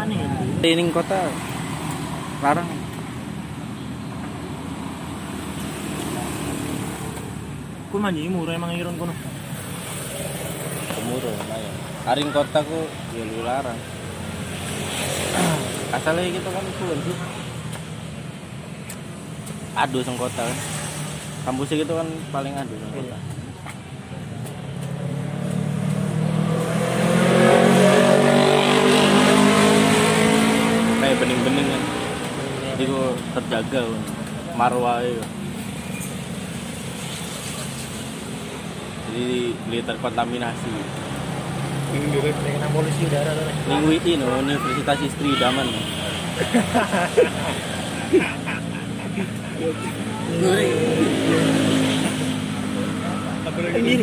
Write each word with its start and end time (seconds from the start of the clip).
mana 0.00 0.14
ya 0.16 0.28
Training 0.64 0.88
kota 0.96 1.28
larang. 2.40 2.68
ku 7.90 7.98
manji 7.98 8.30
murah 8.30 8.54
emang 8.54 8.70
iron 8.78 8.94
kono 8.94 9.10
Gemuruh 10.94 11.32
lumayan. 11.34 11.74
Aring 12.06 12.30
kota 12.30 12.62
ku 12.62 12.86
ya 13.12 13.22
lu 13.26 13.42
larang. 13.42 13.78
Asalnya 15.98 16.30
gitu 16.30 16.48
kan 16.48 16.64
ku 16.64 16.84
sih. 17.02 17.16
Aduh 19.74 20.00
sang 20.06 20.14
kota 20.14 20.42
kan. 20.46 20.58
Kampusnya 21.44 21.82
gitu 21.82 21.92
kan 21.98 22.08
paling 22.30 22.54
aduh 22.54 22.78
sang 22.78 22.92
kota. 22.94 23.18
Kayak 31.00 31.16
bening-bening 31.18 31.66
kan. 31.74 31.82
Jadi 32.78 32.84
kan. 33.50 33.86
Marwah 34.54 35.02
itu. 35.02 35.22
Jadi 39.10 39.40
beli 39.66 39.80
terkontaminasi. 39.82 40.74
dengan 41.90 42.70
polisi 42.70 43.02
udara 43.02 43.34
tuh 43.34 43.50
Ning 43.66 43.82
WI 43.82 44.14
no, 44.22 44.30
Universitas 44.38 44.98
Istri 45.02 45.34
Daman. 45.42 45.66
ini 53.74 53.94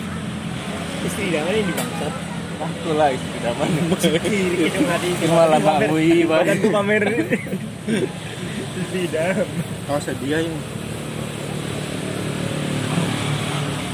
istri 1.08 1.26
dalam 1.32 1.54
ini 1.56 1.72
bangsat 1.72 2.14
Aku 2.58 2.90
lah 2.98 3.14
Istri 3.14 3.38
Daman. 3.40 3.70
kiri 4.28 4.68
kita 4.68 4.80
mati 4.84 5.08
Ini 5.14 5.30
malah 5.30 5.60
Pak. 5.62 5.80
badan 6.28 6.58
pamer 6.74 7.04
istri 8.78 9.10
dalam 9.10 9.48
Oh 9.88 10.00
sedia 10.04 10.44
ini. 10.44 10.60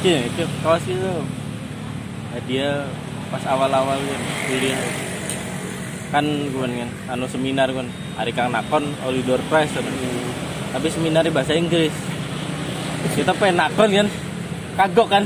Iya, 0.04 0.20
itu 0.28 0.44
kaos 0.66 0.84
itu. 0.84 1.14
Nah, 2.34 2.42
dia 2.50 2.90
pas 3.32 3.44
awal-awal 3.48 3.98
kan 3.98 4.22
kuliah 4.50 4.82
kan 6.14 6.26
gue 6.30 6.62
kan 6.62 6.90
anu 7.10 7.26
seminar 7.26 7.74
kan 7.74 7.90
hari 8.14 8.30
kang 8.30 8.54
nakon 8.54 8.86
oli 9.02 9.26
door 9.26 9.42
prize 9.50 9.74
kan. 9.74 9.82
tapi 10.74 10.90
seminar 10.90 11.26
bahasa 11.34 11.58
Inggris. 11.58 11.94
Kita 13.18 13.34
pengen 13.38 13.62
nakon 13.62 13.90
kan 13.90 14.08
kagok 14.78 15.08
kan. 15.10 15.24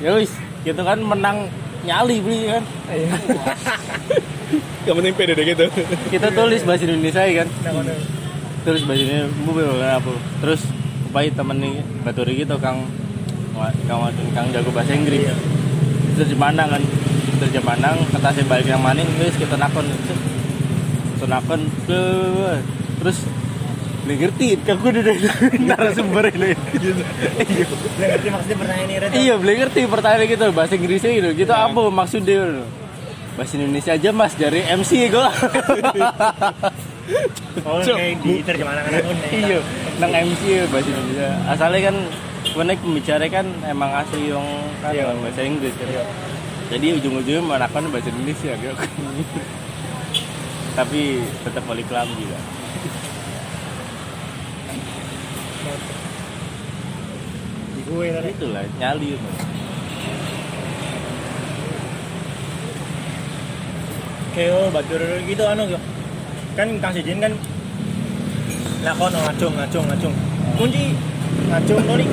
Ya 0.00 0.16
wis 0.16 0.32
gitu 0.64 0.80
kan 0.84 1.00
menang 1.00 1.48
nyali 1.84 2.20
beli 2.20 2.48
kan. 2.48 2.64
Yang 4.88 4.94
penting 4.96 5.14
pede 5.16 5.32
deh 5.36 5.44
gitu. 5.44 5.64
kita 6.08 6.32
tulis 6.32 6.64
bahasa 6.64 6.88
Indonesia 6.88 7.44
kan 7.44 7.48
terus 8.64 8.82
bajunya 8.84 9.26
bu 9.44 9.56
apa. 9.80 10.10
Terus 10.44 10.60
upai 11.10 11.32
temen 11.34 11.58
nih 11.58 11.74
baturi 12.06 12.38
gitu 12.38 12.54
kang 12.62 12.86
kang 13.88 14.00
kang 14.36 14.46
jago 14.52 14.70
bahasa 14.70 14.94
Inggris. 14.94 15.28
Terjemahan 16.16 16.68
kan. 16.68 16.82
Terjemahan 17.40 17.96
kata 18.12 18.44
balik 18.44 18.68
yang 18.68 18.84
maning 18.84 19.08
terus 19.16 19.36
kita 19.40 19.56
nakon 19.56 19.86
nakon 21.28 21.60
terus. 23.00 23.18
Nggak 24.00 24.16
ngerti 24.16 24.46
kaku 24.64 24.86
udah 24.96 25.16
narasumber 25.60 26.24
ini. 26.32 26.56
Iya. 26.56 27.64
Ngerti 28.00 28.28
maksudnya 28.32 28.56
pertanyaan 28.56 28.88
ini 28.88 29.16
iya 29.20 29.34
belum 29.36 29.54
ngerti 29.60 29.80
pertanyaan 29.86 30.24
gitu. 30.28 30.46
Bahasa 30.56 30.72
Inggrisnya 30.76 31.10
gitu. 31.14 31.28
Gitu 31.36 31.52
apa 31.52 31.80
maksudnya 31.92 32.38
gitu. 32.48 32.64
bahasa 33.38 33.52
Indonesia 33.56 33.92
aja 33.94 34.10
mas 34.10 34.34
dari 34.36 34.60
MC 34.68 34.90
gue 35.08 35.28
Oh, 37.66 37.82
kayak 37.82 38.22
di 38.22 38.40
terjemahan 38.46 38.86
pun 39.02 39.16
iya 39.34 39.58
nang 39.98 40.12
MC 40.14 40.40
ya 40.46 40.64
bahasa 40.70 40.88
Indonesia. 40.88 41.30
Asalnya 41.50 41.80
kan 41.90 41.96
gue 42.40 42.64
pembicara 42.80 43.24
kan 43.28 43.46
emang 43.66 43.90
asli 43.92 44.32
yang 44.32 44.46
kan 44.80 44.94
Iya. 44.94 45.12
bahasa 45.12 45.42
Inggris 45.42 45.74
kan. 45.76 45.88
Jadi 46.70 46.86
ujung-ujungnya 47.02 47.42
menakan 47.42 47.90
bahasa 47.90 48.08
Indonesia 48.08 48.52
gitu 48.54 48.74
tapi 50.70 51.18
tetap 51.44 51.66
balik 51.66 51.86
kelam 51.90 52.08
juga 52.14 52.38
Di 57.74 57.80
gue 57.84 58.06
tadi. 58.08 58.28
itulah 58.32 58.64
nyali 58.78 59.08
itu 59.12 59.30
Kayak 64.30 64.70
batur 64.70 65.02
gitu 65.26 65.42
anu 65.42 65.62
gitu. 65.66 65.80
Kan 66.58 66.68
Kang 66.82 66.92
Sejin 66.92 67.18
kan 67.22 67.32
lakon 68.80 69.12
oh, 69.12 69.20
ngacung 69.28 69.54
ngacung 69.54 69.84
ngacung. 69.86 70.14
Kunci 70.58 70.96
ngacung 71.48 71.80
no 71.86 71.94
nih. 71.96 72.08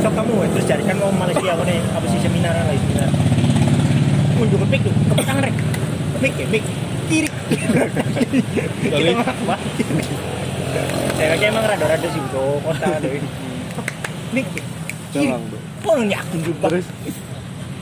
Sok 0.00 0.12
kamu 0.16 0.32
eh, 0.42 0.48
terus 0.56 0.66
carikan 0.66 0.96
mau 0.96 1.12
Malaysia 1.12 1.50
apa 1.52 1.62
nih 1.68 1.78
apa 1.92 2.06
sih 2.08 2.18
seminar 2.24 2.54
lagi 2.56 2.80
seminar. 2.80 3.10
Kunci 4.40 4.56
kepik 4.56 4.80
tuh, 4.86 4.94
kepik 5.12 5.24
tangan 5.28 5.42
rek. 5.44 5.56
Kepik 6.16 6.32
ya, 6.32 6.46
kepik 6.48 6.64
kiri. 7.10 7.28
Kita 8.80 9.32
wah. 9.44 9.60
Saya 11.18 11.36
kayak 11.36 11.50
emang 11.52 11.64
rada-rada 11.68 12.08
sih 12.08 12.20
butuh 12.30 12.62
kota 12.64 12.96
deh. 13.02 13.20
Mik 14.32 14.46
kiri. 15.12 15.36
Oh, 15.84 16.00
nyakin 16.00 16.40
juga. 16.40 16.70
Terus 16.70 16.86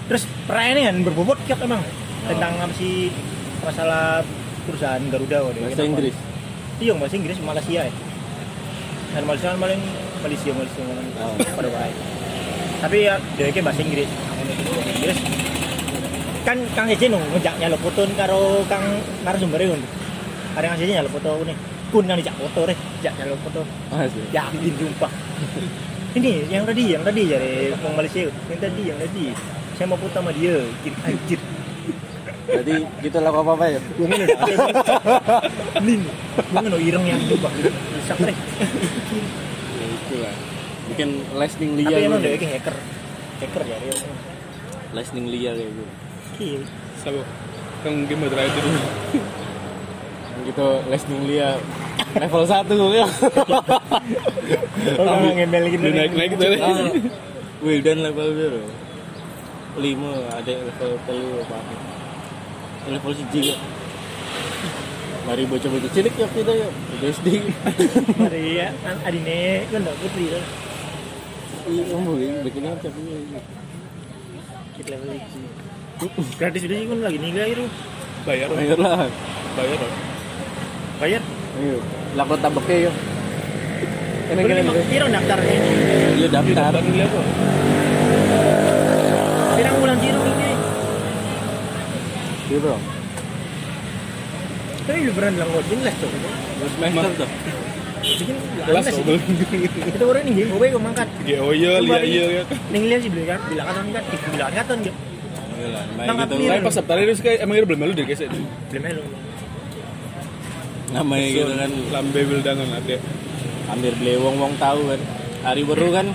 terus 0.09 0.22
perayaan 0.49 0.81
kan 0.81 0.97
berbobot 1.05 1.39
kiok 1.45 1.60
emang 1.69 1.84
tentang 2.25 2.53
apa 2.56 2.72
sih 2.81 3.12
masalah 3.60 4.25
perusahaan 4.68 5.00
Garuda 5.08 5.38
waduh. 5.42 5.64
bahasa 5.64 5.82
Inggris 5.82 6.14
Iya, 6.78 6.94
bahasa 6.94 7.16
Inggris 7.18 7.38
Malaysia 7.42 7.80
ya. 7.82 7.92
Dan 9.10 9.22
Malaysia 9.26 9.50
kan 9.50 9.58
paling 9.58 9.80
Malaysia 10.22 10.50
Malaysia 10.54 10.82
Oh. 11.18 11.34
pada 11.58 11.68
baik. 11.74 11.96
Tapi 12.78 12.96
ya 13.02 13.14
dia 13.34 13.62
bahasa 13.66 13.82
Inggris. 13.82 14.06
Bahasa 14.06 14.90
Inggris. 14.94 15.18
Kan 16.46 16.58
Kang 16.72 16.86
Ejen 16.86 17.18
ngejak 17.18 17.54
nyalo 17.58 17.76
foto 17.82 18.06
karo 18.14 18.62
Kang 18.70 18.84
narasumber 19.26 19.58
kan. 19.58 19.82
Ada 20.54 20.66
Kang 20.70 20.78
Ejen 20.78 20.94
nyalo 20.94 21.10
foto 21.10 21.42
nih. 21.42 21.56
Kun 21.88 22.04
yang 22.04 22.20
dijak 22.20 22.36
foto 22.36 22.68
deh, 22.68 22.78
jak 23.00 23.16
nyalo 23.18 23.34
foto. 23.42 23.64
Asli. 23.90 24.22
Yakin 24.30 24.72
sumpah. 24.76 25.10
Ini 26.20 26.46
yang 26.46 26.62
tadi, 26.62 26.94
yang 26.94 27.02
tadi 27.02 27.22
orang 27.32 27.94
Malaysia. 27.96 28.28
Yang 28.46 28.60
tadi, 28.60 28.82
yang 28.86 28.98
tadi. 29.02 29.24
Saya 29.74 29.86
mau 29.90 29.98
foto 29.98 30.14
sama 30.14 30.30
dia. 30.30 30.62
Anjir. 31.02 31.40
Jadi 32.48 32.75
gitu 33.04 33.19
lah 33.20 33.31
apa 33.31 33.53
apa 33.53 33.64
ya 33.69 33.81
Gue. 33.92 34.06
Nih, 35.78 35.97
gue 36.00 36.59
ngono 36.59 36.78
ireng 36.81 37.04
yang 37.04 37.20
jubah. 37.28 37.53
Bisa 37.53 38.14
deh. 38.16 38.32
ya 38.32 39.86
itulah 39.86 40.34
bikin 40.88 41.09
lightning 41.36 41.72
lia 41.76 41.92
Tapi 41.92 42.06
emang 42.09 42.20
gitu. 42.20 42.28
dia 42.28 42.38
kayak 42.41 42.53
hacker. 42.60 42.76
Hacker 43.38 43.62
ya 43.64 43.76
dia. 43.78 43.94
lightning 44.97 45.26
lia 45.28 45.50
kayak 45.53 45.70
gitu 45.70 45.84
Iya. 46.38 46.60
Selalu. 46.98 47.20
Kang 47.78 47.97
game 48.09 48.25
terakhir 48.26 48.59
dulu. 48.59 48.80
gitu 50.47 50.66
lightning 50.88 51.22
lia 51.28 51.48
level 52.16 52.42
1 52.42 52.72
ya 52.97 53.06
kamu 54.97 55.26
ngembel 55.36 55.65
gitu. 55.69 55.82
Udah 55.84 55.94
naik-naik 55.94 56.32
tuh. 56.34 56.48
Ah, 56.56 56.88
Wildan 57.60 57.98
level 58.00 58.28
biru 58.32 58.62
lima 59.78 60.10
ada 60.32 60.54
level 60.59 60.91
telu 61.06 61.30
apa 61.38 61.59
level 62.91 63.12
siji 63.15 63.53
ya 63.53 63.56
mari 65.25 65.44
bocah-bocah 65.44 65.91
cilik 65.93 66.15
ya 66.16 66.26
kita 66.32 66.53
ya 66.56 66.69
udah 66.72 67.09
SD 67.12 67.26
Mari 68.16 68.43
ya, 68.56 68.72
adine 69.04 69.69
kan 69.69 69.84
ndak 69.84 69.97
putri 70.00 70.25
kan. 70.32 70.44
iya 71.69 71.82
kamu 71.84 72.10
bikinnya 72.48 72.72
tapi 72.81 73.00
Kita 74.72 74.88
level 74.88 75.10
iki. 75.12 75.41
Gratis 76.41 76.62
udah 76.65 76.77
sih 76.81 76.87
kan 76.88 76.98
lagi 77.04 77.19
nih 77.21 77.31
itu. 77.44 77.65
Bayar. 78.25 78.48
bayar 78.48 78.78
lah 78.81 79.04
Bayar. 79.53 79.78
loh. 79.78 79.93
Bayar. 80.97 81.22
ayo 81.59 81.77
lakon 82.16 82.39
tabeknya 82.41 82.77
ya 82.89 82.92
ini 84.28 84.41
Ini 84.45 84.48
kalian 84.48 84.86
kira 84.89 85.07
daftar 85.09 85.39
ini. 85.41 85.71
iya 86.16 86.28
daftar. 86.28 86.72
Pirang 89.57 89.77
bulan 89.80 89.97
jiro 89.98 90.21
ini. 90.22 90.47
Iya 92.48 92.59
bro 92.60 92.77
Tapi 94.89 95.04
lu 95.04 95.12
beneran 95.12 95.33
bilang 95.36 95.50
godin 95.53 95.80
lah 95.84 95.95
tuh. 96.00 96.09
terus 96.09 96.72
semester 96.80 97.12
tuh 97.24 97.30
Kelas. 97.98 98.84
Kita 98.95 100.04
orang 100.06 100.22
nih, 100.22 100.47
gue 100.47 100.66
gue 100.71 100.83
mangkat. 100.83 101.09
Ya 101.27 101.42
oh 101.42 101.50
iya, 101.50 101.83
iya 101.83 101.98
iya 102.06 102.24
ya. 102.41 102.42
Ning 102.71 102.86
lihat 102.86 103.00
sih 103.03 103.10
bilang 103.10 103.42
bilang 103.50 103.66
kan 103.66 103.74
kan, 103.91 104.04
bilang 104.30 104.53
kan 104.54 104.78
gitu. 104.86 104.98
iya 105.59 105.66
lah 105.74 105.83
main 105.98 106.06
Nang 106.06 106.16
gitu. 106.22 106.34
Tapi 106.47 106.60
pas 106.62 106.74
daftar 106.78 106.97
itu 107.03 107.21
kayak 107.21 107.39
emang 107.42 107.59
udah 107.59 107.68
belum 107.74 107.80
malu 107.83 107.92
deh 107.98 108.06
guys. 108.06 108.22
Belum 108.22 108.83
melu. 108.86 109.03
namanya 110.89 111.27
gitu 111.28 111.53
kan 111.53 111.72
Lambe 111.92 112.21
wildangan 112.24 112.68
ada. 112.80 112.97
hampir 113.68 113.92
beli 114.00 114.16
wong 114.16 114.41
wong 114.41 114.54
tahu 114.56 114.80
kan 114.89 115.00
hari 115.45 115.60
baru 115.60 115.92
kan 115.92 116.06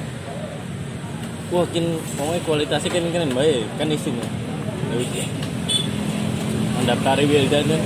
wah 1.54 1.66
kin 1.70 2.02
pokoknya 2.18 2.42
kualitasnya 2.50 2.90
kan 2.90 3.06
keren 3.14 3.32
baik 3.38 3.70
kan 3.78 3.88
isinya 3.94 4.26
ya 5.14 5.26
mendaftari 6.84 7.24
Wildan 7.24 7.64
kan 7.64 7.80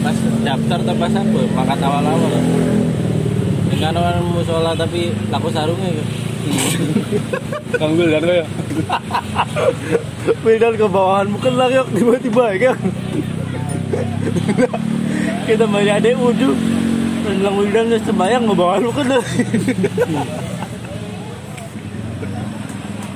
pas 0.00 0.16
daftar 0.40 0.78
tak 0.80 0.96
pas 0.96 1.12
apa? 1.12 1.40
Mangkat 1.52 1.80
awal-awal. 1.84 2.32
Dengan 3.68 3.92
orang 4.00 4.24
musola 4.32 4.72
tapi 4.72 5.12
laku 5.28 5.52
sarungnya 5.52 5.92
ya. 6.00 6.04
Kang 7.76 7.92
Wil 8.00 8.08
dan 8.08 8.24
kayak 8.24 8.48
Wildan 10.40 10.80
ke 10.80 10.86
bawahan 10.88 11.28
bukan 11.28 11.52
lah 11.60 11.68
yuk 11.68 11.88
tiba-tiba 11.92 12.56
ya 12.56 12.72
kan 12.72 12.78
kita 15.48 15.64
banyak 15.68 16.16
wudhu. 16.16 16.56
Terus 17.24 17.36
bilang 17.40 17.56
Wildan 17.60 17.92
udah 17.92 18.00
sembayang 18.04 18.44
ke 18.48 18.54
bawahan 18.56 18.82
bukan 18.88 19.06
lah. 19.12 19.24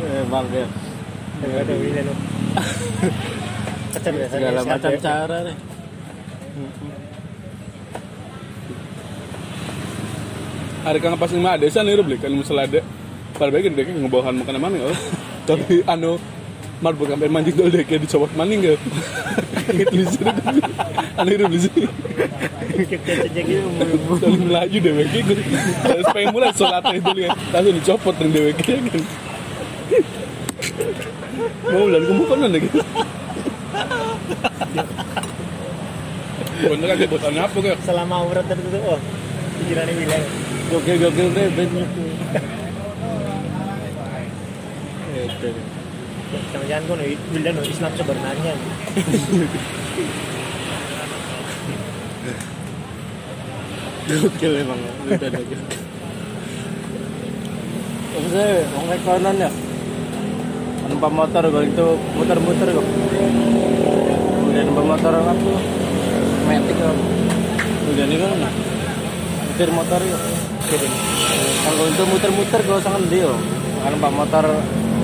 Emang 0.09 0.49
ya 0.53 0.67
Enggak 1.39 1.63
ada 1.65 1.75
Wildan 1.79 2.07
lo. 4.11 4.19
Kecerdasan 4.19 4.33
segala 4.33 4.61
macam 4.65 4.93
cara 4.99 5.37
deh. 5.47 5.57
Hari 10.79 10.99
kang 11.05 11.19
pas 11.21 11.31
lima 11.35 11.59
desa 11.61 11.85
nih 11.85 12.01
beli 12.01 12.17
kan 12.17 12.33
misalnya 12.33 12.65
ada 12.65 12.81
pada 13.39 13.51
baik 13.55 13.71
dia 13.77 13.87
ngebawahan 13.87 14.35
makan 14.41 14.59
mana 14.59 14.77
ya 14.81 14.91
tapi 15.49 15.87
anu 15.87 16.19
marbot 16.83 17.07
sampai 17.11 17.31
mancing 17.31 17.55
tuh 17.59 17.71
deh 17.71 17.83
kayak 17.87 18.03
dicopot 18.07 18.31
maning 18.35 18.59
gak 18.63 18.79
gitu 19.69 19.95
di 19.95 20.07
sini 20.07 20.31
anu 21.19 21.31
itu 21.31 21.45
di 21.47 21.61
sini 21.61 21.87
Cek-cek 22.79 23.35
gitu. 23.35 23.67
Saling 24.23 24.47
melaju 24.47 24.77
deh 24.79 24.93
gitu 25.11 25.33
Terus 25.83 26.07
pengen 26.15 26.31
mulai 26.31 26.55
sholatnya 26.55 26.95
itu 26.95 27.11
lihat 27.11 27.35
Langsung 27.51 27.75
dicopot 27.75 28.15
dengan 28.15 28.31
dewek 28.39 28.55
kan. 28.63 29.03
Mau 31.75 31.91
bulan 31.91 32.03
kemukan 32.07 32.39
ada 32.47 32.59
gitu 32.63 32.79
Bener 36.59 36.87
kan 36.91 36.97
dia 36.99 37.09
bosan 37.09 37.39
apa 37.39 37.57
kayak 37.63 37.79
Selama 37.87 38.15
aurat 38.27 38.45
tertutup, 38.51 38.83
oh. 38.85 39.01
Pikirannya 39.63 39.95
Wildan. 39.95 40.23
gokil 40.69 40.97
gokil 41.01 41.29
deh 41.35 41.47
banyak 41.55 41.87
itu 41.89 42.03
Jangan-jangan 46.53 46.83
kau 46.87 46.97
nih, 46.99 47.17
Wildan 47.33 47.53
no, 47.57 47.63
Islam 47.65 47.93
sebenarnya. 47.97 48.53
gokil 54.09 54.53
emang 54.61 54.81
udah 55.09 55.29
gokil 55.31 55.61
Terus 58.09 58.33
saya 58.35 58.67
ngomong 58.75 59.01
kanan 59.07 59.37
ya 59.39 59.51
motor 60.99 61.45
gue 61.53 61.63
itu 61.69 61.87
muter-muter 62.17 62.69
kok 62.73 62.87
udah 64.49 64.63
numpak 64.65 64.85
motor 64.87 65.13
aku 65.15 65.53
metik 66.45 66.77
kok 66.77 66.97
udah 67.89 68.05
nih 68.05 68.17
kan 68.17 68.31
muter 69.45 69.69
motor 69.71 70.01
kok 70.01 70.21
kalau 71.61 71.85
itu 71.87 72.03
muter-muter 72.07 72.61
gue 72.63 72.79
sangat 72.81 73.03
dia 73.07 73.31
kan 73.79 73.91
numpak 73.91 74.13
motor 74.15 74.45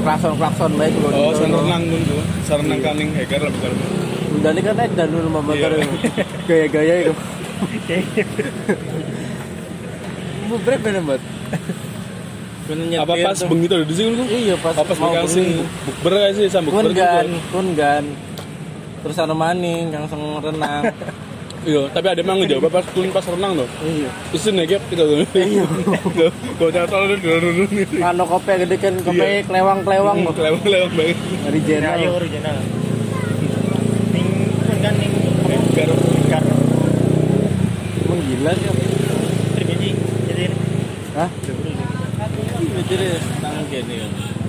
klakson 0.00 0.32
klakson 0.34 0.72
baik 0.74 0.94
gue 0.94 1.10
Oh, 1.10 1.32
sen 1.32 1.50
renang 1.50 1.82
pun 1.84 2.00
tuh 2.02 2.20
Serenang 2.44 2.76
kaning 2.78 3.08
hacker 3.10 3.40
lah 3.40 3.48
bukan. 3.50 3.72
Udah 4.34 4.50
nih 4.52 4.62
kan 4.62 4.74
dan 4.90 5.06
dulu 5.08 5.22
numpak 5.24 5.42
motor 5.46 5.70
Iya. 5.72 5.86
gaya-gaya 6.44 6.94
itu 7.02 7.12
bu 10.44 10.54
berapa 10.60 10.86
nih 10.86 11.02
buat 11.02 11.22
Apa 12.98 13.14
pas 13.22 13.38
begitu 13.46 13.72
ada 13.74 13.84
di 13.84 13.94
sini 13.94 14.10
tuh? 14.14 14.26
iya 14.26 14.54
pas 14.56 14.72
Apa 14.72 14.84
pas 14.86 14.98
mau 14.98 15.12
bengi. 15.14 15.60
bukber 15.84 16.12
gak 16.14 16.32
sih 16.34 16.46
sama 16.48 16.68
kun 16.68 16.84
bukber 16.86 16.92
gan 16.96 17.24
gitu? 17.26 17.38
Terus 19.04 19.20
anu 19.20 19.36
maning 19.36 19.92
langsung 19.92 20.40
renang. 20.40 20.88
Iya, 21.64 21.88
tapi 21.96 22.12
ada 22.12 22.20
emang 22.20 22.44
ngejawab 22.44 22.68
pas 22.68 22.84
kun 22.92 23.08
pas 23.08 23.24
renang 23.24 23.56
tuh 23.56 23.64
iya. 23.88 24.12
Terus 24.28 24.52
negep 24.52 24.84
kita 24.84 25.00
tuh. 25.00 25.24
Iya. 25.32 25.64
Kau 26.60 26.68
jangan 26.68 26.88
terlalu 26.92 27.16
dulu 27.24 27.48
anu 28.04 28.24
kopi 28.28 28.52
gede 28.60 28.76
kan 28.76 28.92
kopi 29.00 29.24
Iya. 29.24 29.48
kelewang 29.48 29.80
kelewang 29.80 30.16
kok 30.28 30.44
Lewat-lewat 30.44 30.92
banget. 30.92 31.16
Dari 31.16 31.56
Nah, 31.56 31.64
jenal 31.64 31.94
iya 31.96 32.10
original. 32.12 32.56
Ning 34.12 34.28
kan 34.60 34.76
kan 34.84 34.94
ning 35.00 35.12
Garut. 35.72 36.00
Garut. 36.28 36.60
emang 38.04 38.20
gila 38.28 38.52
sih 38.52 38.68
Terbiji. 39.56 39.90
Jadi 40.28 40.44
hah? 41.16 41.28
Jadi 42.84 43.06
tangan 43.40 43.64
gini 43.72 43.96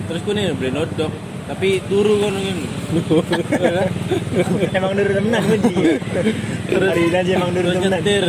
terus 0.06 0.20
gue 0.20 0.34
nih 0.36 0.52
beli 0.52 0.70
nodok 0.70 1.12
tapi 1.46 1.78
turu 1.86 2.26
kan 2.26 2.34
ini 2.34 2.66
emang 4.74 4.98
dulu 4.98 5.12
temenan 5.14 5.44
kan 5.46 5.60
sih. 5.62 5.78
Terus 6.66 6.88
hari 6.90 7.02
ini 7.06 7.18
aja 7.22 7.32
emang 7.38 7.52
dulu 7.54 7.70
terus 7.70 7.78
temenan. 7.78 8.02
nyetir 8.02 8.26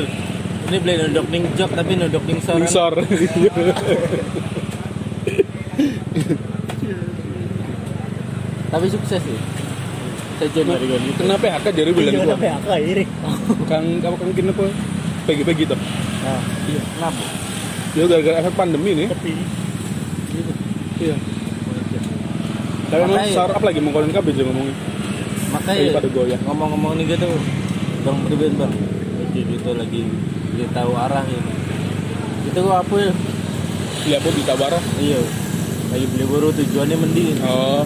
ini 0.67 0.77
beli 0.83 0.95
nodok 1.01 1.27
ning 1.33 1.45
jok 1.57 1.71
tapi 1.73 1.93
nodok 1.97 2.25
ning 2.29 2.39
sor. 2.45 2.61
Sor. 2.69 2.95
Tapi 8.67 8.87
sukses 8.93 9.23
sih. 9.25 9.39
Saya 10.37 10.53
jadi 10.53 10.69
dari 10.69 10.85
gue 10.85 10.99
gitu 11.01 11.25
Kenapa 11.25 11.49
HK 11.49 11.67
jadi 11.73 11.91
bilang 11.97 12.12
Iya, 12.12 12.21
gua 12.21 12.37
tapi 12.37 12.47
aku 12.53 12.69
akhirnya. 12.69 13.07
Kang 13.73 13.87
kamu 14.05 14.17
kan 14.21 14.29
kena 14.37 14.53
apa? 14.53 14.65
Pagi-pagi 15.25 15.65
tuh 15.65 15.81
nah 16.27 16.43
iya 16.67 16.83
kenapa? 16.99 17.25
Ya 17.95 18.05
gara-gara 18.11 18.37
efek 18.43 18.55
pandemi 18.59 18.91
nih. 18.99 19.09
Tapi 19.09 19.33
Iya 21.01 21.17
Tapi 22.97 23.13
emang 23.13 23.53
apa 23.53 23.65
lagi 23.69 23.81
mau 23.85 23.93
kalian 23.93 24.13
kabeh 24.17 24.33
aja 24.33 24.43
ngomongin 24.49 24.77
makanya. 25.53 25.81
Daripada 25.93 26.09
goyah. 26.11 26.41
ngomong-ngomong 26.49 26.93
nih 26.97 27.05
gitu 27.13 27.29
bang 28.09 28.17
berbeda 28.25 28.57
bang. 28.57 28.73
Jadi 29.21 29.41
itu 29.53 29.71
lagi 29.77 30.01
dia 30.57 30.67
tahu 30.73 30.93
arah 30.97 31.25
ini. 31.29 31.53
Itu 32.49 32.59
gua 32.65 32.81
apa 32.81 32.95
ya 32.97 33.13
Iya 34.07 34.23
apa 34.23 34.31
bisa 34.31 34.55
barah 34.55 34.79
iya. 35.03 35.19
Lagi 35.91 36.07
beli 36.15 36.25
baru 36.31 36.55
tujuannya 36.55 36.97
mending. 36.97 37.43
Oh. 37.43 37.83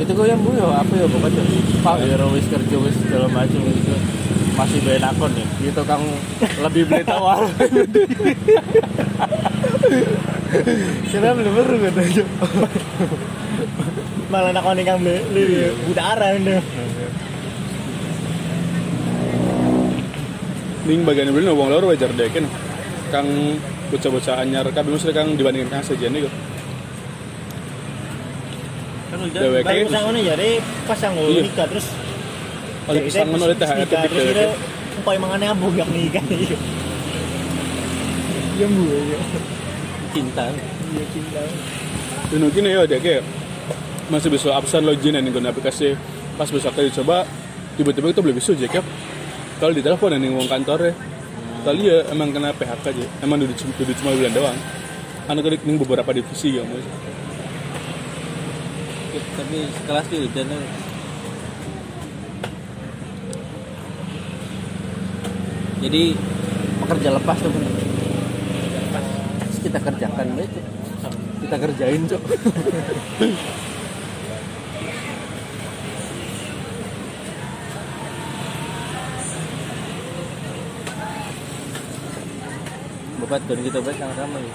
Itu 0.00 0.08
gue 0.14 0.26
yang 0.30 0.40
bu 0.40 0.56
ya 0.56 0.64
apa 0.72 0.88
ya 0.96 1.04
pokoknya. 1.04 1.42
Pak 1.84 2.00
ya 2.00 2.26
wis 2.32 2.46
kerja 2.48 2.76
wis 2.80 2.96
segala 3.04 3.28
macam 3.28 3.60
gitu. 3.60 3.92
Masih 4.56 4.80
bayar 4.82 5.12
akun 5.12 5.30
nih 5.36 5.44
gitu 5.68 5.84
kang. 5.84 6.00
Lebih 6.64 6.88
beli 6.88 7.04
tawar 7.04 7.44
Kira 11.12 11.36
beli 11.36 11.50
baru 11.52 11.76
kan 11.76 12.00
aja 12.00 12.24
malah 14.28 14.52
nak 14.52 14.60
konek 14.60 14.84
yang 14.84 15.00
beli 15.00 15.72
udara 15.88 16.36
itu. 16.36 16.56
Ning 20.84 21.00
bagian 21.04 21.32
beli 21.32 21.48
wong 21.48 21.68
lor 21.68 21.84
wajar 21.84 22.08
deh 22.12 22.28
kan 22.28 22.44
Kang 23.08 23.28
bocah-bocah 23.88 24.44
anyar 24.44 24.68
kabeh 24.68 24.92
mesti 24.92 25.16
kang 25.16 25.32
dibandingkan 25.32 25.80
kang 25.80 25.84
sejen 25.84 26.12
nih 26.12 26.28
kan 29.08 29.18
udah 29.24 29.40
Dewek. 29.40 29.62
Baru 29.64 29.88
sang 29.88 30.04
ngono 30.04 30.20
jadi 30.20 30.48
pas 30.84 31.00
yang 31.00 31.14
Iya. 31.16 31.40
nikah 31.40 31.66
terus 31.72 31.86
Oleh 32.84 33.00
jadi 33.00 33.08
pesangon 33.08 33.40
oleh 33.40 33.56
THR 33.56 33.88
terus 33.88 34.24
dia 34.36 34.48
upaya 35.00 35.16
mangane 35.16 35.46
abu 35.48 35.72
yang 35.72 35.88
nikah 35.88 36.20
iya. 36.28 36.56
Iya 38.60 38.66
bu 38.68 38.84
ya. 38.84 39.18
cinta 40.12 40.44
Iya 40.92 41.04
cinta. 41.08 41.40
Dan 42.28 42.38
mungkin 42.44 42.68
ya 42.68 42.84
ada 42.84 42.96
kayak 43.00 43.22
masih 44.08 44.32
bisa 44.32 44.52
absen 44.56 44.84
login 44.84 45.16
yang 45.16 45.28
guna 45.28 45.52
aplikasi. 45.52 45.96
Pas 46.36 46.48
besok 46.48 46.72
kali 46.72 46.88
coba 46.92 47.28
tiba-tiba 47.76 48.10
itu 48.10 48.20
belum 48.24 48.36
bisa 48.36 48.52
aja 48.56 48.68
Kap. 48.68 48.84
kalau 49.58 49.74
di 49.74 49.82
telepon 49.82 50.14
yang 50.14 50.34
ngomong 50.34 50.48
kantor 50.48 50.90
ya. 50.90 50.92
Kali 51.58 51.82
ya 51.90 51.98
emang 52.14 52.30
kena 52.30 52.54
PHK 52.54 52.84
aja 52.94 53.06
emang 53.26 53.42
duduk 53.42 53.58
duduk 53.58 53.94
cuma 54.00 54.14
bulan 54.14 54.32
doang. 54.32 54.58
Anak 55.28 55.42
kali 55.44 55.56
ning 55.66 55.76
beberapa 55.76 56.10
divisi 56.14 56.56
ya 56.56 56.62
mas. 56.64 56.86
Tapi 59.38 59.58
sekelas 59.82 60.04
tuh 60.08 60.26
dan 60.34 60.48
jadi 65.78 66.02
pekerja 66.82 67.08
lepas 67.14 67.38
tuh 67.38 67.52
kita 69.58 69.78
kerjakan 69.82 70.26
Cok. 70.38 71.14
kita 71.44 71.56
kerjain 71.60 72.02
cok 72.08 72.22
Bapak 83.28 83.44
dan 83.44 83.60
kita 83.60 83.78
baik 83.84 84.00
sama-sama 84.00 84.40
ya. 84.40 84.52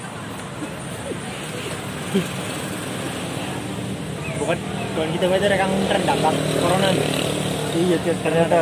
Bukan 4.34 4.58
bukan 4.98 5.10
kita 5.14 5.26
baca 5.30 5.46
rekam 5.46 5.70
terdampak 5.86 6.34
corona. 6.58 6.90
Iya, 7.74 7.98
ternyata 8.02 8.58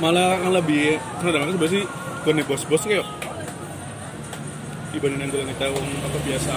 malah 0.00 0.40
kan 0.40 0.50
lebih 0.56 0.96
kadang-kadang 1.20 1.54
sebenarnya 1.54 1.74
sih 1.76 1.82
gue 2.22 2.32
nih 2.32 2.44
bos-bos 2.46 2.82
kayak 2.82 3.06
dibanding 4.90 5.28
yang 5.28 5.48
kita 5.52 5.64
wong 5.70 5.86
apa 6.02 6.18
biasa 6.22 6.52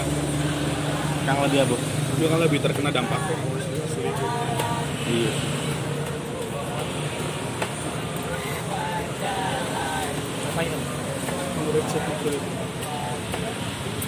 Yang 1.25 1.37
lebih 1.49 1.59
abu. 1.65 1.75
dia 2.15 2.27
kan 2.31 2.39
lebih 2.41 2.59
terkena 2.61 2.89
dampaknya 2.89 3.35
Iya. 5.05 5.54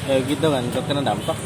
Ya 0.07 0.15
gitu 0.23 0.45
kan 0.47 0.63
kena 0.87 1.01
dampak. 1.03 1.37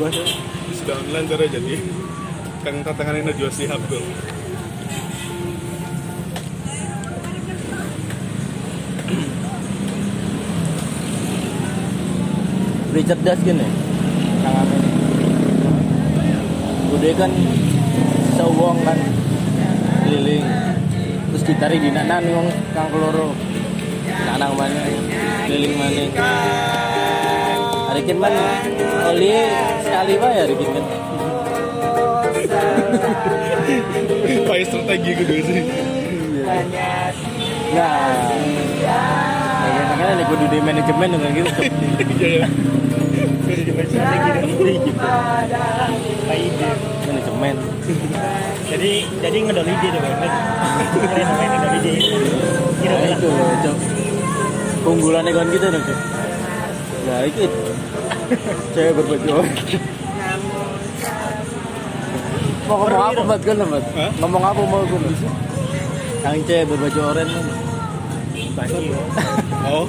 Bos, 0.00 0.16
sudah 0.82 0.96
online 0.98 1.26
cara 1.28 1.44
jadi. 1.46 1.74
Kang 2.62 2.76
tantangan 2.86 3.18
ini 3.18 3.32
sihab 3.50 3.82
tuh. 3.90 4.02
beli 12.92 13.08
cerdas 13.08 13.40
kan 13.40 13.56
ya? 13.56 13.68
Kang 14.44 14.56
Amin 14.62 14.82
udah 16.92 17.12
kan 17.16 17.32
sewong 18.36 18.78
kan? 18.84 18.98
Keliling 20.04 20.44
ditari 21.42 21.82
di 21.82 21.90
nanan 21.90 22.22
wong 22.30 22.46
kang 22.70 22.86
keloro. 22.94 23.34
Nanang 24.06 24.54
mana? 24.54 24.78
Keliling 25.50 25.74
mana? 25.74 26.02
Hari 27.92 28.02
man 28.14 28.32
oli 29.12 29.36
sekali 29.82 30.12
pak 30.22 30.30
ya 30.32 30.42
hari 30.46 30.54
kan. 30.54 30.84
Pakai 34.46 34.64
strategi 34.66 35.10
gitu 35.18 35.32
sih. 35.44 35.62
nah. 37.74 38.30
Ya 38.82 39.94
kan 39.98 40.08
ada 40.18 40.24
kudu 40.26 40.44
di 40.50 40.58
manajemen 40.62 41.08
dengan 41.14 41.30
gitu. 41.36 41.50
Iya, 42.22 42.28
iya. 42.38 42.46
Di 43.46 43.54
strategi 43.90 44.30
gitu. 44.78 44.98
Manajemen 47.06 47.56
Jadi 48.72 48.92
jadi 49.20 49.36
ngedol 49.44 49.68
ide 49.68 49.88
deh 49.92 50.00
kan. 50.00 50.32
Keren 50.96 51.26
namanya 51.28 51.48
ngedol 51.52 51.72
ide. 51.76 51.92
Kira 52.82 52.96
nah 52.98 53.06
itu 53.14 53.28
cok 53.62 53.76
keunggulannya 54.82 55.30
kan 55.30 55.46
gitu 55.54 55.66
dong 55.70 55.84
cok 55.86 55.98
nah 57.02 57.18
itu 57.26 57.42
cewek 58.74 58.92
berbaju 58.98 59.26
mau 62.66 62.76
ngomong 62.82 63.02
apa 63.06 63.20
buat 63.22 63.42
kan 63.46 63.56
buat 63.62 63.84
Hah? 63.94 64.10
ngomong 64.18 64.42
apa 64.42 64.60
mau 64.66 64.82
gue 64.82 65.00
bisa 65.06 65.30
yang 66.26 66.42
cewek 66.46 66.66
berbaju 66.70 67.00
oranye 67.14 67.38
Bagi. 68.52 68.92
Oh. 69.64 69.88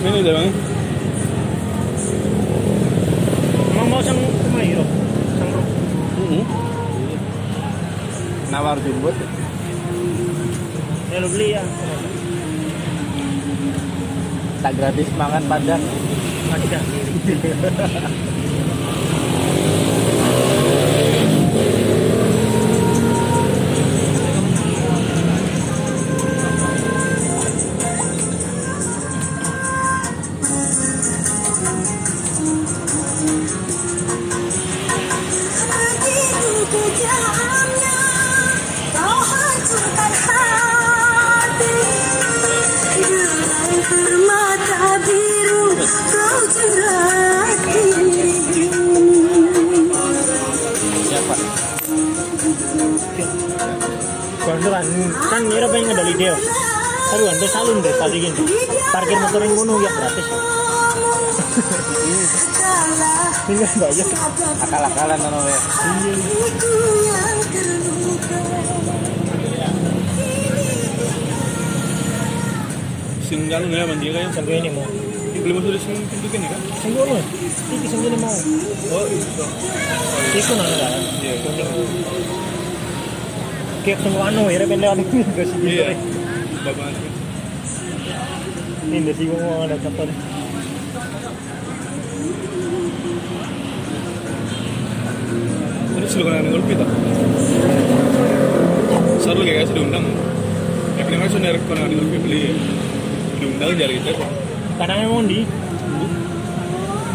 Ini 0.00 0.18
udah 0.24 0.32
bang. 0.40 0.48
Mau 3.76 4.00
sang 4.00 4.16
Rob? 4.16 4.88
Sang 5.36 5.50
Rob. 5.52 6.71
Nawar 8.52 8.76
jembut 8.84 9.16
Ya 11.12 11.20
lu 11.20 11.28
beli 11.28 11.56
ya. 11.56 11.62
tak 14.62 14.72
gratis 14.78 15.08
makan 15.16 15.42
padang 15.48 15.82
Ada. 16.52 16.80
salun 57.52 57.78
deh 57.84 57.94
tadi 58.00 58.16
gini. 58.16 58.40
Parkir 58.90 59.18
motor 59.20 59.40
yang 59.44 59.54
gunung 59.54 59.78
ya 59.84 59.90
gratis. 59.92 60.26
Ini 63.42 63.54
nggak 63.58 63.72
bayar. 63.76 64.06
akal-akalan 64.62 65.18
ono 65.18 65.40
ya 65.50 65.58
terluka 67.52 68.38
Singgal 73.26 73.62
nggak 73.68 73.84
mandi 73.88 74.06
kayak 74.14 74.30
Sampai 74.32 74.60
ini 74.62 74.70
mau. 74.72 74.86
belum 75.42 75.58
masuk 75.58 75.74
di 75.74 75.80
sini 75.82 76.02
pintu 76.06 76.26
kan 76.30 76.38
ya 76.38 76.48
kan? 76.54 76.60
Singgung 76.78 77.08
loh. 77.08 77.24
Iki 77.74 77.86
sendiri 77.90 78.16
mau. 78.22 78.36
Oh 78.94 79.04
itu. 79.10 79.44
Iku 80.38 80.52
nang 80.54 80.70
kan. 80.70 80.92
Iya. 81.18 81.34
Kuning. 81.42 81.68
Kayak 83.82 83.98
semua 84.06 84.30
anu 84.30 84.46
ya, 84.46 84.62
ini 84.62 84.76
gak 84.78 84.94
sih 85.02 85.06
gitu. 85.10 85.42
Iya. 85.66 85.86
Bapak 86.64 87.11
Ini 88.92 89.08
sih 89.16 89.24
mau 89.24 89.64
ada 89.64 89.72
kapan. 89.80 90.04
Terus 95.96 96.12
lu 96.20 96.22
kena 96.28 96.44
ngulp 96.44 96.68
itu. 96.68 96.86
Seru 99.16 99.40
kayak 99.48 99.64
kasih 99.64 99.74
diundang. 99.80 100.04
Ya 101.00 101.08
kenapa 101.08 101.24
sih 101.32 101.40
nerek 101.40 101.64
kena 101.64 101.88
ngulp 101.88 102.12
beli? 102.20 102.52
Diundang 103.40 103.72
jadi 103.80 103.96
itu. 103.96 104.12
Kadang 104.76 104.98
emang 105.08 105.24
di. 105.24 105.48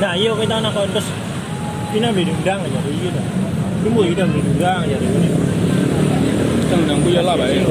Nah 0.02 0.18
iya 0.18 0.34
kita 0.34 0.56
anak 0.58 0.74
kau 0.74 0.90
terus. 0.90 1.06
Ini 1.94 2.10
beli 2.10 2.34
undang 2.34 2.66
aja 2.66 2.80
di 2.82 3.06
gitu. 3.06 3.22
Tunggu 3.86 4.02
kita 4.18 4.26
beli 4.26 4.42
undang 4.50 4.82
aja 4.82 4.98
sini. 4.98 5.30
Kan 6.74 6.78
undang 6.90 7.00
punya 7.06 7.22
lah 7.22 7.38
baik. 7.38 7.70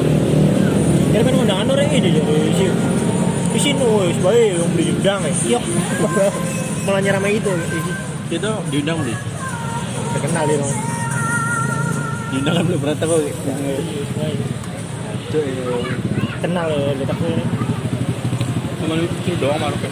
Kan 1.11 1.33
undangan 1.35 1.75
orang 1.75 1.91
ini 1.91 2.07
jadi 2.15 2.55
sih. 2.55 2.71
Di 3.53 3.59
sini 3.59 3.81
wes 3.81 4.17
baik 4.19 4.43
yang 4.55 4.69
beli 4.71 4.85
undang 4.91 5.21
ya. 5.23 5.33
Iya. 5.47 5.59
Malah 6.85 7.01
nyerama 7.01 7.27
itu. 7.27 7.51
isi. 7.51 7.91
itu 8.27 8.51
diundang 8.67 8.99
beli 8.99 9.15
Terkenal 10.11 10.43
dia 10.45 10.57
dong. 10.59 10.73
diundang 12.27 12.53
kan 12.53 12.63
belum 12.65 12.79
pernah 12.81 12.97
tahu 12.99 13.17
Kenal 16.37 16.67
ya 16.69 16.91
letak 16.93 17.17
ini. 17.19 17.43
Cuma 18.77 18.93
itu 18.95 19.31
doang 19.37 19.59
market. 19.59 19.91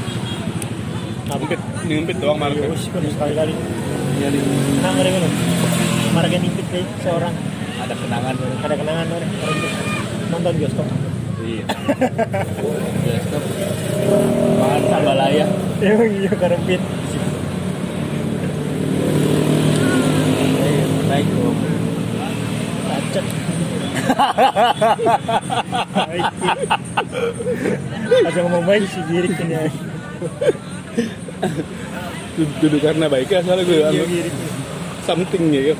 Ngempit, 1.25 1.59
ngempit 1.83 2.17
doang 2.19 2.37
market. 2.37 2.69
Wes 2.69 2.85
kan 2.87 3.01
sekali-kali. 3.01 3.53
Iya, 4.15 4.29
Nah, 4.79 4.91
mereka 4.93 5.17
kan. 5.19 5.31
Marga 6.13 6.37
nimpit 6.39 6.65
deh 6.71 6.85
seorang. 7.03 7.33
ada 7.75 7.91
kenangan 7.91 8.35
Ada 8.63 8.75
kenangan 8.79 9.05
orang. 9.11 9.29
itu. 9.29 9.67
Nonton 10.31 10.53
bioskop. 10.55 10.87
iya 11.45 11.61
makan 13.39 14.81
sambalaya 14.89 15.45
Emang 15.85 16.07
iya 16.07 16.31
karepit. 16.31 16.79
Assalamualaikum 20.45 21.55
Bacot. 22.87 23.25
Aja 28.25 28.39
ngomong 28.39 28.63
baik 28.63 28.87
sih 28.87 29.03
girik 29.11 29.35
ini. 29.35 29.67
Duduk 32.63 32.79
karena 32.79 33.11
baik 33.11 33.27
ya 33.31 33.43
soalnya 33.43 33.63
gue 33.67 33.77
Iya 33.79 33.89
anu 33.91 34.03
something 35.05 35.53
ya. 35.53 35.75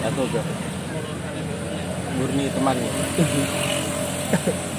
atau 0.00 0.24
bro 0.32 0.40
murni 2.16 2.48
teman 2.52 2.76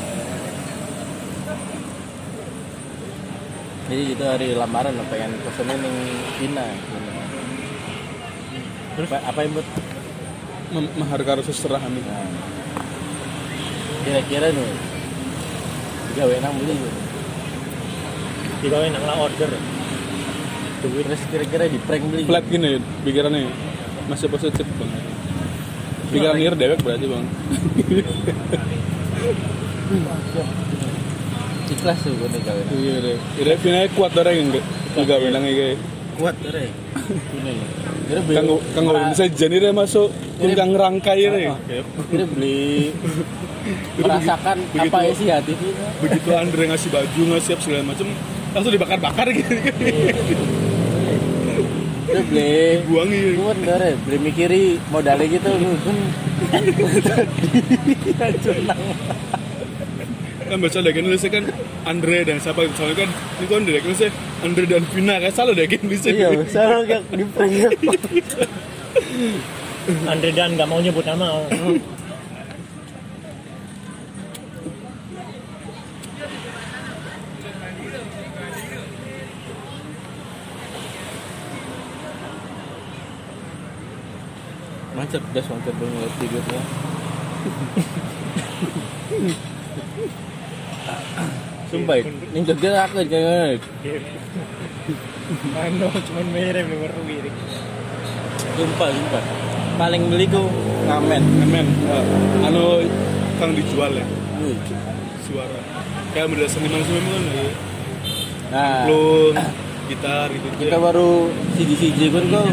jadi 3.91 4.15
itu 4.15 4.23
hari 4.23 4.47
lamaran 4.55 4.95
lo 4.95 5.03
pengen 5.11 5.35
pesenin 5.43 5.83
yang 5.83 5.97
Cina 6.39 6.63
Terus? 8.95 9.07
apa, 9.11 9.19
apa 9.27 9.39
yang 9.43 9.51
buat 9.51 9.67
Mem- 10.71 10.93
Menghargai 10.95 11.43
seserah 11.43 11.83
kami. 11.83 11.99
nah, 11.99 12.23
kira-kira 14.07 14.47
nih 14.55 14.71
tiga 16.11 16.23
wenang 16.31 16.55
beli 16.55 16.75
Digawe 18.61 18.87
nang 18.93 19.03
lah 19.03 19.17
order. 19.27 19.51
duit 20.81 21.05
terus 21.05 21.21
kira-kira 21.27 21.67
di 21.67 21.77
prank 21.81 22.03
beli 22.07 22.23
Flat 22.23 22.45
gini 22.47 22.79
pikirannya 23.03 23.51
masih 24.07 24.31
positif 24.31 24.63
bang. 24.79 24.91
Pikiran 26.09 26.35
liar 26.39 26.55
dewek 26.55 26.79
berarti 26.79 27.05
bang. 27.11 27.25
ikhlas 31.81 31.97
tuh 32.05 32.13
gue 32.13 32.27
nih 32.29 32.41
kawin 32.45 32.65
Iya 32.77 32.95
deh. 33.01 33.17
Kira 33.33 33.53
pinanya 33.57 33.89
kuat 33.97 34.11
orang 34.13 34.35
yang 34.37 34.47
enggak 34.93 35.17
bilang 35.17 35.43
kayak 35.43 35.75
kuat 36.13 36.35
ini. 36.45 37.53
Beli 38.21 38.35
kang 38.37 38.47
kang 38.77 38.83
nggak 38.85 39.03
bisa 39.09 39.25
jadi 39.27 39.55
deh 39.57 39.73
masuk. 39.73 40.13
Kun 40.37 40.51
kang 40.53 40.71
rangkai 40.77 41.25
deh. 41.25 41.49
kira 42.07 42.25
beli 42.29 42.93
merasakan 43.97 44.57
begitu- 44.73 44.89
apa 44.89 44.99
isi 45.05 45.25
hati 45.29 45.53
kita 45.53 45.85
begitu 46.01 46.29
Andre 46.33 46.63
ngasih 46.69 46.89
baju 46.89 47.21
ngasih 47.29 47.45
siap 47.45 47.59
segala 47.61 47.85
macam 47.85 48.07
langsung 48.51 48.73
dibakar-bakar 48.73 49.27
gitu. 49.31 49.53
Itu 52.01 52.19
beli 52.27 52.81
buang 52.89 53.09
iya 53.09 53.29
gue 53.31 53.53
bener 53.61 53.79
ya 53.79 53.93
beli 54.01 54.17
mikiri 54.19 54.63
modalnya 54.89 55.25
gitu 55.29 55.49
kan 56.51 56.63
hancur 58.17 58.57
nang 58.65 58.81
kan 60.51 60.59
baca 60.59 60.83
kan 60.83 61.03
nulisnya 61.07 61.31
kan 61.31 61.47
Andre 61.87 62.27
dan 62.27 62.35
siapa 62.43 62.67
gitu. 62.67 62.75
Soalnya 62.75 63.07
kan 63.07 63.09
ini 63.39 63.47
kan 63.47 63.63
deh 63.63 63.79
nulisnya 63.79 64.11
Andre 64.43 64.67
dan 64.67 64.83
Vina 64.91 65.15
kan 65.23 65.31
salah 65.31 65.55
deh 65.55 65.63
kan 65.63 65.79
nulisnya. 65.79 66.11
Iya 66.11 66.43
salah 66.51 66.83
kayak 66.83 67.07
di 67.15 67.23
prank 67.31 67.71
Andre 70.11 70.29
Dan 70.35 70.59
nggak 70.59 70.67
mau 70.67 70.83
nyebut 70.83 71.07
nama. 71.07 71.47
Macet 84.91 85.23
das 85.33 85.47
macet 85.49 85.73
banget 85.81 86.11
tidurnya 86.19 86.61
Sumpah, 91.71 91.95
ini 92.03 92.39
Jogja 92.43 92.83
aku 92.83 92.99
jangan. 93.07 93.55
Ano, 95.55 95.87
cuman 95.87 96.27
merem 96.35 96.65
nih 96.67 96.77
baru 96.83 97.01
kiri. 97.07 97.31
Sumpah, 98.59 98.87
sumpah. 98.91 99.23
Paling 99.79 100.01
beli 100.11 100.27
ku 100.27 100.51
ngamen. 100.87 101.23
men 101.47 101.67
anu 102.43 102.83
kang 103.39 103.55
dijual 103.55 103.91
ya 103.95 104.05
suara 105.31 105.59
kayak 106.11 106.27
model 106.27 106.47
seniman 106.49 106.81
seniman 106.83 107.21
kan 107.23 107.35
ya 107.39 107.53
Nah, 108.51 108.83
belum 108.83 109.33
gitar 109.87 110.27
gitu 110.27 110.47
kita 110.59 110.75
baru 110.75 111.31
siji 111.55 111.75
siji 111.79 112.11
kun 112.11 112.27
kok. 112.27 112.51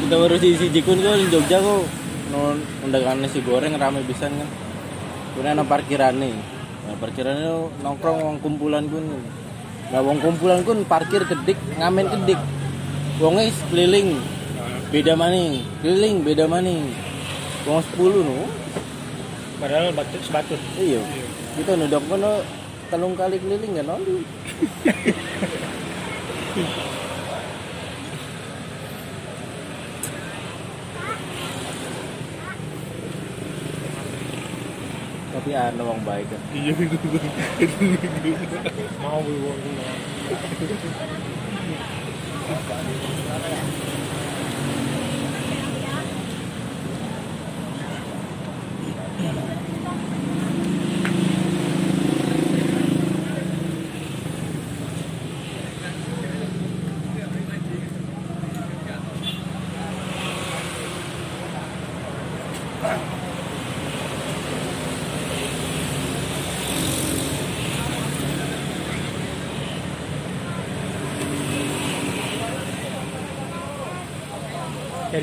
Kita 0.00 0.16
baru 0.16 0.34
siji 0.40 0.56
siji 0.56 0.80
kun 0.80 0.96
kok 1.04 1.12
di 1.20 1.28
Jogja 1.28 1.60
kok. 1.60 1.84
Non 2.32 2.56
undangan 2.88 3.20
nasi 3.20 3.44
goreng 3.44 3.76
rame 3.76 4.00
pisan 4.08 4.32
kan. 4.32 4.48
Ada 5.38 5.62
parkiran 5.62 6.14
nih. 6.18 6.34
Nah, 6.86 6.94
parkirannya 6.98 7.52
nongkrong 7.86 8.18
wong 8.18 8.36
kumpulan 8.42 8.84
kun. 8.90 9.06
Nah, 9.94 10.00
wong 10.02 10.18
kumpulan 10.18 10.66
kun 10.66 10.82
parkir 10.88 11.22
kedik, 11.22 11.58
ngamen 11.78 12.10
kedik. 12.10 12.40
Wongnya 13.22 13.52
keliling. 13.70 14.18
Beda 14.90 15.14
maning, 15.14 15.62
keliling 15.86 16.26
beda 16.26 16.50
maning. 16.50 16.90
Wong 17.62 17.78
10 17.94 18.26
no. 18.26 18.48
Padahal 19.62 19.94
batu 19.94 20.18
sebatut. 20.24 20.58
Iya. 20.74 20.98
Kita 21.54 21.78
nudok 21.78 22.02
kono 22.10 22.42
telung 22.90 23.14
kali 23.14 23.38
keliling 23.38 23.78
kan 23.78 23.86
oli. 23.94 24.26
Tapi 35.50 35.58
ada 35.58 35.82
wong 35.82 36.06
baik 36.06 36.30
kan. 36.30 36.38
iya 36.54 36.70
Mau 39.02 39.18
gue 39.18 39.54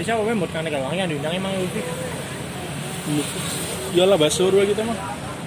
siapa 0.08 0.24
gue 0.24 0.40
mau 0.40 0.48
kan 0.48 0.64
kalau 0.64 0.88
yang 0.96 1.12
diundang 1.12 1.36
emang 1.36 1.52
lebih 1.52 1.84
Iyalah 3.92 4.16
bahasa 4.16 4.48
Urwa 4.48 4.64
kita 4.64 4.84
mah. 4.84 4.96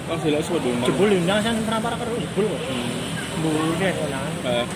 Kan 0.09 0.17
jelas 0.21 0.45
sudah 0.45 0.61
diundang. 0.61 0.89
jebul 0.89 1.09
diundang 1.13 1.41
pernah 1.65 1.81
para 1.81 1.97
kerja 1.97 2.17
jebul 2.21 2.45
kok. 2.45 2.61
Jebul 2.61 3.53
deh 3.81 3.93
undangan. 4.05 4.33
Eh, 4.45 4.67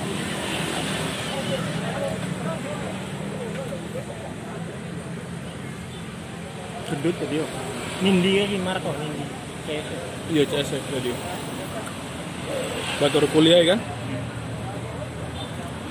Gendut 6.85 7.15
tadi 7.21 7.37
yo. 7.41 7.47
Nindi 8.05 8.31
ya 8.37 8.45
si 8.49 8.57
Marco 8.61 8.91
Nindi. 8.97 9.25
Kayak 9.65 9.85
Iya 10.33 10.43
CS 10.49 10.71
tadi. 10.81 11.13
Batur 13.01 13.25
kuliah 13.33 13.61
ya 13.61 13.77
kan? 13.77 13.81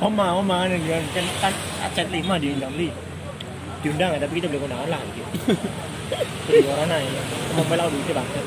Oma, 0.02 0.38
oma 0.38 0.66
kan 0.66 0.82
kan 0.82 1.04
kan 1.14 1.26
kan 1.42 1.54
chat 1.94 2.10
lima 2.10 2.42
diundang 2.42 2.74
li. 2.74 2.90
Diundang 3.84 4.16
ya 4.16 4.20
tapi 4.24 4.40
kita 4.40 4.48
beli 4.48 4.64
undangan 4.64 4.88
lah 4.88 5.00
gitu. 5.12 5.22
Beli 6.48 6.68
orang 6.68 6.88
lain. 6.88 7.12
Mau 7.56 7.64
belau 7.68 7.88
duitnya 7.92 8.14
bang. 8.16 8.28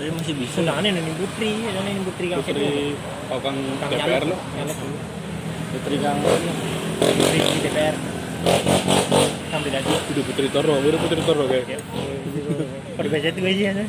Tapi 0.00 0.08
masih 0.16 0.32
bisa. 0.32 0.64
Undangannya 0.64 0.96
Nini 0.96 1.12
Putri, 1.12 1.52
Nini 1.60 2.00
Putri 2.04 2.26
kan. 2.32 2.40
Putri 2.40 2.96
Kang 3.28 3.40
Kang 3.40 3.56
DPR 3.92 4.24
lo. 4.24 4.36
Putri 5.76 5.96
Kang. 6.00 6.18
Putri 6.20 7.38
DPR. 7.60 7.96
Sampai 9.52 9.70
lagi. 9.76 9.92
Udah 9.92 10.24
Putri 10.24 10.48
Toro, 10.48 10.74
udah 10.80 11.00
Putri 11.04 11.20
Toro 11.20 11.44
kayak. 11.44 11.80
Berbeda 12.96 13.28
itu 13.28 13.40
aja 13.44 13.64
ya. 13.76 13.84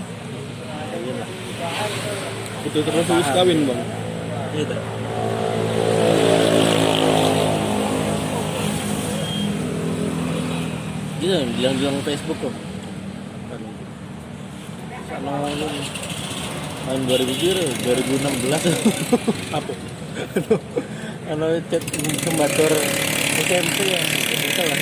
Putri 2.64 2.80
Toro 2.84 3.00
sudah 3.08 3.32
kawin 3.32 3.60
bang. 3.68 3.82
Iya 4.52 5.01
tak? 11.22 11.24
Iya, 11.24 11.38
bilang-bilang 11.48 11.98
Facebook. 12.02 12.40
Sana 15.06 15.32
lu 15.46 15.68
tahun 16.82 17.02
2000 17.06 17.30
kira 17.38 17.62
2016 17.86 19.54
Apa? 19.54 19.74
Ano 21.30 21.46
chat 21.70 21.84
kembator 22.26 22.72
SMP 23.38 23.78
ya 23.88 24.02
itu 24.02 24.62
lah 24.62 24.78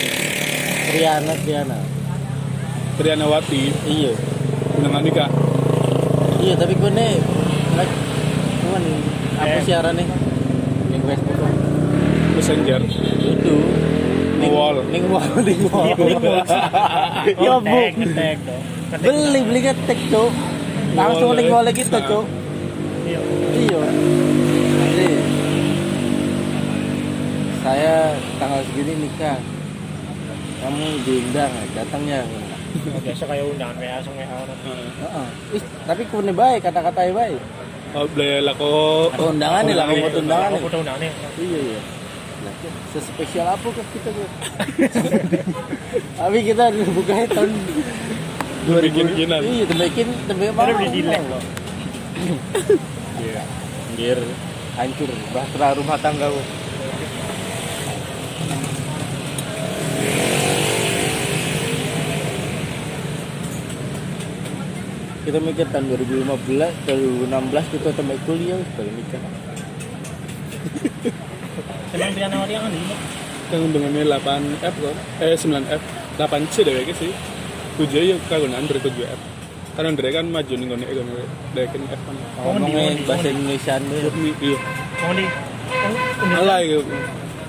Triana 0.90 1.34
Triana 1.36 1.78
Triana 2.96 3.26
Wati, 3.28 3.62
iya 3.86 4.12
undangan 4.74 5.04
nikah. 5.04 5.30
iya 6.40 6.56
tapi 6.56 6.74
gue 6.74 6.90
nih 6.90 7.20
cuman 8.60 8.84
apa 9.38 9.56
Eh. 9.56 9.64
siaran 9.64 9.94
nih 9.96 10.08
yang 10.90 11.04
Facebook 11.04 11.38
Messenger. 12.34 12.80
itu 12.80 13.54
ning 14.40 14.52
Wall. 14.56 14.76
ning 14.88 15.06
wall 15.12 15.30
ning 15.48 15.62
wall 15.68 15.86
Ya 15.86 15.96
ya 17.46 17.54
bu 17.60 17.76
beli 19.04 19.40
beli 19.44 19.60
ngetek 19.62 20.00
cok 20.10 20.32
langsung 20.96 21.30
Wall, 21.30 21.38
ning 21.38 21.48
eh. 21.48 21.54
wall 21.54 21.68
kita 21.70 22.00
Nah. 22.00 22.08
cok 22.08 22.26
Iya. 23.10 23.20
iya 23.58 23.80
Jadi, 24.80 25.08
saya 27.60 27.96
tanggal 28.38 28.62
segini 28.66 28.94
nikah 29.04 29.38
kamu 30.60 30.86
diundang 31.04 31.54
datangnya 31.74 32.20
Biasa 33.02 33.26
kayak 33.26 33.50
undangan 33.50 33.82
langsung 33.82 34.14
WA 34.14 34.30
orang. 34.30 34.60
Heeh. 34.62 35.28
Ih, 35.58 35.64
tapi 35.90 36.06
kune 36.06 36.30
baik 36.30 36.62
kata-katanya 36.62 37.12
baik. 37.18 37.42
Oh, 37.98 38.06
beli 38.06 38.46
lako. 38.46 38.70
Aku 39.10 39.34
undangan 39.34 39.66
nih 39.66 39.74
lah, 39.74 39.86
aku 39.90 40.22
undangan 40.22 40.50
nih. 40.54 40.60
Aku 40.62 40.68
udah 40.70 40.80
undangannya. 40.86 41.12
Iya 41.42 41.60
iya. 41.66 41.80
Sespesial 42.96 43.48
apa 43.48 43.68
kok 43.68 43.88
kita 43.96 44.10
tuh? 44.12 44.30
Tapi 46.20 46.38
kita 46.44 46.64
bukanya 46.92 47.28
tahun 47.32 47.52
Bikin-bikinan. 48.70 49.42
Iya, 49.42 49.66
tembakin 49.66 50.08
tembakin 50.30 50.54
Baru 50.54 50.72
beli 50.78 50.90
dilek 51.02 51.24
loh. 51.26 51.44
Iya. 53.18 53.42
Biar 53.98 54.20
hancur 54.78 55.10
bahtera 55.34 55.68
rumah 55.74 55.98
tangga 55.98 56.28
gua. 56.30 56.46
Kita 65.20 65.38
mikir 65.46 65.68
tahun 65.70 65.86
2015, 65.94 66.90
2016 66.90 67.74
kita 67.76 67.90
tembak 67.94 68.18
kuliah, 68.26 68.58
baru 68.74 68.92
nikah. 68.98 69.39
Emang 71.90 72.14
Triana 72.14 72.38
Wati 72.46 72.54
yang 72.54 72.70
di 72.70 72.82
Yang 73.50 73.62
undangannya 73.66 74.04
8F 74.06 74.76
kan? 74.78 74.96
Eh 75.26 75.34
9F. 75.34 75.82
8 76.22 76.54
C 76.54 76.56
deh 76.62 76.86
sih. 76.94 77.12
Tujuh 77.82 78.14
ya 78.14 78.16
kagak 78.30 78.54
Andre 78.54 78.78
tujuh 78.78 79.06
F. 79.10 79.20
Karena 79.74 79.90
Andre 79.90 80.10
kan 80.14 80.26
maju 80.30 80.54
nih 80.54 80.66
gue 80.70 80.78
nih 80.86 80.88
deh 81.58 81.66
kan 81.66 81.82
F 81.90 82.02
kan. 82.06 82.16
Ngomongin 82.46 82.98
bahasa 83.10 83.28
Indonesia 83.34 83.74
nih. 83.82 84.02
Iya. 84.38 84.58
Mau 85.02 85.14
di 85.18 85.26
Alah 86.30 86.60
gitu 86.66 86.82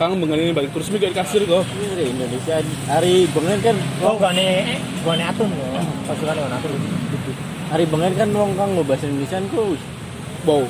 Kang 0.01 0.17
mengenai 0.17 0.57
balik 0.57 0.73
terus 0.73 0.89
mikir 0.89 1.13
kasir 1.13 1.45
kok. 1.45 1.61
Ini 1.77 2.09
Indonesia. 2.17 2.65
Hari 2.89 3.29
bengen 3.37 3.61
kan 3.61 3.77
Oh, 4.01 4.17
gak 4.17 4.33
nih, 4.33 4.81
gak 5.05 5.15
nih 5.21 5.27
atun 5.29 5.53
loh. 5.53 5.85
Pasukan 6.09 6.41
gak 6.41 6.57
atun. 6.57 6.73
hari 7.71 7.85
bengen 7.87 8.13
kan 8.19 8.29
wong 8.35 8.59
kang 8.59 8.75
lo 8.75 8.83
bahasa 8.83 9.07
Indonesia 9.07 9.39
ku 9.53 9.79
Bau 10.43 10.67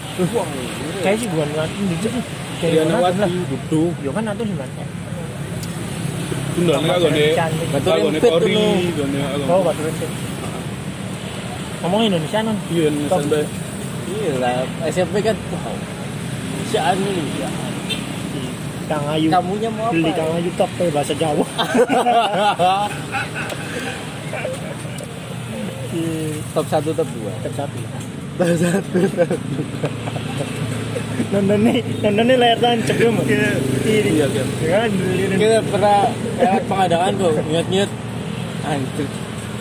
Kayak 1.01 1.17
sih 1.17 1.29
gua 1.33 1.49
nih 1.49 2.50
Iya 2.61 2.83
Dudu 3.49 3.83
Yo 4.05 4.11
kan 4.12 4.25
sebenarnya. 4.44 4.85
Kori 8.20 8.57
Oh, 9.49 9.61
batu. 9.64 9.81
Ngomong 11.81 12.03
Indonesia 12.05 12.38
non. 12.44 12.57
Iya 12.68 12.92
Top. 13.09 13.25
sampai 13.25 13.44
iya 14.11 14.33
lah 14.37 14.53
SMP 14.92 15.25
kan 15.25 15.37
Indonesia 16.68 16.83
ya. 17.40 17.49
Kang 18.90 19.07
Ayu. 19.07 19.31
kamunya 19.31 19.70
mau 19.70 19.87
apa 19.87 19.94
Beli 19.94 20.11
Kang 20.11 20.35
Ayu 20.35 20.51
top 20.59 20.66
kayak 20.75 20.90
bahasa 20.92 21.14
Jawa. 21.14 21.46
top 26.55 26.66
satu 26.66 26.90
top 26.92 27.07
dua 27.14 27.33
Top 27.46 27.53
satu. 27.55 27.79
Top 28.37 28.51
satu. 28.59 28.99
Nonton 31.31 31.59
nih, 31.62 31.79
nonton 32.03 32.25
nih 32.27 32.37
layar 32.43 32.59
tancap 32.59 32.97
dia 32.99 33.11
mah. 33.14 33.23
Iya, 33.23 33.51
Iya 33.87 34.27
kan 34.27 34.47
kan. 34.66 34.88
beli- 34.90 35.38
kita 35.38 35.59
pernah 35.62 35.99
lewat 36.43 36.62
pengadaan 36.66 37.12
kok 37.14 37.33
nyet-nyet 37.47 37.90
anjir. 38.66 39.09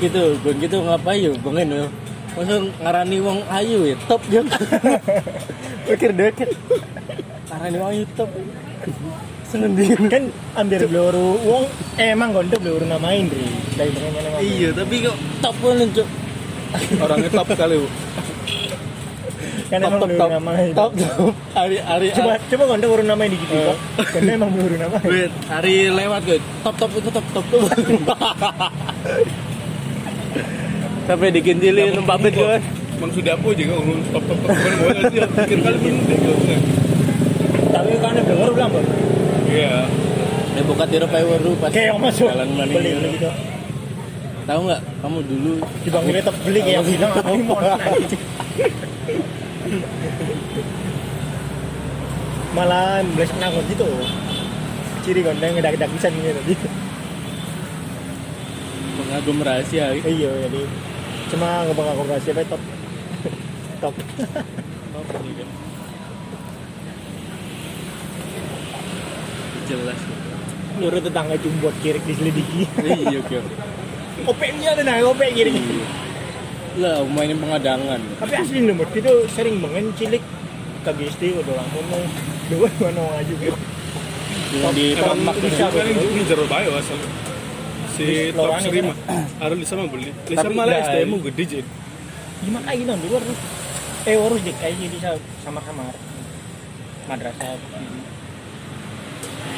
Gitu 0.02 0.24
gue 0.42 0.54
gitu 0.58 0.78
ngapain 0.82 1.20
yuk 1.22 1.36
bengen 1.46 1.70
yo 1.76 1.88
langsung 2.34 2.72
ngarani 2.80 3.18
wong 3.20 3.40
ayu 3.52 3.80
ya? 3.86 3.96
Top 4.10 4.22
yo 4.32 4.42
pikir 5.86 6.10
deket 6.16 6.50
ngarani 7.52 7.76
wong 7.78 7.90
ayu 7.94 8.04
top. 8.18 8.30
Seneng 9.46 9.74
kan 10.10 10.24
ambil 10.58 10.90
beli 10.90 11.02
uang 11.46 11.66
eh 12.02 12.14
emang 12.14 12.34
gondok 12.34 12.60
beli 12.64 12.86
namain 12.88 13.30
Dri. 13.30 13.46
Dari 13.78 13.94
pengennya 13.94 14.22
nama 14.26 14.40
iya 14.42 14.70
tapi 14.74 15.06
kok 15.06 15.18
top 15.44 15.56
pun 15.62 15.78
cok 15.78 16.08
Orangnya 17.02 17.30
top 17.34 17.50
kali 17.54 17.76
Bu 17.78 17.88
kan 19.70 19.86
top 19.86 19.90
emang 19.94 20.02
top 20.02 20.12
top. 20.18 20.30
namain 20.34 20.72
top 20.74 20.92
top. 20.98 21.34
Hari 21.54 21.78
hari 21.78 22.08
coba 22.18 22.32
coba 22.42 22.64
gondok 22.74 22.90
urun 22.90 23.06
namain 23.06 23.30
di 23.30 23.38
gitu 23.38 23.54
kok 23.54 23.78
karena 24.18 24.32
emang 24.34 24.50
beli 24.50 24.78
namain 24.82 25.06
Wait, 25.06 25.32
hari 25.46 25.76
lewat 25.94 26.22
gue 26.26 26.40
top 26.66 26.76
top 26.82 26.92
itu 26.98 27.10
top 27.14 27.26
top. 27.38 27.46
Tuh 27.54 27.62
sampai 31.06 31.30
dikintilin 31.34 31.98
numpak 31.98 32.18
bet 32.22 32.34
gue 32.34 32.58
Emang 33.00 33.16
sudah 33.16 33.34
apa 33.38 33.48
aja 33.48 33.64
kan 33.64 33.78
urun 33.80 34.00
top 34.12 34.24
top 34.28 34.40
top. 34.44 34.50
Kan 34.52 34.74
mau 34.76 34.90
sih? 34.92 35.20
Pikir 35.24 35.60
kali 35.64 35.78
deh 35.78 36.18
gitu 36.20 36.34
tapi 37.70 37.94
kan 38.02 38.18
beli 38.18 38.36
baru 38.36 38.52
belum 38.58 38.70
Bang? 38.74 38.88
Iya. 39.50 39.88
Ya 40.58 40.62
buka 40.66 40.84
tiru 40.90 41.08
baru 41.08 41.52
pas 41.62 41.70
kayak 41.72 41.96
yang 41.96 42.00
masuk 42.02 42.28
jalan 42.28 42.50
beli 42.58 42.92
gitu. 43.16 43.30
Tahu 44.50 44.60
nggak? 44.66 44.82
Kamu 45.06 45.20
dulu 45.24 45.54
di 45.86 45.90
bang 45.94 46.06
tetap 46.10 46.36
beli 46.42 46.60
kayak 46.66 46.82
bilang 46.84 47.12
apa 47.14 47.32
mau 47.38 47.58
malah 52.58 53.06
belas 53.14 53.30
nangkut 53.38 53.66
gitu 53.70 53.86
ciri 55.06 55.22
gondeng 55.22 55.56
ngedak-dak 55.58 55.90
bisa 55.94 56.10
gitu 56.10 56.42
gitu 56.50 56.68
pengagum 59.10 59.42
rahasia. 59.42 59.90
Gitu. 59.98 60.22
iya 60.22 60.32
jadi. 60.46 60.62
Cuma 61.34 61.66
ngomong 61.66 61.98
komunikasi 61.98 62.30
apa 62.30 62.46
top. 62.46 62.62
Top. 63.82 63.96
Jelas. 69.66 70.00
Nyuruh 70.78 71.02
tetangga 71.02 71.36
buat 71.58 71.76
kirik 71.82 72.06
diselidiki. 72.06 72.70
Iya 72.86 73.18
oke 73.18 73.38
opeknya 74.28 74.76
ada 74.76 74.84
nah 74.84 75.00
opek 75.00 75.32
kirik 75.32 75.56
lah 76.78 77.02
mainin 77.10 77.40
pengadangan. 77.42 78.02
Tapi 78.22 78.34
asli 78.38 78.60
nomor 78.62 78.86
itu 78.94 79.14
sering 79.34 79.58
banget 79.64 79.90
cilik. 79.98 80.24
KGST 80.80 81.22
udah 81.36 81.54
lama 81.60 81.80
mau 81.92 82.04
dua 82.48 82.70
mana 82.80 83.00
mau 83.04 83.12
ngaju 83.18 83.34
gitu. 83.36 83.60
Yang 84.50 84.74
di 84.74 84.86
Emang 84.96 85.18
Tomak 85.22 85.36
bisa 85.44 85.66
ini 85.86 86.22
jero 86.26 86.46
bayo 86.50 86.74
asal 86.80 86.98
Si 87.94 88.32
top 88.34 88.58
serima 88.64 88.96
kan? 89.06 89.28
Ada 89.44 89.54
Lisa 89.60 89.74
mah 89.76 89.86
beli. 89.92 90.10
Tapi 90.26 90.54
malah 90.56 90.80
enggak, 90.80 91.04
STM 91.04 91.14
gede 91.30 91.44
jadi 91.46 91.70
gimana 92.40 92.72
kayak 92.72 92.80
gitu 92.80 92.94
di 92.96 93.08
luar 93.12 93.22
tuh 93.28 93.38
eh 94.08 94.16
harus 94.16 94.40
deh 94.48 94.56
kayaknya 94.64 94.88
bisa 94.96 95.10
sama 95.44 95.60
kamar 95.60 95.92
madrasah. 97.12 97.60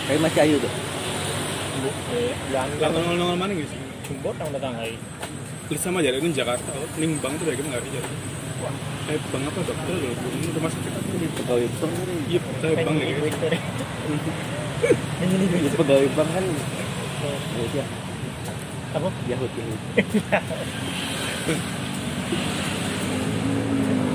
Kayak 0.10 0.20
masih 0.26 0.42
ayu 0.42 0.56
tuh 0.58 0.74
eh 2.14 2.34
langgar 2.54 2.90
nongol-nongol 2.94 3.38
mana 3.38 3.54
gitu 3.58 3.74
jumbot 4.06 4.36
yang 4.38 4.50
tetangga 4.54 4.84
ini 4.86 5.00
Lisa 5.72 5.88
mah 5.88 6.04
jadi 6.04 6.20
ini 6.20 6.36
Jakarta. 6.36 6.68
Oh. 6.76 6.84
Ning 7.00 7.16
bang 7.24 7.32
tuh 7.40 7.48
bagaimana? 7.48 7.80
Nggak 7.80 7.96
jadi 7.96 8.12
Eh 9.08 9.18
bang 9.32 9.44
apa? 9.48 9.60
Dokter 9.64 9.96
loh 9.96 10.12
Ini 10.12 10.52
rumah 10.52 10.68
sakit 10.68 10.92
apa? 10.92 11.10
Nih 11.16 11.30
pegawai 11.32 11.66
bank 11.80 11.94
kan 11.96 12.08
Iya 12.28 12.40
eh, 12.44 12.76
bang 12.84 12.96
nih 13.00 13.08
ini 13.08 13.32
ini 15.32 15.46
Ya, 15.64 15.72
pegawai 15.72 16.08
bank 16.12 16.30
kan. 16.36 16.44
Ya 17.56 17.66
siap 17.72 17.88
apa? 18.92 19.10
Yahud 19.32 19.52
Yahud 19.56 19.80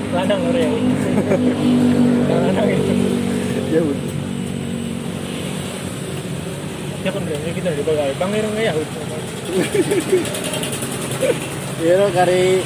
lanang 0.07 0.39
lor 0.39 0.55
ya. 0.55 0.69
Lanang 2.31 2.69
itu 2.71 2.93
Yahud 3.75 3.97
ya 7.05 7.11
kan 7.15 7.23
berarti 7.23 7.51
kita 7.55 7.69
di 7.71 7.83
pegawai 7.87 8.13
bang 8.19 8.31
ini 8.35 8.47
nggak 8.51 8.75
ya 11.21 11.31
ya 11.81 11.93
lo 12.01 12.07
kari 12.13 12.61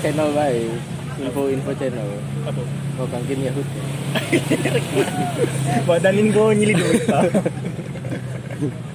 channel 0.00 0.28
baik. 0.36 0.72
Info 1.22 1.42
info 1.48 1.72
channel. 1.76 2.08
Apa? 2.48 2.62
Kau 2.92 3.08
kangkin 3.08 3.48
Yahud 3.48 3.64
badan 5.88 6.20
info 6.20 6.52
nyili 6.52 6.76
duit 6.76 7.08
pak. 7.08 7.24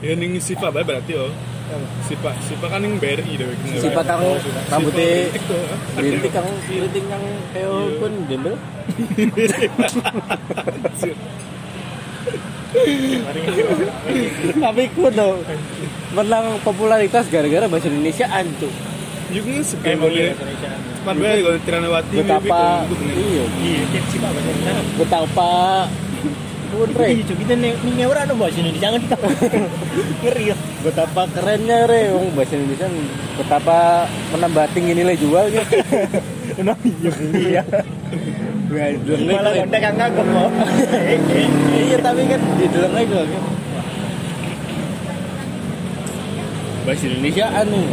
Ya 0.06 0.14
ning 0.14 0.38
Sipa 0.38 0.70
bae 0.70 0.86
berarti 0.86 1.18
oh. 1.18 1.34
Sipa 2.06 2.32
Sipa 2.46 2.70
kan 2.70 2.86
ning 2.86 3.02
BRI 3.02 3.34
deh 3.36 3.50
sifat 3.82 4.06
kang 4.06 4.22
rambutnya. 4.72 5.34
Rintik 5.98 6.32
kang 6.32 6.48
rintik 6.70 7.04
yang 7.10 7.24
kayak 7.52 7.98
pun 8.00 8.14
dendel 8.30 8.56
tapi 14.58 14.84
ku 14.92 15.08
tuh 15.12 15.40
menang 16.12 16.60
popularitas 16.62 17.26
gara-gara 17.32 17.66
bahasa 17.68 17.88
Indonesia 17.88 18.28
ancu 18.28 18.70
Juga 19.28 19.60
iya 19.60 19.96
boleh 20.00 20.28
Indonesia 20.32 20.72
betapa 22.24 22.62
iya. 23.16 23.44
Iya 23.60 23.82
betapa 25.00 25.52
pun 26.68 26.92
re 27.00 27.08
Ih, 27.16 27.24
coba 27.24 27.40
kita 27.48 27.54
nih 27.56 28.06
orang 28.08 28.28
bahasa 28.36 28.60
Indonesia 28.60 28.84
jangan 28.84 29.00
kita 29.00 29.16
ngeri 30.24 30.52
ya. 30.52 30.56
Betapa 30.84 31.22
kerennya 31.32 31.88
re. 31.88 32.12
Wong 32.12 32.36
bahasa 32.36 32.54
Indonesia 32.60 32.88
betapa 33.40 33.80
menambah 34.36 34.66
tinggi 34.76 34.92
nilai 34.92 35.16
jual 35.16 35.48
gitu 35.48 35.64
emang 36.56 36.80
iya. 36.88 37.12
Iya 37.48 37.64
malah 39.28 39.52
kagak 39.68 40.10
kok 40.12 40.28
iya 41.76 41.98
tapi 42.04 42.22
kan 42.28 42.42
di 42.60 42.66
delengnya 42.68 43.04
juga 43.08 43.24
kan 43.28 43.44
bahasa 46.88 47.04
Indonesia 47.04 47.46
anu. 47.52 47.84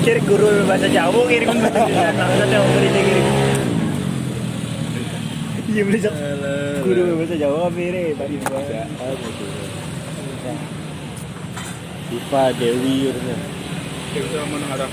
Kirim 0.00 0.24
guru 0.24 0.64
bahasa 0.64 0.88
Jawa 0.88 1.28
kirim 1.28 1.60
bahasa 1.60 1.76
Indonesia. 1.76 2.08
Langsung 2.16 2.48
ada 2.48 2.56
orang 2.56 2.84
ini 2.88 3.00
kirim 3.04 3.26
iya 5.72 5.82
sok 6.04 6.14
guru 6.84 7.02
bahasa 7.16 7.34
Jawa 7.40 7.68
mire 7.72 8.12
tadi 8.16 8.36
bahasa 8.44 8.84
Siva 12.12 12.44
Dewi 12.60 13.08
Kayak 14.12 14.28
sama 14.28 14.44
mana 14.60 14.66
arah 14.76 14.90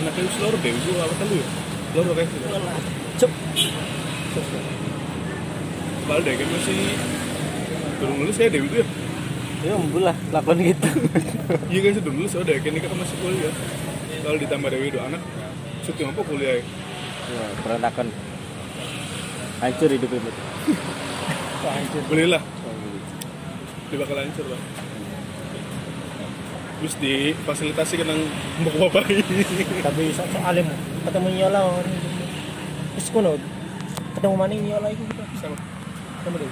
Anak 0.00 0.14
itu 0.16 0.30
seluruh 0.40 0.58
deh 0.60 0.72
Itu 0.72 0.90
apa 0.96 1.14
tadi 1.20 1.36
ya 1.38 1.46
Seluruh 1.90 2.12
kayak 2.16 2.28
gitu 2.30 2.46
cep. 3.20 3.30
Padahal 6.08 6.20
deh 6.24 6.34
kan 6.40 6.48
masih 6.48 6.78
Belum 8.00 8.14
lulus 8.24 8.36
ya 8.40 8.48
Dewi 8.48 8.66
itu 8.66 8.76
ya? 8.80 8.86
Ya 9.60 9.76
ampun 9.76 10.00
lah 10.00 10.16
lakukan 10.32 10.56
gitu. 10.64 10.88
Iya 11.68 11.80
kan 11.84 11.92
sebelum 12.00 12.16
lulus 12.16 12.32
udah 12.32 12.56
kan 12.64 12.72
ini 12.72 12.80
kan 12.80 12.96
masih 12.96 13.16
kuliah. 13.20 13.52
Kalau 14.24 14.36
ditambah 14.40 14.68
Dewi 14.72 14.88
itu 14.88 14.96
anak. 14.96 15.20
Suti 15.84 16.00
apa 16.08 16.20
kuliah? 16.24 16.64
Ya 17.28 17.44
berantakan. 17.60 18.08
Hancur 19.60 19.92
hidup 19.92 20.08
itu 20.08 20.30
Wah, 21.60 21.76
anjir. 21.76 22.00
Belilah 22.08 22.40
dia 23.90 23.98
bakal 23.98 24.16
hancur 24.22 24.46
bang 24.46 24.62
terus 26.80 26.94
difasilitasi 26.96 27.94
kan 27.94 28.08
yang 28.08 28.20
mau 28.64 28.88
bayi 28.88 29.20
tapi 29.80 30.02
so, 30.10 30.24
so 30.24 30.38
alim 30.40 30.64
ketemu 31.02 31.28
nyola 31.36 31.60
terus 32.90 33.08
kuno. 33.08 33.36
Ketemu 34.10 34.34
mana 34.34 34.52
nyola 34.52 34.88
itu? 34.88 35.02
Kita 35.06 35.22
sama 35.38 35.56
ketemu 36.20 36.36
deh 36.36 36.48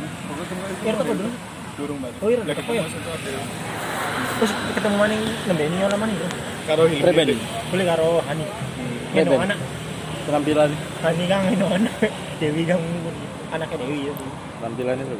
ya 0.85 0.93
apa 0.93 1.03
dulu. 1.05 1.31
Durung 1.79 1.99
bang 2.01 2.13
Oh, 2.19 2.29
iya, 2.29 2.43
Lagi 2.43 2.59
apa 2.59 2.73
ya? 2.73 2.85
terus 4.39 4.53
ketemu 4.73 4.97
mana 4.97 5.15
nembe 5.47 5.65
nyola 5.73 5.97
mana 5.97 6.13
itu 6.13 6.27
karo 6.69 6.83
Hilmi. 6.85 7.35
Boleh 7.73 7.85
karo 7.87 8.09
Hani. 8.23 8.45
Gendong 9.11 9.43
anak. 9.43 9.59
Penampilan. 10.29 10.71
Hani 11.01 11.25
kang 11.25 11.43
gendong 11.49 11.73
anak. 11.75 11.95
Dewi 12.41 12.63
kang 12.63 12.83
anaknya 13.49 13.77
Dewi 13.81 13.99
ya. 14.07 14.15
Penampilannya 14.61 15.05
tuh. 15.05 15.17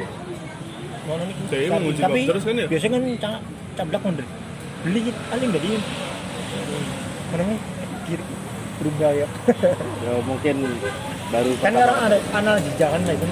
Ngono 1.09 1.23
nih. 1.25 1.37
Dewi 1.49 1.67
Tapi- 1.67 1.73
menguji 1.81 2.29
terus 2.29 2.43
kan 2.45 2.55
ya? 2.55 2.67
Biasanya 2.69 2.93
kan 2.93 3.03
ca- 3.17 3.43
cablak 3.75 4.03
mundur. 4.05 4.27
Beli 4.87 5.11
paling 5.11 5.49
gak 5.51 5.63
diem. 5.63 5.83
Mana 7.35 7.43
nih? 7.51 7.61
Kiri 8.07 8.25
berubah 8.79 9.11
ya. 9.11 9.27
Ya 10.07 10.13
mungkin 10.25 10.57
baru 11.29 11.51
kan 11.61 11.73
sekarang 11.77 11.99
ada 12.09 12.19
kanal 12.33 12.57
jejak 12.63 12.89
kan 12.89 13.01
lah 13.05 13.15
itu. 13.15 13.27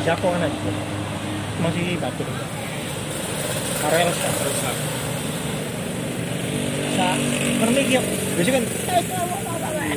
Bisa 0.00 0.12
kok 0.16 0.32
aja. 0.32 0.70
Masih 1.60 1.84
batur. 1.98 2.28
Karel 3.82 4.08
terus. 4.08 4.58
Sa, 6.96 7.08
pernah 7.60 7.82
ya. 7.84 8.00
Biasanya 8.38 8.54
kan 8.56 8.64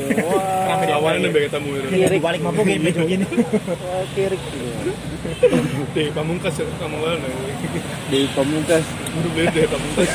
Rame 0.09 0.83
deh. 0.83 0.93
awalnya 0.93 1.19
nembek 1.23 1.43
ketemu 1.47 1.69
itu 1.75 1.87
Kiri 1.89 2.17
balik 2.19 2.41
mabuk 2.41 2.63
kayak 2.63 2.81
bejo 2.81 3.01
gini. 3.03 3.25
Oh, 3.25 4.03
kirik. 4.13 4.41
deh 5.91 6.07
pamungkas 6.11 6.53
ya 6.55 6.65
kamu 6.77 6.97
mana 6.97 7.27
Di 8.07 8.19
pamungkas. 8.31 8.85
baru 8.85 9.29
beli 9.31 9.47
deh 9.51 9.65
pamungkas 9.65 10.09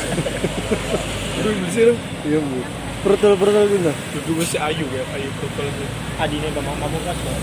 beli 1.37 1.67
sih 1.71 1.83
lu 1.85 1.95
Iya, 2.25 2.39
Bu. 2.41 2.59
Pertul-pertul 3.05 3.69
gitu. 3.69 3.93
duduk 4.17 4.35
masih 4.41 4.57
ayu 4.59 4.87
ya 4.89 5.05
ayu 5.13 5.29
total 5.37 5.69
tuh 5.69 5.89
Adine 6.17 6.49
Bambang 6.57 6.79
Pamungkas. 6.81 7.19
loh. 7.21 7.37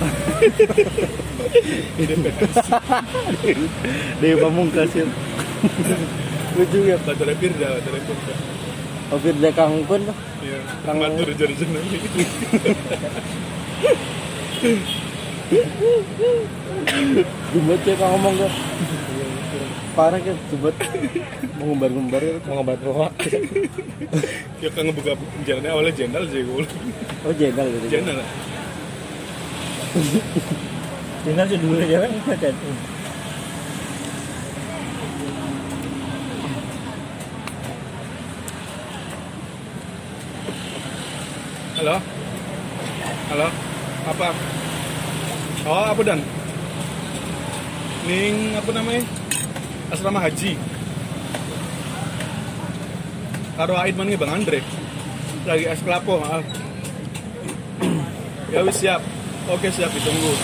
Di 4.17 4.29
pamungkas 4.35 4.89
ya. 4.91 5.05
Lucu 6.51 6.79
ya. 6.83 6.97
Batu 6.97 7.23
repir 7.23 7.51
dah, 7.55 7.77
batu 7.77 7.89
repir 7.91 8.17
dah. 8.25 8.37
Oh, 9.12 9.19
Firda 9.19 9.52
Kangkun 9.52 10.08
tuh. 10.08 10.17
Iya, 10.39 10.60
Kang- 10.88 11.00
batur 11.04 11.28
jadi 11.36 11.54
jeneng. 11.54 11.84
Jumbat 17.52 17.82
ya 17.84 17.93
kang 18.00 18.12
ngomong 18.15 18.34
kok. 18.39 18.52
Parah 19.91 20.19
kan 20.24 20.36
jumbat. 20.47 20.76
Mengumbar-ngumbar 21.60 22.21
ya. 22.24 22.34
Mau 22.47 22.63
ngobat 22.63 22.80
roh. 22.88 23.12
Ya 24.63 24.69
kan 24.71 24.84
ngebuka 24.88 25.13
jalannya 25.43 25.69
awalnya 25.76 25.93
jenderal 25.97 26.26
sih 26.32 26.41
gue. 26.47 26.63
Oh, 27.28 27.34
jenderal 27.36 27.67
gitu. 27.67 27.86
Jenderal. 27.91 28.24
Tinggal 31.28 31.45
sih 31.52 31.60
dulu 31.60 31.84
ya 31.84 31.97
kan. 32.00 32.12
Halo? 41.82 41.98
Halo? 43.34 43.48
Apa? 44.06 44.28
Oh, 45.65 45.86
apa 45.89 46.02
dan? 46.06 46.22
Ning 48.06 48.54
apa 48.54 48.70
namanya? 48.70 49.02
Asrama 49.89 50.22
haji. 50.22 50.62
Karo 53.58 53.74
Aid 53.82 53.98
mana 53.98 54.13
Bang 54.13 54.30
Andre? 54.30 54.62
Lagi 55.50 55.65
es 55.65 55.82
kelapo, 55.82 56.22
maaf. 56.22 56.46
ya 58.54 58.62
wis 58.62 58.78
siap. 58.78 59.02
Oke 59.50 59.74
siap 59.74 59.89
ditunggu. 59.89 60.38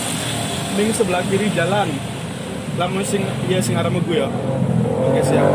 Ning 0.74 0.90
sebelah 0.90 1.22
kiri 1.22 1.54
jalan. 1.54 1.86
Lama 2.82 2.98
sing 3.06 3.22
iya 3.46 3.62
sing 3.62 3.78
arah 3.78 3.94
gue 3.94 4.18
ya. 4.18 4.26
Oke 5.06 5.22
siap. 5.22 5.46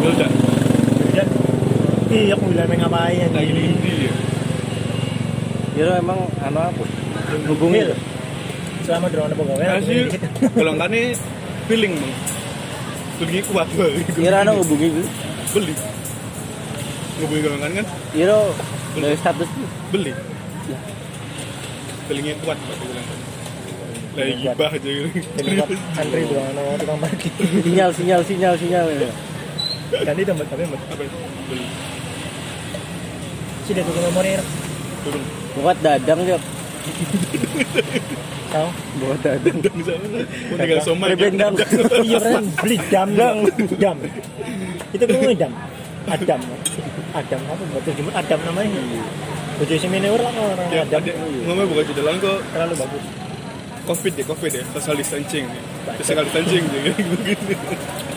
Ya 0.00 0.10
dan 0.16 0.43
iya 2.14 2.34
aku 2.38 2.44
bilang 2.54 2.70
ngapain 2.70 3.28
Lagi 3.34 3.50
di 3.50 3.62
Indi 3.66 3.92
ya. 4.06 4.14
Ya 5.74 5.98
emang 5.98 6.30
anu 6.38 6.60
apa? 6.62 6.82
Hubungi. 7.50 7.90
Selama 8.86 9.10
drone 9.10 9.34
apa 9.34 9.42
gawe? 9.42 9.64
Hasil 9.82 10.06
golongannya 10.54 11.18
feeling 11.66 11.98
bang. 11.98 12.14
Feelingnya 13.18 13.42
kuat 13.50 13.68
bang. 13.74 13.94
Kira 14.14 14.36
anu 14.46 14.62
hubungi 14.62 14.86
gitu. 14.94 15.10
Beli. 15.58 15.74
Ngubungi 17.18 17.40
golongan 17.42 17.70
kan? 17.82 17.86
Kira 18.14 18.38
dari 18.94 19.16
status 19.18 19.50
Beli. 19.90 20.12
Ya. 20.70 20.78
Feelingnya 22.06 22.38
kuat 22.46 22.58
bang. 22.62 22.78
Lagi 24.14 24.34
gibah 24.46 24.70
aja 24.70 24.78
gitu. 24.78 25.08
Tempat 25.42 25.68
santri 25.98 26.22
doang 26.30 26.54
no 26.54 26.78
tukang 26.78 26.98
parkir. 27.02 27.34
sinyal 27.66 27.90
sinyal 27.90 28.22
sinyal 28.22 28.54
sinyal 28.54 28.86
ya. 28.94 29.10
Dan 30.06 30.14
itu 30.22 30.30
tempat 30.30 30.46
tapi 30.46 30.62
tempat 30.70 30.80
Apa 30.94 31.02
itu? 31.02 31.16
Beli. 31.50 31.66
Sih 33.64 33.72
dia 33.72 33.82
tukang 33.82 34.04
memorir. 34.08 34.40
Buat 35.54 35.76
dadang 35.80 36.20
ya. 36.22 36.38
Tahu? 38.52 38.68
Buat 39.02 39.18
dadang. 39.20 39.56
Dan 39.58 39.72
di 39.72 39.84
sana. 39.84 40.06
Mau 40.48 40.56
tinggal 40.56 40.80
somai. 40.80 41.08
Iya 42.04 42.18
kan 42.20 42.44
beli 42.60 42.76
dam 42.88 43.08
dam 43.12 43.36
dam. 43.76 43.96
Itu 44.90 45.04
kan 45.04 45.34
dam. 45.34 45.52
Adam. 46.04 46.40
Adam 47.14 47.40
apa 47.46 47.62
buat 47.70 47.82
jemput 47.86 48.14
Adam 48.14 48.38
namanya. 48.44 48.80
Bojo 49.54 49.74
seminar 49.78 50.18
lah 50.18 50.34
orang 50.34 50.66
Ya, 50.68 50.82
Adam. 50.82 50.98
ada 50.98 51.12
ngomongnya 51.46 51.70
bukan 51.70 51.94
dalam 51.94 52.14
kok 52.18 52.38
Terlalu 52.50 52.74
bagus. 52.74 53.04
covid 53.86 54.12
ya 54.18 54.24
covid 54.26 54.50
ya 54.50 54.64
social 54.74 54.96
distancing 54.98 55.46
social 56.02 56.24
distancing 56.26 56.64
jadi 56.66 56.90
begini 56.90 57.54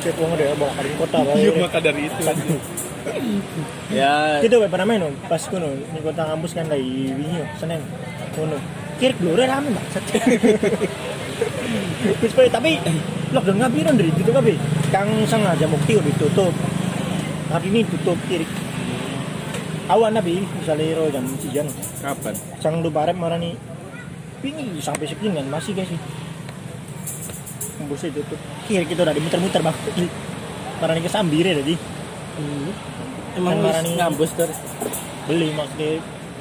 Kayak 0.01 0.15
uang 0.17 0.31
ada 0.33 0.57
bawa 0.57 0.71
kota 0.97 1.17
iya 1.37 1.51
maka 1.61 1.77
dari 1.77 2.09
itu 2.09 2.21
Ya. 3.91 4.43
Itu 4.43 4.59
apa 4.59 4.77
namanya 4.79 5.07
no? 5.07 5.15
Pas 5.27 5.41
kuno 5.47 5.67
di 5.71 5.99
kota 6.03 6.27
kampus 6.27 6.51
kan 6.55 6.67
dari 6.67 7.11
wingi 7.15 7.41
senen 7.59 7.81
kuno 8.35 8.57
kirik 8.97 9.17
dulu 9.21 9.37
rame 9.37 9.69
maksud 9.73 10.03
Terus 12.17 12.33
tapi 12.55 12.81
lockdown 13.29 13.57
ngabiran 13.61 13.93
dari 13.95 14.09
itu 14.09 14.31
kabe 14.31 14.53
kang 14.89 15.09
sengaja 15.29 15.65
mukti 15.69 15.95
udah 15.95 16.07
ditutup. 16.11 16.53
Hari 17.47 17.67
ini 17.71 17.81
tutup 17.87 18.17
kirik 18.27 18.49
awan 19.87 20.19
nabi 20.19 20.43
misalnya 20.43 20.99
ro 20.99 21.07
jam 21.07 21.23
sijan 21.39 21.67
kapan? 22.03 22.35
sang 22.59 22.83
lu 22.83 22.91
barep 22.91 23.15
marani 23.15 23.55
wingi 24.43 24.83
sampai 24.83 25.07
segini 25.07 25.39
kan 25.39 25.47
masih 25.47 25.71
guys 25.71 25.87
sih. 25.87 25.99
Embusnya 27.77 28.11
tutup 28.11 28.39
kiri 28.67 28.83
kita 28.83 29.07
udah 29.07 29.15
dimuter-muter 29.15 29.63
bang 29.63 29.77
marani 30.77 31.01
ke 31.01 31.09
sambire 31.09 31.57
tadi 31.57 31.75
Emang 33.37 33.53
Kan 33.53 33.63
marani- 33.63 33.95
ngambus 33.95 34.31
ter. 34.33 34.49
beli 35.27 35.51
maksudnya 35.51 35.99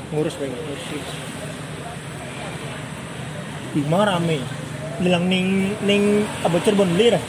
ngurus 0.08 0.34
pengen 0.36 0.56
ngurus 0.56 0.84
Bima 3.72 4.00
rame. 4.02 4.38
Bilang 4.96 5.26
ning 5.26 5.46
ning 5.82 6.02
apa 6.40 6.56
Cirebon 6.58 6.88
beli 6.88 7.12
dah 7.12 7.20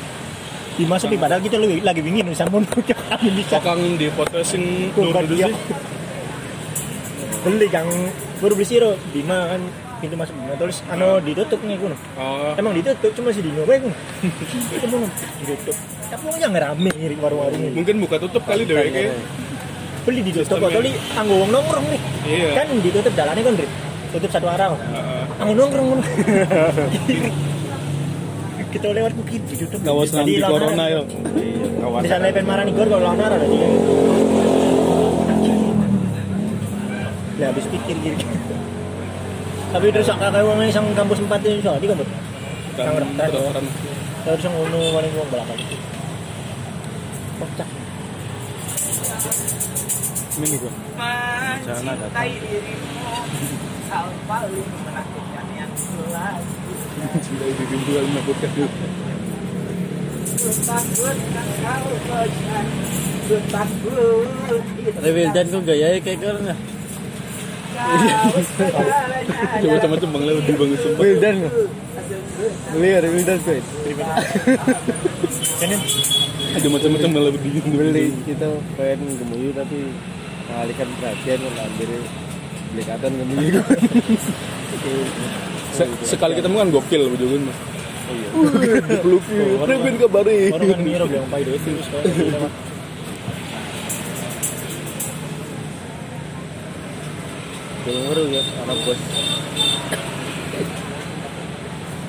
Bima 0.78 0.96
sepi 0.96 1.18
padahal 1.18 1.42
kita 1.42 1.58
lagi 1.58 1.82
lagi 1.90 2.00
bingin 2.00 2.30
bisa 2.30 2.46
pun 2.46 2.64
kami 2.64 3.30
bisa 3.34 3.58
Kok 3.58 3.66
kang 3.66 3.82
di 3.98 4.08
foto 4.08 4.40
sing 4.40 4.94
Tuh, 4.94 5.10
dulu 5.10 5.28
dia. 5.28 5.50
sih. 5.50 5.56
Beli 7.44 7.68
kang. 7.68 7.90
Baru 8.38 8.54
beli 8.54 8.64
siro 8.64 8.94
Bima 9.10 9.50
kan 9.50 9.62
pintu 9.98 10.16
masuk 10.16 10.38
Bima. 10.38 10.54
Terus 10.56 10.86
anu 10.88 11.18
ditutup 11.20 11.60
nih 11.60 11.76
kuno 11.76 11.98
oh. 12.16 12.54
Emang 12.56 12.72
ditutup 12.72 13.12
cuma 13.12 13.34
si 13.34 13.42
Dino 13.42 13.66
bae 13.66 13.82
kuno 13.82 13.98
itu 14.78 14.98
ditutup. 15.44 15.76
Tapi 16.08 16.24
jangan 16.38 16.56
rame 16.72 16.92
warung-warung 17.18 17.60
ini? 17.60 17.76
Mungkin 17.76 17.96
buka 18.00 18.16
tutup 18.16 18.46
kali 18.46 18.64
deh 18.64 18.78
kayak 18.78 19.12
beli 20.08 20.24
ditutup 20.24 20.56
Sistemnya. 20.56 20.72
kali 20.80 20.92
anggo 21.14 21.36
wong 21.36 21.52
nongkrong 21.52 21.86
nih. 21.92 22.02
Iya. 22.24 22.50
kan 22.56 22.68
ditutup 22.80 23.12
jalannya 23.12 23.44
kan 23.44 23.54
Dri. 23.60 23.68
tutup 24.16 24.30
satu 24.32 24.48
arah. 24.48 24.72
Heeh. 24.72 25.24
anggo 25.44 25.54
nongkrong 25.54 25.88
kita 28.68 28.88
lewat 28.92 29.14
bukit 29.16 29.42
ditutup 29.48 29.80
Kawas 29.80 30.12
Jadi 30.12 30.16
nanti 30.16 30.34
lawan 30.44 30.52
corona 30.60 30.84
arah. 30.88 30.88
yo 30.92 31.02
bisa 32.04 32.16
lepen 32.20 32.46
marani 32.46 32.72
gor 32.76 32.88
kalau 32.88 33.04
lawan 33.04 33.20
arah 33.20 33.38
tadi 33.40 33.58
lah 37.38 37.48
habis 37.54 37.66
pikir 37.70 37.96
gitu 38.02 38.26
tapi 39.68 39.86
terus 39.92 40.08
kakak 40.10 40.42
wong 40.42 40.64
yang 40.64 40.88
kampus 40.96 41.20
4 41.22 41.28
itu 41.44 41.60
soal 41.60 41.78
di 41.78 41.88
kampus? 41.92 42.08
Kedokteran 42.80 43.66
terus 44.24 44.42
yang 44.44 44.54
ngono 44.56 44.80
paling 44.96 45.12
wong 45.16 45.28
belakang. 45.28 45.60
Kocak 47.38 47.68
ini 50.38 50.56
gua 50.62 50.72
mencintai 50.98 52.34
dirimu. 52.42 53.12
Hal 53.88 54.08
paling 54.28 54.68
menakutkan 54.84 55.46
yang 55.56 55.72
selalu 55.80 56.44
cinta 57.24 57.46
di 57.48 57.66
pintu 57.72 57.92
yang 57.96 58.08
menakutkan 58.12 58.52
Rewildan 65.02 65.46
kok 65.52 65.64
gayanya 65.68 66.00
kayak 66.04 66.20
keren 66.22 66.52
ya? 66.52 66.56
Coba 69.64 69.88
macam 69.88 70.10
bang 70.14 70.24
lebih 70.28 70.56
banget 70.56 70.80
sumpah. 70.84 71.02
Wildan. 71.04 71.36
Kok. 71.44 71.54
Beli 72.76 72.90
ada 72.92 73.08
Wildan 73.12 73.38
kok. 73.42 73.56
Kan 75.58 75.70
Ada 76.58 76.68
macam-macam 76.68 77.10
lebih 77.30 77.42
dingin. 77.46 77.72
Beli 77.72 78.06
kita 78.26 78.48
pengen 78.74 79.14
gemuyu 79.22 79.50
tapi 79.54 79.78
mengalihkan 80.50 80.88
perhatian 80.98 81.38
kan 81.40 81.54
ambil 81.64 81.92
beli 82.68 82.84
gemuyu. 83.14 83.60
Se- 85.72 85.94
Sekali 86.04 86.34
ketemu 86.34 86.56
kan 86.58 86.70
gokil 86.74 87.02
bujukan 87.14 87.42
mas. 87.46 87.58
Iya. 88.08 88.30
Peluk. 89.04 89.24
Rebin 89.68 89.96
kabari. 90.00 90.50
orang 90.50 90.70
kan 90.74 90.80
pai 91.30 91.44
terus 91.46 91.88
kalau. 91.92 92.50
Dengar 97.88 98.20
ya 98.28 98.42
anak 98.66 98.78
bos. 98.84 99.00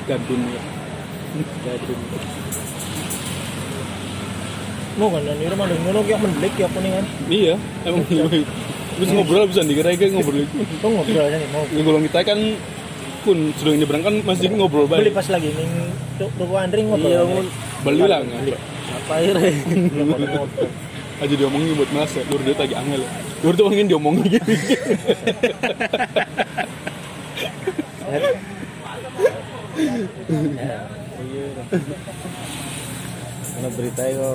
Gadun 0.09 0.41
ya. 0.51 0.63
Gadun. 1.63 1.99
Mau 4.99 5.09
kan 5.15 5.23
dan 5.23 5.39
ngono 5.87 5.99
ki 6.03 6.13
mendelik 6.19 6.55
ya 6.59 6.67
nih 6.67 6.91
kan. 6.91 7.05
Iya, 7.31 7.55
emang 7.87 8.03
iya. 8.11 8.25
Terus 8.99 9.09
ngobrol 9.15 9.47
bisa 9.47 9.63
dikira 9.63 9.95
kayak 9.95 10.11
ngobrol 10.11 10.43
itu. 10.43 10.59
Kok 10.83 10.91
ngobrol 10.91 11.23
aja 11.23 11.39
nih 11.39 11.49
mau 11.55 11.63
Ngobrol 11.71 12.03
kita 12.11 12.21
kan 12.27 12.39
pun 13.23 13.39
sudah 13.55 13.75
nyebrang 13.79 14.03
kan 14.03 14.15
masih 14.27 14.51
ngobrol 14.51 14.91
beli 14.91 15.11
balik. 15.11 15.15
pas 15.15 15.27
lagi 15.31 15.55
ning 15.55 15.71
ruko 16.19 16.55
Andri 16.59 16.83
ngobrol. 16.83 17.11
Iya, 17.15 17.23
Beli 17.87 18.03
lah 18.11 18.19
nggak? 18.27 18.59
apa 18.89 19.15
ya? 19.23 19.33
Aja 21.19 21.35
diomongin 21.35 21.79
buat 21.79 21.91
mas 21.95 22.11
ya. 22.15 22.23
Lur 22.27 22.43
dia 22.43 22.55
lagi 22.59 22.75
angel. 22.75 23.03
Lur 23.47 23.55
tuh 23.55 23.71
ingin 23.71 23.87
diomongin 23.87 24.27
gitu. 24.27 24.51
Karena 33.59 33.75
berita 33.75 34.07
itu 34.07 34.31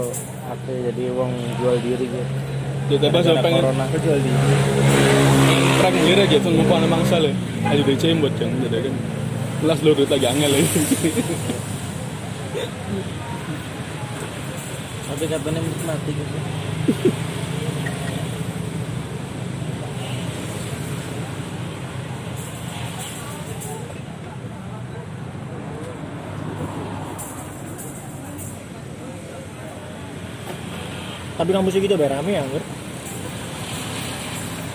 apa 0.52 0.68
jadi 0.68 1.04
uang 1.16 1.32
jual 1.56 1.80
diri 1.80 2.12
gitu. 2.12 2.28
Jadi 2.92 3.08
apa 3.08 3.20
saya 3.24 3.40
pengen 3.40 3.64
corona. 3.64 3.88
Jual 3.88 4.20
di. 4.20 4.32
perang 5.80 5.96
diri 5.96 6.22
aja 6.28 6.38
tuh 6.44 6.52
mau 6.52 6.76
anak 6.76 6.92
mangsa 6.92 7.24
le. 7.24 7.32
Aja 7.64 7.80
DC 7.88 8.04
buat 8.20 8.36
yang 8.36 8.52
jadi 8.68 8.84
kan. 8.84 8.96
Kelas 9.64 9.80
dia 9.80 9.96
lagi 9.96 10.28
angel 10.28 10.52
ya. 10.52 10.64
Tapi 15.08 15.24
katanya 15.32 15.60
mati 15.88 16.12
gitu. 16.12 16.38
Tapi 31.43 31.51
kampus 31.51 31.75
gitu 31.75 31.99
bayar 31.99 32.23
rame 32.23 32.39
ya, 32.39 32.43
Ngir. 32.47 32.63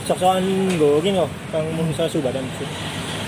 Sok-sokan 0.05 0.45
gue 0.77 1.01
gini 1.01 1.17
kok, 1.17 1.33
kang 1.49 1.65
mun 1.73 1.89
misalnya 1.89 2.13
sudah 2.13 2.29
dan 2.29 2.45
itu. 2.45 2.69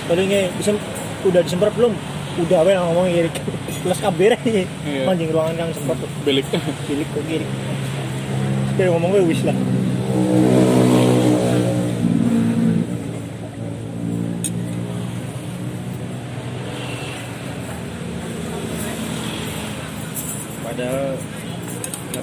Palingnya 0.05 0.53
bisa 0.61 0.77
udah 1.25 1.41
disemprot 1.41 1.73
belum? 1.73 1.97
Udah 2.37 2.61
wae 2.69 2.77
ngomong 2.77 3.09
kiri. 3.09 3.33
Kelas 3.81 3.97
kabeh 4.05 4.37
Iya. 4.45 5.09
Manjing 5.09 5.33
ruangan 5.33 5.57
kang 5.57 5.73
semprot. 5.73 6.05
Belik. 6.21 6.45
Pilih 6.85 7.09
ke 7.17 7.21
kiri. 7.25 7.47
Tapi 8.77 8.93
ngomong 8.93 9.09
gue 9.09 9.25
wis 9.25 9.41
lah. 9.41 9.57
Padahal 20.61 21.17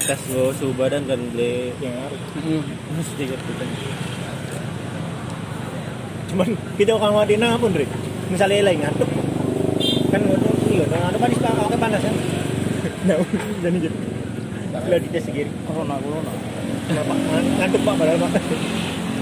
ngetes 0.08 0.24
lo 0.32 0.56
suhu 0.56 0.72
badan 0.72 1.04
kan 1.04 1.20
beli 1.36 1.76
yang 1.84 1.91
ngaruh. 1.91 2.20
sedikit 3.12 3.36
gitu. 3.43 3.63
Cuman 6.32 6.48
kita 6.80 6.96
orang 6.96 7.12
wadina 7.12 7.60
pun 7.60 7.76
Drik. 7.76 7.91
Misalnya 8.32 8.72
lain 8.72 8.88
ngantuk. 8.88 9.10
Kan 10.08 10.24
ngono 10.24 10.48
iya, 10.72 10.88
kan 10.88 11.12
ada 11.12 11.17
panas 11.20 11.39
pak, 11.43 11.52
oke 11.60 11.76
panas 11.76 12.00
kan. 12.00 12.15
Nah, 13.08 13.20
jadi 13.60 13.78
gitu. 13.84 13.98
Lah 14.72 15.00
di 15.00 15.08
tes 15.12 15.28
kiri. 15.28 15.52
Corona 15.67 16.00
corona. 16.00 16.32
Ngantuk 17.60 17.82
Pak 17.84 17.93
padahal 18.00 18.20
Pak. 18.24 18.32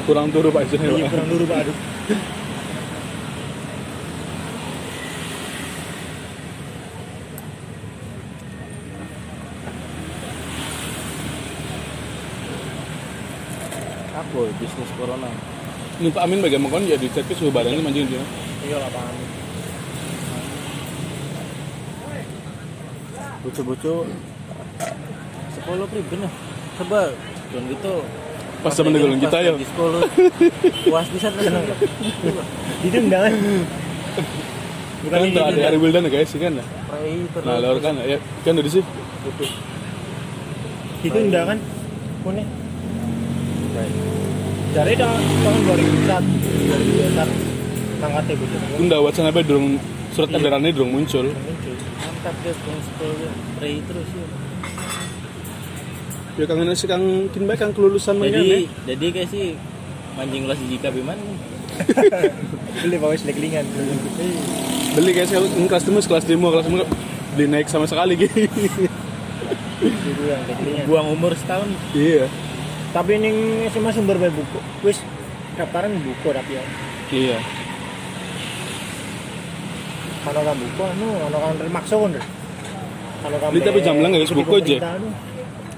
Kurang 0.06 0.30
turu 0.30 0.54
pak 0.54 0.70
Iya, 0.70 0.78
Ismail. 0.86 1.10
kurang 1.10 1.28
dulu 1.34 1.44
Pak 1.50 1.58
aduh. 1.66 1.76
Apa 14.36 14.52
bisnis 14.60 14.92
corona? 15.00 15.32
Ini 15.96 16.12
Pak 16.12 16.28
Amin 16.28 16.44
bagaimana 16.44 16.68
kon 16.76 16.84
ya 16.84 17.00
dicek 17.00 17.24
ke 17.24 17.32
suhu 17.40 17.56
badannya 17.56 17.80
mancing 17.80 18.04
dia. 18.04 18.20
Iya 18.68 18.84
lah 18.84 18.92
Pak. 18.92 19.08
Bocor-bocor 23.48 24.12
sekolah 25.56 25.88
priben 25.88 26.28
ya. 26.28 26.32
Coba 26.76 27.16
dan 27.56 27.64
gitu 27.72 28.04
Pas 28.60 28.76
sama 28.76 28.92
negolong 28.92 29.24
kita 29.24 29.40
ya. 29.40 29.56
Di 29.56 29.68
sekolah 29.72 30.04
puas 30.84 31.08
bisa 31.16 31.32
tenang. 31.32 31.64
Itu 32.84 32.98
undangan. 33.08 33.32
Kan 35.16 35.20
itu, 35.32 35.32
tuh 35.32 35.44
ada 35.48 35.62
hari 35.64 35.80
Wildan 35.80 36.04
ya 36.04 36.12
guys 36.12 36.36
kan. 36.36 36.60
ya. 36.60 36.66
Nah, 37.40 37.56
lor 37.64 37.80
kan 37.80 37.96
ya 38.04 38.20
kan 38.44 38.60
dari 38.60 38.68
sih. 38.68 38.84
Itu 41.08 41.16
undangan. 41.24 41.56
Pune. 42.20 42.65
Dari 44.76 44.94
tahun 44.96 45.20
2001. 45.44 46.24
2021. 47.12 47.56
Mangkate 48.00 48.32
gitu. 48.36 48.56
Unda 48.80 48.98
wacana 49.00 49.32
apa 49.32 49.40
durung 49.44 49.80
surat 50.16 50.30
edarannya 50.32 50.72
durung 50.72 50.92
muncul. 50.96 51.28
Muncul. 51.28 51.76
Mantap 51.76 52.36
ya 52.44 52.54
kong 52.56 52.80
sekolah 52.80 53.32
terus 53.60 54.10
ya. 54.12 54.26
Ya 56.36 56.44
kangen 56.44 56.76
sih 56.76 56.88
kang 56.92 57.32
kin 57.32 57.48
bae 57.48 57.56
kang 57.56 57.72
kelulusan 57.72 58.20
mah 58.20 58.28
Jadi 58.28 58.68
jadi 58.84 59.06
kayak 59.16 59.30
sih 59.32 59.56
mancing 60.20 60.44
kelas 60.44 60.60
jika 60.68 60.92
biman 60.92 61.16
Beli 62.84 62.96
Pak 63.00 63.08
Wes 63.12 63.24
leklingan. 63.24 63.66
beli 64.96 65.12
guys 65.12 65.28
kalau 65.28 65.48
kelas 65.52 65.84
demo 65.84 66.00
kelas 66.00 66.24
demo 66.24 66.48
kelas 66.52 66.66
demo 66.72 66.88
beli 67.36 67.46
naik 67.52 67.68
sama 67.68 67.84
sekali 67.84 68.16
gitu. 68.16 68.48
Buang 70.88 71.12
umur 71.12 71.36
setahun. 71.36 71.68
Iya. 71.92 72.32
Tapi 72.96 73.20
ini 73.20 73.30
SMA 73.68 73.92
sumber 73.92 74.16
bae 74.16 74.32
buku. 74.32 74.60
Wis 74.88 75.04
daftaran 75.60 76.00
buku 76.00 76.32
tapi 76.32 76.56
ya. 76.56 76.64
Iya. 77.12 77.38
Ano 80.24 80.40
kan 80.40 80.56
buku 80.56 80.82
anu, 80.96 81.08
ano 81.28 81.38
kan 81.44 81.54
makso 81.76 81.96
kan. 82.08 82.16
Ano 83.28 83.36
kan 83.36 83.52
tapi 83.52 83.80
jamblang 83.84 84.16
ikuti 84.16 84.40
buku 84.40 84.54
aja. 84.64 84.96
anu. 84.96 85.12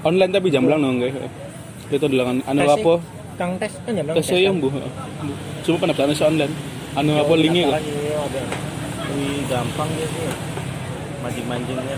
Online 0.06 0.30
tapi 0.30 0.46
jamblang 0.54 0.78
dong 0.78 1.02
guys. 1.02 1.18
Itu 1.90 2.06
adalah 2.06 2.38
anu 2.38 2.60
apa? 2.70 2.94
Kang 3.34 3.58
tes 3.58 3.74
kan 3.82 3.92
jamblang. 3.98 4.14
Tes 4.14 4.26
saya 4.30 4.54
bu. 4.54 4.70
Cuma 5.66 5.76
pendaftaran 5.82 6.14
online. 6.14 6.54
Anu 6.94 7.18
apa 7.18 7.34
linknya 7.34 7.74
kan? 7.74 7.82
Ini 7.82 8.14
ada. 8.14 8.42
Wih 9.10 9.42
gampang 9.50 9.90
ya 9.98 10.06
sih. 10.06 10.30
Mancing-mancingnya. 11.18 11.96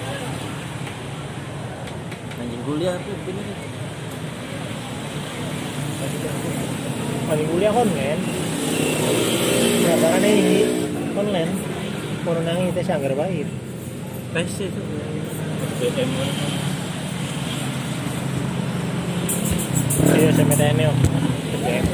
Mancing 2.40 2.62
kuliah 2.64 2.96
tuh 3.04 3.14
bener. 3.28 3.69
Paling 7.30 7.48
kuliah 7.50 7.74
online. 7.74 8.20
Pendaftaran 9.80 10.24
ini 10.24 10.58
online. 11.14 11.52
Mau 12.26 12.36
nangis 12.36 12.74
tes 12.76 12.90
anggar 12.92 13.14
baik. 13.16 13.46
Tes 14.34 14.52
itu. 14.60 14.82
BM 15.80 16.10
Iya, 20.10 20.30
saya 20.36 20.44
minta 20.44 20.66
ini. 20.68 20.84
BBM. 20.84 21.86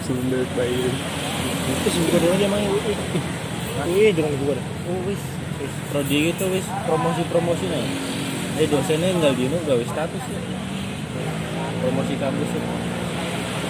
Sebelum 0.00 0.26
juga 2.10 2.18
dulu 2.18 2.34
dia 2.34 2.48
main 2.50 2.66
UI. 2.66 2.94
UI 3.88 4.10
jangan 4.12 4.32
gua 4.42 4.54
dah. 4.58 4.66
Oh 5.60 5.68
wis, 5.68 5.68
wis 5.68 5.88
prodi 5.92 6.32
gitu 6.32 6.44
wis 6.48 6.64
promosi-promosi 6.88 7.68
nih. 7.68 7.84
Eh 8.64 8.66
dosennya 8.68 9.12
nggak 9.12 9.36
gini 9.36 9.56
gawe 9.68 9.84
status 9.84 10.24
ya. 10.24 10.40
Promosi 11.84 12.16
kampus 12.16 12.48
itu. 12.48 12.70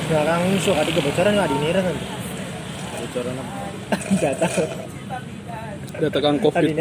Sekarang 0.06 0.40
musuh 0.54 0.74
ada 0.78 0.90
kebocoran 0.90 1.34
nggak 1.34 1.50
di 1.50 1.56
nanti. 1.74 2.06
Bocoran 2.94 3.34
apa? 3.34 3.52
Data 4.22 4.46
data 6.00 6.18
kang 6.22 6.38
covid 6.38 6.74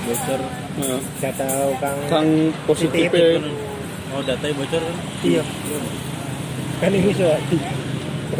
bocor. 0.00 0.40
Nah, 0.80 1.00
data 1.22 1.46
kang. 1.78 1.98
Kang 2.06 2.28
positif 2.70 3.10
oh 4.10 4.22
datanya 4.26 4.54
bocor 4.54 4.82
kan? 4.82 4.96
Iya. 5.22 5.42
Kan 6.78 6.90
ini 6.94 7.10
so 7.14 7.26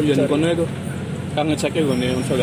Yan 0.03 0.23
kono 0.31 0.47
itu. 0.55 0.67
Kang 1.35 1.47
ngeceknya 1.51 1.83
gue 1.83 1.97
nih 1.99 2.11
unsur 2.15 2.39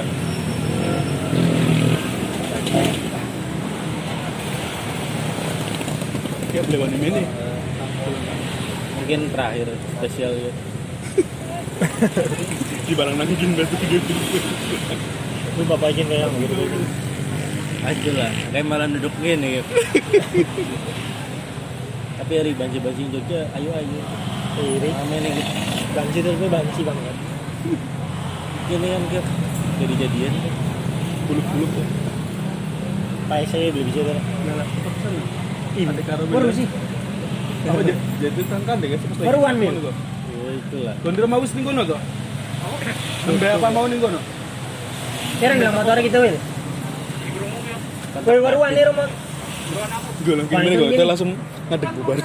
Ya 6.57 6.65
beli 6.65 6.77
wani 6.81 6.97
ini. 6.97 7.23
mungkin 8.97 9.29
terakhir 9.29 9.67
spesial 9.93 10.33
ya 10.33 10.51
Di 12.89 12.93
barang 12.97 13.13
nangkin 13.13 13.53
berarti 13.53 13.75
gitu. 13.87 14.13
lu 15.57 15.63
bapak 15.69 15.93
izin 15.93 16.09
kayak 16.09 16.33
gitu 16.37 16.53
aja 17.87 18.09
lah 18.19 18.31
kayak 18.51 18.65
malah 18.67 18.89
duduk 18.89 19.13
gini 19.21 19.57
ya 19.57 19.63
tapi 22.19 22.33
hari 22.35 22.51
banci 22.57 22.77
banci 22.83 23.05
Jogja 23.09 23.47
ayo 23.55 23.69
ayo 23.73 24.01
iri 24.59 24.89
rame 24.91 25.17
nih 25.23 25.31
gitu 25.39 25.53
banci 25.93 26.17
terus 26.25 26.35
gue 26.41 26.49
banci 26.51 26.81
banget 26.83 27.15
gini 28.67 28.87
kan 28.91 29.03
Kip. 29.13 29.25
jadi 29.77 29.93
jadian 30.03 30.33
kan. 30.41 30.53
Buluk-buluk 31.31 31.71
ya. 31.73 31.85
Pak 33.29 33.45
saya 33.51 33.71
belum 33.71 33.87
bisa 33.87 33.99
tuh 34.03 34.17
ini. 35.77 35.93
Baru 36.33 36.49
sih. 36.49 36.67
Apa 37.67 37.81
jadi 37.83 37.99
jadi 38.21 38.41
tangkan 38.47 38.75
deh 38.81 38.87
guys. 38.89 39.03
Baruan, 39.21 39.55
Min. 39.59 39.75
ya 39.77 40.51
itulah. 40.55 40.95
Gondir 41.03 41.25
mau 41.27 41.39
wis 41.43 41.51
ning 41.53 41.65
kono 41.67 41.81
to? 41.83 41.97
Nembe 43.27 43.47
apa 43.51 43.67
mau 43.69 43.85
ning 43.85 44.01
kono? 44.01 44.19
sekarang 45.37 45.61
dalam 45.61 45.75
motor 45.77 46.01
kita 46.01 46.17
wil 46.17 46.37
Woi, 48.25 48.41
baruan 48.41 48.73
nih 48.73 48.83
rumah. 48.89 49.05
Gue 50.25 50.33
lagi 50.41 50.49
gimana 50.49 50.73
gue 50.73 50.89
kita 50.97 51.05
langsung 51.05 51.31
ngadeg 51.69 51.91
bubar. 52.01 52.17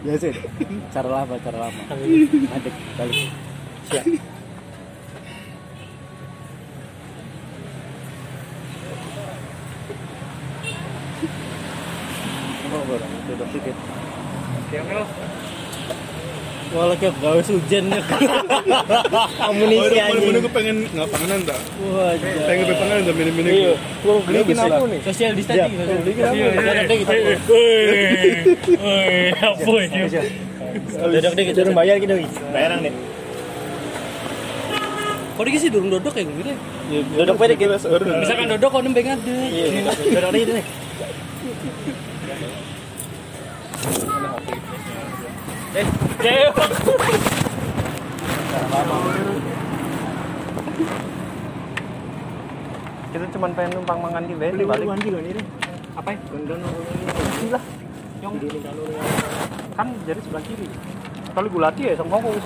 biasa 0.00 0.26
deh 0.32 0.44
cara 0.96 1.08
lama 1.12 1.34
cara 1.44 1.58
lama. 1.68 1.82
Adek 2.56 2.74
balik. 2.96 3.18
Siap 3.92 4.04
apa 12.66 12.92
orang 12.92 13.12
duduk 13.28 13.48
dikit 13.56 13.76
Walau 16.86 17.02
kayak 17.02 17.18
usah 17.18 17.54
hujan 17.58 17.84
ya. 17.90 17.98
amunisi 19.50 19.98
Mana 19.98 20.06
anjing 20.06 20.38
gue 20.38 20.52
pengen 20.54 20.76
ngapanganan 20.94 21.40
tak? 21.42 21.58
Wah, 21.82 22.14
Pengen 22.46 22.64
pengen 22.70 23.02
tak 23.02 23.14
mini-mini. 23.18 23.50
Iya. 23.50 23.72
Gua 24.06 24.22
beli 24.22 24.38
kenapa 24.46 24.86
nih? 24.86 25.00
Sosial 25.02 25.34
distancing. 25.34 25.66
Iya, 25.66 25.82
sosial 25.82 25.98
beli 25.98 26.12
kenapa? 26.14 26.34
distancing. 26.38 26.62
Duduk 26.62 26.86
dikit. 26.86 27.38
Woi, 28.78 29.34
apa 29.34 29.72
ini? 29.82 29.98
Duduk 30.86 31.32
dikit. 31.34 31.54
Turun 31.58 31.74
bayar 31.74 31.96
kita, 31.98 32.14
wis. 32.14 32.34
Bayaran 32.54 32.78
deh. 32.86 32.94
Kok 35.34 35.42
dikit 35.42 35.60
sih 35.66 35.70
durung 35.74 35.90
dodok 35.90 36.14
ya 36.14 36.22
gue 36.22 36.34
gitu. 36.38 36.52
Duduk 37.18 37.34
pede 37.34 37.54
kita. 37.58 37.82
Misalkan 38.22 38.46
dodok 38.46 38.70
kok 38.78 38.82
nembeng 38.86 39.10
ada. 39.10 39.34
Iya, 39.50 39.90
duduk 40.14 40.30
dikit 40.38 40.54
nih. 40.54 40.66
Eh, 45.76 45.84
Kita 53.12 53.24
cuma 53.36 53.46
pengen 53.52 53.70
numpang 53.76 54.00
mangan 54.00 54.24
di 54.24 54.32
bed 54.40 54.56
beli 54.56 54.64
balik. 54.64 54.88
juga 55.04 55.20
nih. 55.20 55.32
deh. 55.36 55.46
Apa 56.00 56.08
ya? 56.16 56.18
Gondono 56.32 56.68
Ini 57.44 57.48
lah. 57.52 57.62
Yang 58.24 58.32
kan 59.76 59.88
jadi 60.08 60.20
sebelah 60.24 60.44
kiri. 60.48 60.68
Kalau 61.36 61.48
gulati 61.52 61.82
ya 61.84 61.92
sama 62.00 62.08
fokus. 62.16 62.44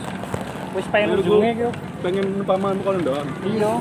Wis 0.74 0.86
pengen 0.90 1.22
ujungnya 1.22 1.50
gitu. 1.54 1.70
Pengen 2.02 2.26
paman 2.42 2.82
kono 2.82 2.98
doang. 2.98 3.30
Iya. 3.46 3.72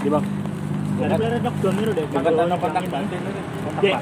Di 0.00 0.08
bang. 0.08 0.24
Ada 0.94 1.14
player 1.20 1.40
lockdown 1.44 1.74
itu 1.76 1.92
deh. 1.92 2.06
Makan 2.08 2.32
tanah 2.40 2.56
kontak 2.56 2.84
Dek, 3.82 3.98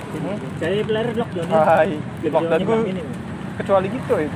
saya 0.61 0.85
player 0.85 1.17
lockdown. 1.17 1.49
Hai. 1.49 1.97
Gue 2.21 2.93
kecuali 3.57 3.87
gitu 3.89 4.15
ya. 4.21 4.29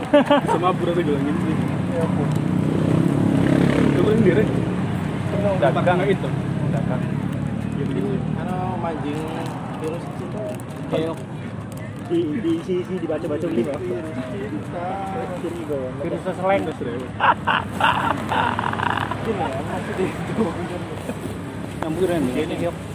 Sama 0.50 0.70
berarti 0.74 1.02
bilangin 1.02 1.36
sih. 1.42 1.54
Itu 3.90 4.00
paling 4.02 4.22
diri. 4.22 4.44
Udah 5.40 5.70
Pakai 5.70 5.92
nggak 5.94 6.10
itu. 6.10 6.28
Udah 6.70 6.82
kan. 6.86 7.00
Karena 7.80 8.56
mancing 8.78 9.20
virus 9.78 10.04
itu. 10.18 10.42
Kayak 10.90 11.14
Di 12.10 12.26
di 12.42 12.58
si 12.66 12.82
si 12.82 12.98
dibaca-baca 12.98 13.46
gini, 13.46 13.62
Pak. 13.62 13.78
Kiri 15.38 15.62
gua. 15.70 15.94
virus 16.02 16.26
seleng. 16.26 16.66
Nyampuran 21.80 22.20
ya. 22.34 22.42
Ini 22.44 22.56
yuk. 22.66 22.89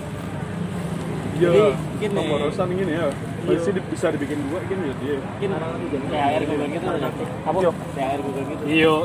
Iya. 1.35 1.75
gini. 1.99 2.15
Pemborosan 2.15 2.67
gini 2.71 2.93
ya. 2.95 3.07
Pasti 3.45 3.69
di- 3.75 3.85
bisa 3.91 4.05
dibikin 4.09 4.39
dua 4.47 4.59
gini 4.65 4.83
ya 4.87 4.93
dia. 4.97 5.17
Mungkin 5.19 6.01
kayak 6.07 6.27
air 6.31 6.43
Google 6.47 6.69
gitu. 6.71 6.87
Apa? 7.45 7.59
Kayak 7.93 8.09
air 8.09 8.21
Google 8.23 8.45
gitu. 8.47 8.63
Iyo, 8.65 8.95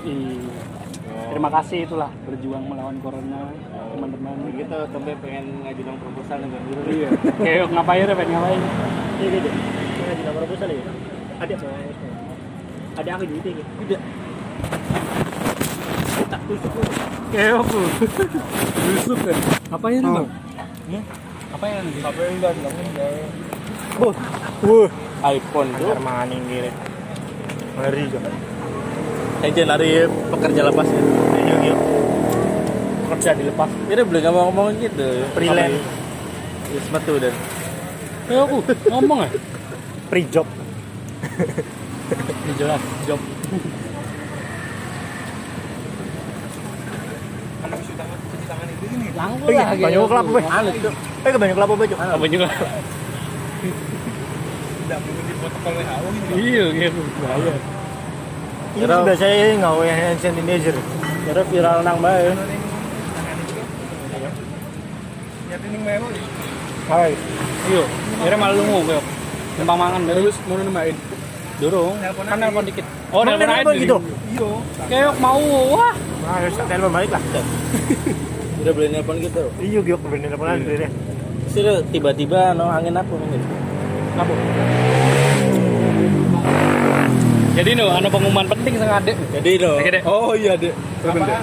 Terima 1.30 1.46
kasih 1.46 1.86
itulah 1.86 2.10
berjuang 2.26 2.64
melawan 2.66 2.98
corona 2.98 3.54
teman-teman. 3.94 4.34
Gitu, 4.50 4.78
sampai 4.90 5.14
pengen 5.22 5.62
ngajuin 5.62 5.98
proposal 6.02 6.38
dengan 6.42 6.60
biru. 6.66 6.80
Iya. 6.90 7.08
Kayak 7.46 7.70
ngapain 7.70 8.02
ya, 8.02 8.14
pengen 8.18 8.32
ngapain? 8.34 8.60
Iya, 9.20 9.28
iya, 9.30 9.38
iya. 9.38 9.52
Nomor 10.26 10.42
proposal 10.42 10.68
ya. 10.74 10.82
Ada 11.40 11.54
ada 13.00 13.10
aku 13.16 13.24
di 13.24 13.34
itu 13.38 13.48
ya. 13.54 13.64
Udah. 13.80 14.00
Tak 16.30 16.40
tusuk 16.46 16.72
lu. 16.74 16.82
Kayak 17.30 17.52
apa? 17.62 17.78
Busuk 18.90 19.18
kan. 19.22 19.36
Apa 19.70 19.86
ya 19.88 19.98
bang? 20.02 20.26
Apa 21.60 21.68
yang 21.68 21.84
nanti? 21.84 22.00
Apa 22.00 22.20
yang 22.24 22.32
enggak 22.40 22.52
enggak. 22.56 22.72
Buh. 24.00 24.14
Wuh. 24.64 24.88
iPhone 25.20 25.68
tuh. 25.76 25.92
Maning 26.00 26.40
kiri. 26.48 26.72
Ngeri 27.76 28.02
juga. 28.08 28.32
Ejen 29.44 29.68
lari 29.68 30.08
pekerja 30.08 30.60
lepas 30.72 30.88
ya. 30.88 31.00
Iya, 31.36 31.56
iya. 31.60 31.76
Kerja 33.12 33.30
dilepas. 33.36 33.68
Ini 33.92 34.00
boleh 34.08 34.20
ngomong-ngomong 34.24 34.80
gitu. 34.80 35.08
Freelance. 35.36 35.84
Ya, 36.72 36.80
sepatu 36.80 37.12
dan. 37.20 37.36
Kayak 38.24 38.40
aku 38.48 38.56
ngomong 38.88 39.28
ya? 39.28 39.30
Free 40.08 40.26
job. 40.32 40.48
Ya 42.48 42.52
jelas, 42.56 42.80
job. 43.04 43.20
Langgu 49.20 49.44
Eh, 49.44 49.54
lah. 49.54 49.68
banyak 49.76 50.00
kelapa, 50.00 50.30
Boy. 50.32 50.42
Tuh. 50.80 50.92
Eh, 51.20 51.36
banyak 51.36 51.54
kelapa 51.54 51.74
baju. 51.76 51.94
Apa 51.94 52.24
juga? 52.24 52.46
Iya, 56.32 56.64
gitu. 56.72 57.00
Bahaya. 57.20 57.52
Ini 58.70 58.86
sudah 58.86 59.16
saya 59.18 59.44
ngawe 59.60 59.86
hand 59.86 60.18
sanitizer. 60.18 60.76
Kira 61.26 61.42
viral 61.44 61.78
nang 61.84 61.98
bae. 62.00 62.32
Hai. 66.88 67.12
Iya. 67.68 67.84
Kira 68.24 68.36
malu 68.36 68.54
lungu 68.58 68.78
kayak. 68.88 69.04
Numpang 69.60 69.78
mangan 69.78 70.00
dari 70.08 70.20
Terus 70.24 70.36
mau 70.48 70.56
nemain. 70.56 70.96
durung. 71.60 71.92
Kan 72.00 72.38
nelpon 72.40 72.64
dikit. 72.64 72.86
Oh, 73.12 73.20
nelpon 73.20 73.52
aja 73.52 73.72
gitu? 73.76 73.96
Iya. 74.32 74.48
Kayak 74.88 75.12
mau 75.20 75.36
wah. 75.68 75.92
Nah, 76.24 76.32
harus 76.40 76.56
telepon 76.56 76.88
balik 76.90 77.10
lah. 77.12 77.22
Udah 78.60 78.72
beli 78.72 78.88
nelpon 78.90 79.16
gitu. 79.18 79.42
Iya, 79.58 79.78
gue 79.80 79.96
bener 79.98 80.28
teleponan 80.28 80.60
deh. 80.60 80.90
Sih 81.48 81.62
tiba-tiba 81.90 82.52
no 82.52 82.68
angin 82.68 82.94
apa 82.94 83.10
mungkin. 83.10 83.40
Apa? 84.14 84.32
Jadi 87.50 87.70
no, 87.74 87.90
ada 87.90 88.08
pengumuman 88.08 88.46
penting 88.46 88.78
sang 88.78 88.92
adek. 88.94 89.16
Jadi 89.34 89.52
no. 89.58 89.72
Oh 90.06 90.32
iya, 90.32 90.54
Dek. 90.54 90.72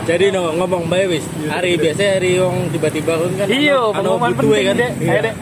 Jadi 0.07 0.26
no 0.32 0.49
ngomong 0.55 0.88
bae 0.88 1.05
wis. 1.07 1.26
Hari 1.43 1.78
biasa 1.78 2.18
hari 2.18 2.39
yang 2.39 2.55
tiba-tiba 2.72 3.13
kan 3.13 3.32
kan. 3.36 3.47
Iya, 3.47 3.78
anu- 3.78 3.91
anu 3.91 4.07
pengumuman 4.15 4.34
penting 4.34 4.63
kan. 4.63 4.76
dek. 4.78 4.91
Ayo 5.03 5.22
dek. 5.22 5.36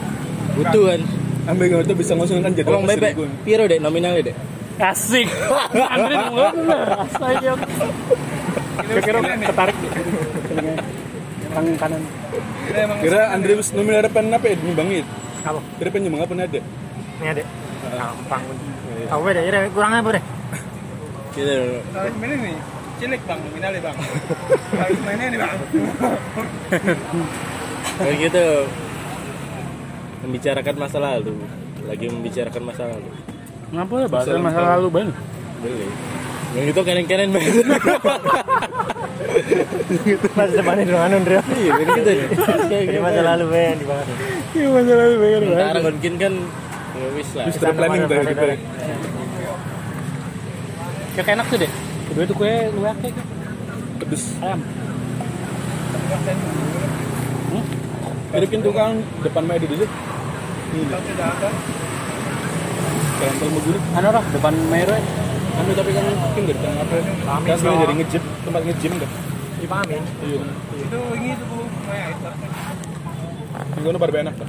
Butuh 0.56 0.84
kan. 0.86 1.00
Ambil 1.46 1.64
nggak 1.70 1.82
itu 1.86 1.94
bisa 1.94 2.12
ngosongkan 2.18 2.50
jadwal 2.52 2.72
Ngomong 2.74 2.88
bae 2.90 2.96
Pak. 2.96 3.00
ke 3.00 3.06
sini, 3.06 3.18
Gun. 3.22 3.30
Piro 3.46 3.64
dek 3.64 3.78
nominalnya 3.78 4.22
dek? 4.26 4.36
Asik. 4.76 5.28
Andre 5.94 6.14
bener. 6.26 6.86
Astaga. 6.98 7.52
Kira-kira 8.82 9.18
ketarik. 9.22 9.76
Tangan 11.56 11.74
kanan. 11.80 12.02
Kira 13.00 13.22
Andre 13.32 13.52
wis 13.56 13.72
nominal 13.72 14.04
ada 14.04 14.12
pen 14.12 14.28
apa 14.28 14.44
ya 14.44 14.56
nyumbangin? 14.60 15.08
Apa? 15.40 15.60
Kira 15.80 15.88
pen 15.88 16.00
nyumbang 16.04 16.22
apa 16.28 16.32
nih 16.36 16.44
ada? 16.44 16.60
Ini 17.16 17.26
ada. 17.32 17.42
Gampang. 17.96 18.42
Tahu 19.08 19.20
beda, 19.24 19.40
ya 19.40 19.70
kurang 19.72 19.92
apa 19.96 20.10
deh? 20.20 20.24
gitu 21.36 21.52
Harus 21.92 22.16
mainnya 22.16 22.36
nih, 22.40 22.56
cilik 22.96 23.20
bang, 23.28 23.38
nominalnya 23.44 23.80
bang. 23.84 23.96
Harus 24.72 25.00
mainnya 25.04 25.26
nih 25.32 25.40
bang. 25.40 25.56
kayak 27.96 28.16
gitu 28.28 28.46
membicarakan 30.20 30.76
masa 30.76 30.98
lalu 31.00 31.34
lagi 31.88 32.06
membicarakan 32.12 32.62
masa 32.68 32.82
lalu 32.92 33.08
Ngapa 33.72 33.94
ya 34.04 34.08
bahasa 34.12 34.36
masa 34.36 34.60
lalu 34.76 34.86
ban? 34.92 35.08
beli 35.64 35.88
yang 36.56 36.66
itu 36.66 36.80
keren-keren 36.80 37.28
banget 37.30 37.54
Mas 40.34 40.50
depannya 40.50 40.82
dong 40.88 41.02
anu 41.02 41.16
Ndro. 41.20 41.40
iya 41.52 41.72
gitu 41.78 42.10
ya 42.90 43.00
masa 43.00 43.20
lalu 43.22 43.44
ben 43.52 43.76
dibahas. 43.78 44.06
Iya 44.56 44.66
masa 44.72 44.92
lalu 44.96 45.14
banget. 45.20 45.40
Ntar 45.46 45.76
mungkin 45.84 46.12
kan 46.16 46.32
ya 46.96 47.08
wis 47.12 47.28
lah 47.36 47.44
Bisa 47.46 47.68
planning 47.70 48.02
mana- 48.08 48.58
Kayak 51.16 51.28
enak 51.32 51.46
tuh 51.48 51.58
deh. 51.60 51.70
Kedua 52.08 52.24
tuh 52.24 52.36
kue 52.36 52.52
lu 52.72 52.80
kayak 52.84 53.16
Pedes. 54.00 54.24
ayam. 54.40 54.60
Dari 58.32 58.46
pintu 58.46 58.70
kan 58.72 59.00
depan 59.20 59.42
main 59.44 59.60
di 59.60 59.68
dulu. 59.68 59.86
Kalian 63.16 63.34
kalau 63.40 63.48
mau 63.48 63.60
guru, 63.64 63.78
Anu 63.96 64.08
lah 64.12 64.24
depan 64.28 64.52
Mero. 64.68 64.96
Anu 65.56 65.70
tapi 65.72 65.90
kan 65.90 66.04
mungkin 66.04 66.42
dari 66.44 66.58
tengah 66.60 66.80
apa? 66.84 66.96
Amin, 66.96 67.46
Kan 67.48 67.56
sebenarnya 67.56 67.76
Bro. 67.76 67.84
jadi 67.84 67.94
ngejim, 67.96 68.22
tempat 68.44 68.62
ngejim 68.68 68.92
kan. 69.00 69.10
Dipahamin. 69.56 70.02
Iya. 70.20 70.38
Itu 70.76 70.98
ini 71.16 71.28
tuh 71.32 71.46
bu, 71.48 71.58
kayak 71.88 72.06
itu. 72.12 72.28
Enggak 73.76 74.00
bar 74.00 74.10
enak 74.12 74.34
kan. 74.36 74.48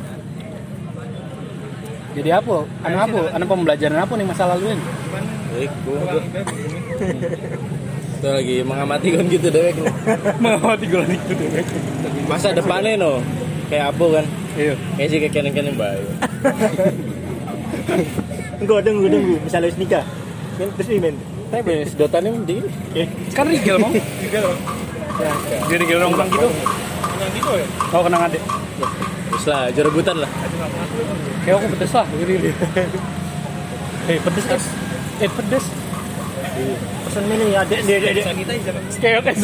Jadi 2.18 2.30
apa? 2.34 2.56
Anu 2.84 2.96
apa? 2.98 3.20
Anu 3.32 3.44
pembelajaran 3.46 4.00
apa 4.02 4.14
nih 4.18 4.26
masa 4.26 4.44
lalu 4.50 4.66
ini? 4.74 4.84
Baik, 5.48 5.72
gua 5.86 6.00
itu 8.18 8.28
lagi 8.34 8.56
mengamati 8.66 9.14
kan 9.14 9.30
gitu 9.30 9.48
deh 9.54 9.70
Mengamati 10.44 10.86
golan 10.90 11.06
itu 11.14 11.34
deh. 11.38 11.62
masa 12.26 12.50
depannya 12.50 12.98
no 12.98 13.22
kayak 13.70 13.94
apa 13.94 14.06
kan 14.10 14.26
Iya. 14.58 14.74
kayak 14.98 15.08
sih 15.14 15.18
kayak 15.22 15.34
keren-keren 15.38 15.78
baik 15.78 16.02
Enggak 18.58 18.78
ada 18.82 18.90
enggak 18.90 19.10
ada 19.14 19.18
misalnya 19.46 19.70
nikah. 19.78 20.04
Terus 20.58 20.88
ini 20.90 21.00
men. 21.00 21.16
tapi 21.48 21.88
sedotannya 21.88 22.36
mending 22.36 22.66
Kan 23.32 23.48
rigel 23.48 23.78
mau. 23.80 23.94
Dia 25.70 25.78
rigel 25.78 25.98
nongkrong 26.02 26.30
gitu. 26.34 26.50
Yang 27.18 27.32
gitu 27.38 27.52
ya. 27.56 27.68
Oh 27.94 28.02
kenang 28.04 28.22
adek. 28.28 28.44
terus 29.28 29.46
lah 29.50 29.68
jerebutan 29.74 30.24
lah 30.24 30.32
Kayak 31.46 31.56
aku 31.62 31.68
pedes 31.78 31.92
lah. 31.94 32.06
Gini. 32.10 32.52
Eh 34.08 34.18
pedes 34.24 34.46
guys. 34.48 34.66
Eh 35.20 35.28
pedes. 35.28 35.66
Pesan 37.08 37.24
ini 37.28 37.48
adek 37.60 37.80
dia 37.84 37.98
adek. 38.00 38.24
Kayak 39.04 39.20
kan. 39.28 39.36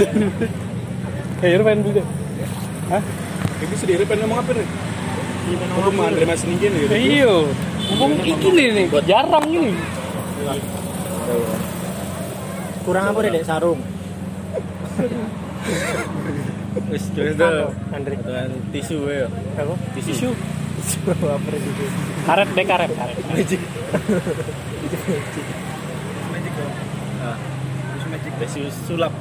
Eh 1.44 1.60
beli 1.60 2.00
deh. 2.00 2.06
Hah? 2.88 3.04
Ini 3.64 3.76
sendiri 3.76 4.04
pengen 4.08 4.28
ngomong 4.28 4.40
apa 4.44 4.52
nih? 4.56 4.68
Untuk 5.76 5.94
mandiri 5.96 6.26
mas 6.28 6.44
nih 6.48 6.56
gini 6.56 6.78
gitu. 6.88 6.94
Iya. 6.96 7.36
Ngomong 7.92 8.12
iki 8.24 8.50
nih 8.56 8.68
nih. 8.72 8.86
Jarang 9.04 9.46
ini. 9.52 9.76
Kurang 12.84 13.06
apa 13.16 13.20
dek 13.24 13.46
sarung. 13.48 13.80
terus 16.90 17.06
terus 17.16 17.38
Andre. 17.94 18.16
tisu 18.74 18.98
ya 19.08 19.28
Apa? 19.56 19.74
tisu 19.96 20.30
Apa 21.08 21.48
itu? 21.56 21.86
Karet 22.28 22.50
deh 22.52 22.66
karet 22.68 22.92
karet. 22.92 23.18
magic 23.24 23.62
ah 27.24 27.38
tisu 28.44 28.68
sulap 28.84 29.14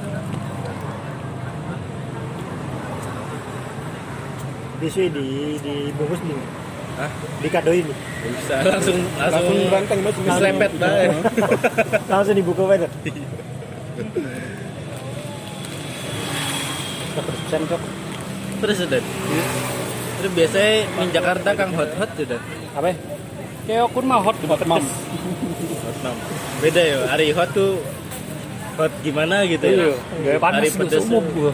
Bisu 4.82 5.06
di 5.14 5.54
di 5.62 5.74
bungkus 5.94 6.18
nih. 6.26 6.61
Hah? 6.92 7.10
Dikadoin. 7.40 7.86
bisa 8.22 8.54
langsung 8.62 8.96
langsung 9.16 9.32
Langsung 9.32 9.58
ranteng 9.68 9.98
mas. 10.00 10.14
selepet 10.14 10.72
banget 10.76 11.10
Langsung 12.12 12.34
dibuka 12.36 12.62
wae. 12.64 12.86
Persen 17.12 17.62
kok. 17.68 17.82
terus 18.62 18.78
udah 18.78 19.02
terus 20.16 20.32
biasanya 20.32 20.70
di 20.86 21.06
Jakarta 21.10 21.48
kang 21.52 21.74
hot 21.74 21.90
hot 21.98 22.10
sudah 22.14 22.38
Apa? 22.72 22.88
ya? 22.88 22.96
Kayak 23.62 23.82
aku 23.90 23.98
mah 24.02 24.22
hot 24.22 24.38
hot 24.40 24.62
mam. 24.62 24.78
hot 24.78 25.96
mam 26.00 26.16
beda 26.62 26.78
ya 26.80 26.98
hari 27.10 27.34
hot 27.34 27.50
tuh 27.50 27.82
hot 28.78 28.94
gimana 29.02 29.42
gitu 29.44 29.66
ya 29.66 29.90
Iya. 30.22 30.38
Panas 30.38 30.62
hari 30.62 30.70
pedes. 30.70 31.04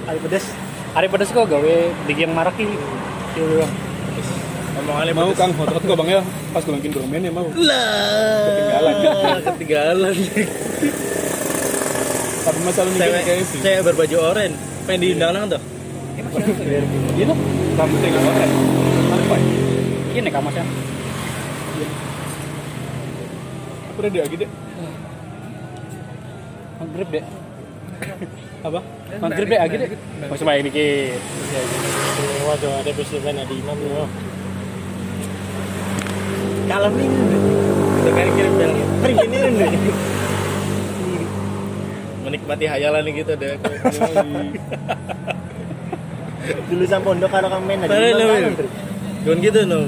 Hari 0.04 0.18
pedes. 0.20 0.44
Hari 0.92 1.06
pedes 1.08 1.30
kok 1.32 1.48
gawe 1.48 1.74
yang 2.06 2.32
maraki. 2.32 2.68
Iya. 3.34 3.66
Mau 4.88 5.04
pedes. 5.04 5.36
kang 5.36 5.52
hot 5.52 5.68
kok 5.68 5.96
bang 6.00 6.08
ya? 6.08 6.20
Pas 6.56 6.62
gue 6.64 6.74
bikin 6.80 6.92
domain 6.96 7.20
ya 7.20 7.32
mau. 7.32 7.44
lah 7.52 8.48
Ketinggalan. 8.48 8.94
ketinggalan 9.44 10.16
Tapi 12.48 12.58
masalah 12.64 12.90
cewek 12.96 13.44
sih. 13.44 13.60
cewek 13.60 13.80
berbaju 13.84 14.16
oranye 14.32 14.56
pengen 14.88 15.00
diundang 15.04 15.36
tuh 15.52 15.60
Gitu. 17.18 17.34
Rambutnya 17.78 18.08
nggak 18.10 18.22
keren. 18.26 18.50
Apa 19.12 19.36
ya? 19.38 20.18
Ini 20.18 20.30
kamasnya. 20.34 20.64
Apa 23.86 23.98
udah 24.02 24.10
dia 24.10 24.24
gitu? 24.26 24.44
Maghrib 26.78 27.08
deh. 27.10 27.24
Apa? 28.66 28.80
Maghrib 29.22 29.46
deh 29.46 29.58
lagi 29.58 29.76
deh. 29.78 29.88
Masih 30.26 30.44
main 30.46 30.62
dikit. 30.66 31.20
Waduh 32.48 32.72
ada 32.82 32.90
festival 32.96 33.34
di 33.46 33.54
imam 33.60 33.78
loh. 33.78 34.08
Kalem 36.68 36.92
nih. 36.94 37.08
udah 37.98 38.12
kayak 38.14 38.30
kirim 38.30 38.52
bel 38.54 38.70
Hari 39.00 39.12
gini 39.16 39.36
nih. 39.56 39.72
menikmati 42.20 42.64
hayalan 42.64 43.04
gitu 43.08 43.32
deh 43.34 43.56
Dulu 46.68 46.84
sama 46.84 47.02
pondok 47.04 47.28
kalau 47.28 47.48
kamu 47.48 47.64
main 47.64 47.78
kan. 47.84 47.88
Andre. 47.92 48.68
Jangan 49.24 49.38
gitu 49.40 49.60
no 49.64 49.80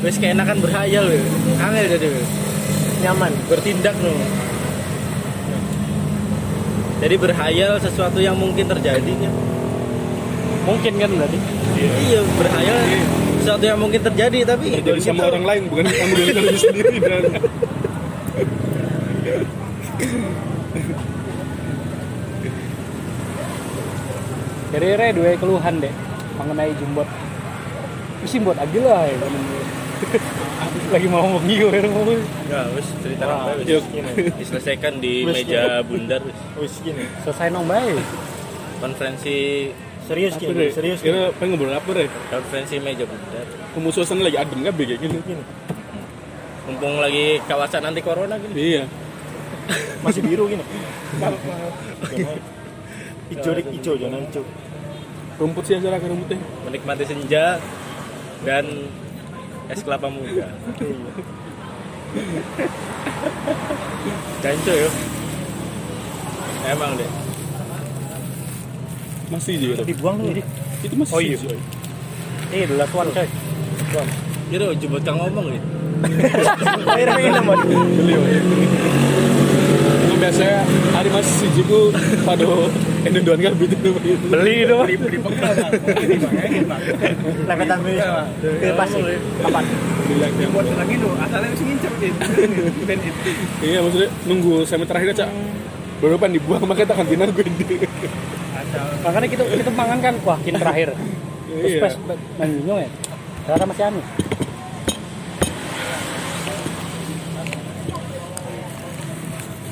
Wes 0.00 0.16
keenakan 0.16 0.56
berhayal 0.60 1.04
we. 1.04 1.20
Angel 1.60 1.86
jadi 1.90 2.06
we. 2.08 2.22
Nyaman. 3.00 3.32
bertindak 3.48 3.96
no 3.98 4.12
jadi 7.00 7.16
berhayal 7.16 7.80
sesuatu 7.80 8.20
yang 8.20 8.36
mungkin 8.36 8.68
terjadi 8.68 9.12
kan 9.16 9.32
Mungkin 10.60 10.92
kan 11.00 11.08
tadi. 11.08 11.38
iya 12.04 12.20
berhayal 12.36 12.76
sesuatu 13.40 13.64
yang 13.64 13.80
mungkin 13.80 14.00
terjadi 14.04 14.38
tapi 14.44 14.66
Jadi 14.80 15.00
sama 15.00 15.26
orang 15.32 15.44
lain 15.48 15.62
bukan 15.72 15.84
kamu 15.90 16.14
dari 16.14 16.32
diri 16.36 16.58
sendiri 16.60 16.96
dan 17.00 17.22
Dari 24.70 24.88
re 24.94 25.08
dua 25.10 25.34
keluhan 25.34 25.82
deh 25.82 25.90
mengenai 26.38 26.70
jumbot. 26.78 27.08
Isi 28.22 28.38
buat 28.38 28.54
aja 28.54 28.80
lah 28.86 29.02
ya. 29.08 29.16
Lagi 30.94 31.06
mau 31.10 31.26
ngomong 31.26 31.42
gitu 31.50 31.66
ya 31.74 31.82
ngomong. 31.86 32.22
ya 32.46 32.60
wes 32.74 32.86
cerita 33.02 33.24
Wah, 33.26 33.50
apa 33.50 33.50
wes 33.58 33.66
yuk. 33.66 33.84
diselesaikan 34.38 35.02
di 35.02 35.26
meja 35.26 35.82
bundar 35.82 36.22
wes. 36.22 36.38
Wis 36.62 36.74
gini. 36.86 37.04
Selesai 37.26 37.50
nong 37.50 37.66
baik. 37.66 37.98
konferensi 38.80 39.68
Serius 40.10 40.34
deh? 40.34 40.74
serius 40.74 40.98
gini. 40.98 41.14
Kira 41.14 41.30
pengen 41.38 41.54
ngobrol 41.54 41.70
apa 41.70 41.86
deh? 41.94 42.10
konferensi 42.34 42.82
meja 42.82 43.06
bundar 43.06 43.46
Pemusuhan 43.78 44.18
lagi 44.26 44.42
adem 44.42 44.58
nggak 44.66 44.74
kayak 44.74 44.98
gini? 44.98 45.22
Gini. 45.22 45.44
mumpung 46.66 46.98
lagi 46.98 47.38
kawasan 47.46 47.86
anti 47.86 48.02
corona 48.02 48.34
gini 48.42 48.54
Iya. 48.58 48.82
Masih 50.02 50.26
biru 50.26 50.50
gini. 50.50 50.66
Ijo 53.30 53.50
dik 53.54 53.70
ijo 53.70 53.94
jangan 53.94 54.26
ijo. 54.26 54.42
Rumput 55.38 55.62
sih 55.62 55.78
aja 55.78 55.94
lah 55.94 56.02
rumputnya. 56.02 56.42
menikmati 56.66 57.06
senja 57.06 57.62
dan 58.42 58.66
es 59.70 59.80
kelapa 59.86 60.10
muda 60.10 60.50
Ganco 64.42 64.72
yo 64.74 64.90
emang 66.66 66.98
deh 66.98 67.29
Masih 69.30 69.54
juga. 69.62 69.86
Dibuang 69.86 70.18
dulu. 70.18 70.42
Itu 70.82 70.94
masih. 70.98 71.14
Oh, 71.14 71.20
iya. 71.22 71.38
Eh, 72.50 72.66
dulu 72.66 72.84
tuan 72.90 73.06
coy. 73.14 73.28
Gitu, 74.50 74.66
jemput 74.82 75.02
kang 75.06 75.16
ngomong 75.22 75.46
nih. 75.54 75.62
Akhirnya 76.90 77.14
pengen 77.14 77.32
nama. 77.38 77.52
Beliau. 77.62 78.22
Emang 80.00 80.18
biasanya 80.18 80.58
hari 80.90 81.08
masih 81.14 81.34
siji 81.46 81.62
ku 81.64 81.94
pada 82.26 82.44
Ini 83.00 83.18
doan 83.24 83.38
kan. 83.40 83.52
Beli 83.54 83.76
itu. 84.66 84.74
beli 84.76 84.94
beli 84.98 85.16
bekal 85.22 85.52
bang 85.56 85.72
ini 86.04 86.16
bang 86.20 86.34
ya, 86.36 86.44
ini 86.52 86.60
bang 86.68 86.82
lepetan 87.48 87.78
beli 87.80 87.96
ke 88.60 88.68
pasir 88.76 89.04
kapan 89.40 89.64
Buat 90.52 90.66
lagi 90.76 90.94
tuh 91.00 91.12
asalnya 91.22 91.48
mesti 91.54 91.64
ngincer 91.64 91.92
itu 92.02 92.20
Iya 93.64 93.78
maksudnya 93.80 94.08
nunggu 94.28 94.52
semi 94.68 94.84
terakhir 94.84 95.16
aja. 95.16 95.26
Baru 96.00 96.16
pan 96.20 96.32
dibuang 96.32 96.64
makanya 96.68 96.92
tak 96.92 97.04
kantinan 97.04 97.28
gue 97.32 97.44
di. 98.60 98.82
Makanya 99.04 99.28
kita 99.28 99.42
kita 99.48 99.70
mangan 99.72 99.98
kan 100.04 100.14
wah 100.24 100.38
kin 100.44 100.56
terakhir. 100.56 100.88
Terus 101.50 101.72
Iya. 101.72 101.80
pas 101.82 101.94
ya. 102.78 102.88
Ternyata 103.46 103.64
masih 103.66 103.84
anu. 103.88 104.00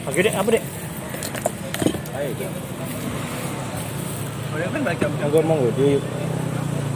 Oke 0.08 0.24
dek, 0.24 0.34
apa 0.34 0.48
dek? 0.48 0.64
Orang 4.48 4.70
kan 4.72 4.82
baca 4.82 5.06
Aku 5.28 5.38
mau 5.44 5.60
di 5.76 5.88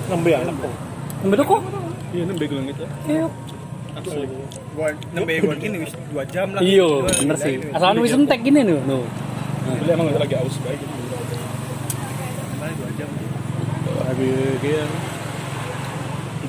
ngembe 0.09 0.31
ya 0.33 0.41
Ambil 1.23 1.39
kok? 1.47 1.61
Iya 2.13 2.23
nembe 2.27 2.45
gelang 2.49 2.67
itu. 2.67 2.85
Iya. 3.07 3.27
Asli. 3.93 4.25
gua 4.73 4.89
nembe 5.13 5.33
gua 5.45 5.55
gini 5.61 5.85
wis 5.85 5.93
2 5.93 6.25
jam 6.33 6.49
lah 6.57 6.65
Iya, 6.65 6.89
bener 7.05 7.37
sih. 7.37 7.61
Asal 7.77 7.93
anu 7.93 8.01
wis 8.03 8.17
entek 8.17 8.41
gini 8.41 8.65
nih. 8.65 8.81
Beli 8.81 9.91
emang 9.93 10.09
lagi 10.17 10.35
aus 10.41 10.57
baik. 10.65 10.81
Kemarin 12.57 12.75
2 12.75 12.99
jam 12.99 13.09
Habis 14.13 14.61
dia 14.61 14.85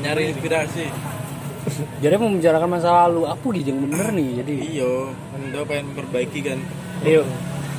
nyari 0.03 0.35
inspirasi. 0.35 0.85
Jadi 2.03 2.13
mau 2.19 2.27
membicarakan 2.27 2.69
masa 2.69 3.07
lalu, 3.07 3.23
apa 3.23 3.45
gitu 3.55 3.71
yang 3.71 3.87
bener 3.87 4.07
nih. 4.11 4.29
Jadi 4.43 4.53
Iyo, 4.75 5.15
anda 5.31 5.63
pengen 5.63 5.95
perbaiki 5.95 6.43
kan 6.43 6.59
Iya. 7.01 7.23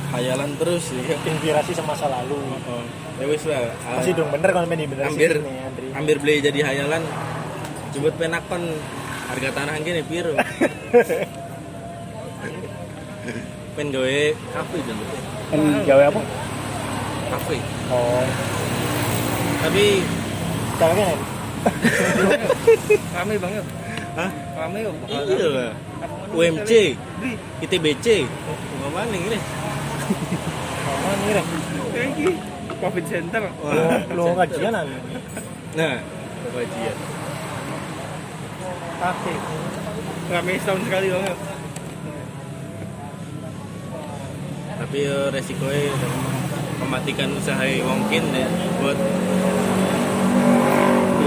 hayalan 0.09 0.57
terus 0.57 0.89
ya. 0.89 1.13
inspirasi 1.21 1.71
sama 1.71 1.93
masa 1.93 2.09
lalu 2.09 2.33
Oh, 2.65 2.81
ya 3.15 3.25
wis 3.27 3.45
lah. 3.45 3.69
Ah, 3.85 4.01
masih 4.01 4.13
dong 4.15 4.29
bener 4.31 4.49
kalau 4.49 4.65
main 4.65 4.81
bener 4.81 5.05
hampir 5.05 5.31
sih, 5.33 5.43
nih, 5.43 5.55
Andri 5.61 5.87
hampir 5.93 6.15
beli 6.17 6.35
jadi 6.41 6.59
hayalan. 6.65 7.03
Coba 7.93 8.09
penakon 8.17 8.63
harga 9.29 9.49
tanah 9.53 9.75
gini 9.79 10.01
piro. 10.01 10.33
Pen 13.75 13.87
gawe 13.93 14.17
kafe 14.49 14.77
jangan 14.81 15.07
Kan 15.45 15.59
gawe 15.85 16.03
apa? 16.09 16.21
kafe. 17.27 17.57
Oh. 17.89 18.25
Tapi 19.65 19.85
caranya 20.77 21.05
kan 21.09 21.19
rame 23.17 23.35
banget. 23.41 23.65
Hah? 24.15 24.31
rame 24.61 24.77
yuk 24.85 24.93
Iya 25.09 25.47
lah. 25.49 25.71
UMC, 26.35 26.71
ITBC. 27.65 28.07
Mau 28.83 28.89
mana 28.93 29.09
ini? 29.09 29.39
mana 31.01 31.25
rek 31.33 31.47
Iki 32.13 32.25
Covid 32.77 33.05
Center. 33.09 33.43
Lo 34.13 34.23
ngajianan 34.37 34.85
Nah, 35.75 35.95
kajian. 36.53 36.97
kafe 38.95 39.33
Rame 40.29 40.53
setahun 40.61 40.81
sekali 40.85 41.07
banget. 41.09 41.37
Tapi 44.75 44.97
ya 45.01 45.17
resikonya 45.33 45.89
mematikan 46.85 47.29
usaha 47.33 47.61
mungkin 47.81 48.23
ya 48.31 48.47
buat 48.79 48.97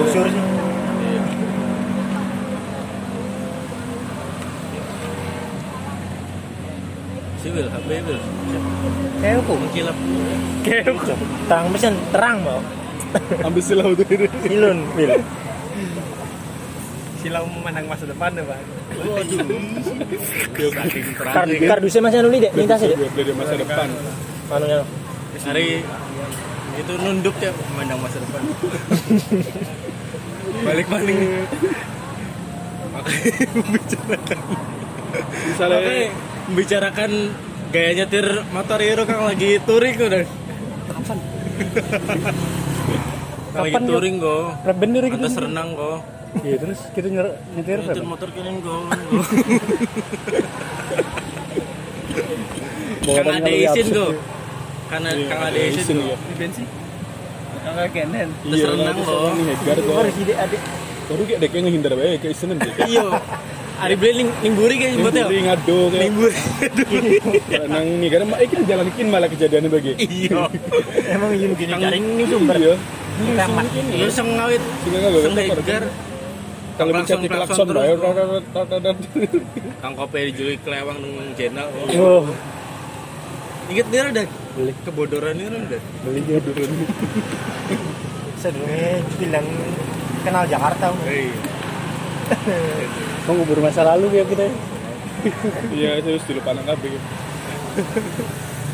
usur 0.01 0.27
sih 0.27 0.45
Iya. 0.99 1.21
Siwil, 7.39 7.67
HP 7.67 7.89
kayak 9.19 9.39
apa 9.39 9.53
Mengkilap. 9.53 9.97
terang 11.49 11.67
mesin 11.71 11.95
terang 12.11 12.39
mau 12.43 12.61
Ambil 13.41 13.63
silau 13.65 13.95
tuh 13.95 14.05
ini. 14.07 14.27
silun 14.43 14.79
bil 14.93 15.11
Silau 17.19 17.45
memandang 17.49 17.87
masa 17.89 18.05
depan 18.05 18.31
ya, 18.31 18.45
Pak. 18.45 18.59
kar 21.19 21.47
kardusnya 21.51 21.99
masih 22.01 22.19
anu 22.21 22.31
dek. 22.33 22.53
Minta 22.55 22.75
sih 22.77 22.91
Gue 22.91 23.11
beli 23.11 23.25
di 23.25 23.35
masa 23.35 23.55
depan. 23.55 23.89
anunya 24.49 24.79
Hari 25.29 25.85
itu 26.79 26.93
nunduk 27.03 27.37
ya 27.43 27.51
memandang 27.75 28.01
masa 28.01 28.17
depan. 28.23 28.43
Balik 30.65 30.87
maling. 30.89 31.21
Makanya 32.89 33.47
membicarakan 33.53 34.39
Misalnya 35.49 35.79
Makanya 35.79 36.07
membicarakan 36.49 37.11
gaya 37.69 37.91
nyetir 37.95 38.27
motor 38.51 38.79
hero 38.81 39.03
kan 39.05 39.29
lagi 39.29 39.61
touring 39.69 39.95
udah. 40.01 40.25
Kapan? 40.89 41.19
Kan 43.53 43.61
lagi 43.61 43.73
Kapan, 43.75 43.83
touring 43.85 44.17
kok. 44.23 44.45
Rap 44.65 44.79
bener 44.81 45.03
gitu. 45.09 45.19
Atas 45.21 45.37
renang 45.37 45.69
kok. 45.77 45.99
Iya, 46.45 46.57
terus 46.61 46.81
kita 46.93 47.09
nyer 47.09 47.27
nyetir 47.57 47.79
Nyetir 47.85 48.05
motor 48.05 48.29
keren 48.33 48.57
kok. 48.67 48.83
Bawa 53.09 53.17
Kang 53.25 53.41
dan 53.41 53.41
ada 53.41 53.53
izin 53.53 53.87
Karena 54.89 55.09
Kang 55.27 55.41
ada 55.45 55.59
izin 55.59 55.79
Isin 55.79 55.97
kok. 55.99 56.09
ya. 56.09 56.17
Di 56.19 56.35
bensin. 56.35 56.67
Enggak 57.61 57.89
kenen. 57.93 58.29
Terus 58.35 58.55
Iya, 58.55 58.67
renang 58.71 58.97
kok. 58.99 59.19
renang 59.29 59.49
Edgar 59.51 59.77
kok. 59.79 59.97
harus 59.99 60.17
ide 60.17 60.35
adik 60.35 60.63
Baru 61.09 61.23
kayak 61.25 61.41
dek 61.41 61.51
ngehindar 61.55 61.93
bae 61.95 62.15
ke 62.17 62.27
isinan 62.29 62.57
deh. 62.59 62.73
Iya. 62.83 63.07
Ari 63.79 63.95
beli 63.95 64.13
ning 64.19 64.29
ning 64.43 64.53
buri 64.53 64.75
kayak 64.75 64.93
nyebutnya. 64.93 65.25
Nguri 65.25 65.41
ngado 65.43 65.79
kayak. 65.87 66.03
Ning 66.03 66.15
buri. 66.15 66.37
Nang 67.67 67.87
nih 67.97 68.09
karena 68.11 68.27
mak 68.27 68.41
ikan 68.43 68.63
jalan 68.65 68.87
ikin 68.89 69.07
malah 69.09 69.29
kejadiannya 69.29 69.71
bagi. 69.71 69.93
Iya. 69.97 70.41
emang 71.15 71.31
izin 71.33 71.53
gini 71.55 71.71
Kang- 71.71 71.83
jaring 71.83 72.05
ini 72.11 72.25
sumber 72.27 72.57
Iya. 72.57 72.75
Temat. 73.19 73.67
Lu 73.95 74.09
seng 74.09 74.29
ngawit. 74.31 74.63
Sehingga 74.83 74.99
nggak 75.01 75.23
Seng 75.23 75.35
Edgar. 75.39 75.85
Kalau 76.77 76.93
mencet 76.95 77.19
di 77.19 77.29
klakson. 77.29 77.67
Kang 79.79 79.95
kopi 79.95 80.19
dijuluki 80.29 80.59
kelewang 80.61 80.99
nang 80.99 81.29
jenal. 81.35 81.67
Oh, 81.95 82.23
Ingat 83.69 83.87
dia 83.89 84.01
udah 84.03 84.25
beli 84.59 84.75
kebodoran 84.83 85.39
ini 85.39 85.55
udah. 85.71 85.83
beli 86.03 86.21
dia 86.27 86.43
dulu. 86.43 86.67
sedurungnya 88.39 89.03
bilang 89.19 89.47
kenal 90.27 90.47
Jakarta 90.51 90.91
Hei. 91.07 91.31
Mau 93.27 93.39
ngubur 93.39 93.63
masa 93.63 93.87
lalu 93.87 94.19
ya 94.19 94.25
kita. 94.27 94.51
Iya, 95.75 95.99
itu 95.99 96.09
harus 96.15 96.25
dilupakan 96.27 96.63
kabeh. 96.63 96.91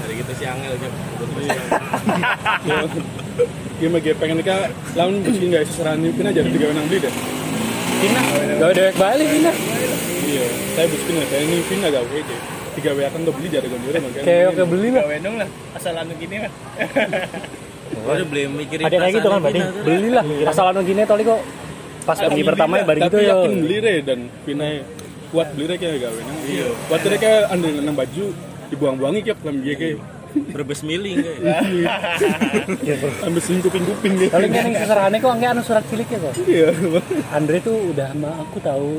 Hari 0.05 0.15
kita 0.21 0.33
si 0.37 0.45
Angel 0.45 0.75
kan. 0.77 0.93
Iya, 3.81 3.89
mah 3.89 4.01
dia 4.01 4.15
pengen 4.17 4.41
nikah 4.41 4.69
lawan 4.97 5.21
meski 5.25 5.49
nggak 5.49 5.65
seseran 5.69 6.01
pina 6.13 6.33
jadi 6.33 6.49
tiga 6.49 6.73
menang 6.73 6.89
beli 6.89 7.05
deh. 7.05 7.15
Pina, 8.05 8.21
gawe 8.61 8.73
dewek 8.73 8.95
balik 9.01 9.29
Pina. 9.33 9.53
Iya, 10.25 10.47
saya 10.77 10.87
buskin 10.89 11.15
ya, 11.21 11.27
saya 11.29 11.43
ini 11.45 11.57
pina 11.69 11.87
gak 11.89 12.05
gue 12.11 12.21
deh. 12.21 12.41
W 12.87 13.01
akan 13.03 13.21
tuh 13.23 13.33
beli 13.33 13.49
jadi 13.49 13.67
gondore 13.67 13.99
makanya. 13.99 14.25
Kayak 14.25 14.45
oke 14.51 14.63
beli 14.69 14.89
lah. 14.91 15.03
Gawe 15.03 15.17
dong 15.21 15.37
lah. 15.41 15.49
Asal 15.73 15.95
anu 15.95 16.13
gini 16.15 16.37
lah. 16.39 16.51
Udah 18.05 18.27
beli 18.31 18.43
mikirin 18.47 18.85
Ada 18.85 18.97
kayak 18.99 19.13
gitu 19.15 19.29
kan, 19.29 19.41
perasaan 19.41 19.45
Badi? 19.45 19.59
kita 19.59 19.71
tuh. 19.71 19.85
Beli 19.85 20.09
lah. 20.11 20.25
Asal 20.47 20.65
anu 20.69 20.81
gini 20.83 21.03
tadi 21.03 21.23
kok 21.23 21.41
pas 22.05 22.19
pergi 22.21 22.43
pertama 22.45 22.75
ya 22.77 22.85
bari 22.85 23.01
gitu 23.01 23.09
Tapi 23.09 23.25
ya. 23.25 23.33
yakin 23.33 23.53
beli 23.65 23.77
deh 23.81 23.97
dan 24.05 24.19
pina 24.45 24.67
kuat 25.33 25.49
beli 25.57 25.65
deh 25.67 25.77
kayak 25.77 25.97
gawe 26.05 26.21
nang. 26.21 26.39
Iya. 26.45 26.69
Kuat 26.87 27.01
deh 27.01 27.19
kayak 27.19 27.43
anda 27.49 27.69
nang 27.81 27.97
baju 27.97 28.25
dibuang-buangi 28.69 29.21
kayak 29.23 29.39
dia 29.61 29.75
kayak 29.77 29.97
Berbes 30.35 30.83
miling 30.83 31.23
kayak. 31.23 31.39
ambil 33.23 33.41
selingkupin-kupin 33.43 34.11
deh. 34.19 34.29
Kalau 34.31 34.47
kan 34.51 34.63
yang 34.67 34.77
seserahannya 34.83 35.19
kok 35.23 35.33
enggak 35.35 35.51
anu 35.55 35.63
surat 35.63 35.85
ciliknya 35.87 36.19
kok. 36.19 36.35
Iya. 36.45 36.69
Andre 37.31 37.57
tuh 37.63 37.77
udah 37.95 38.07
sama 38.11 38.31
aku 38.43 38.59
tahu. 38.59 38.91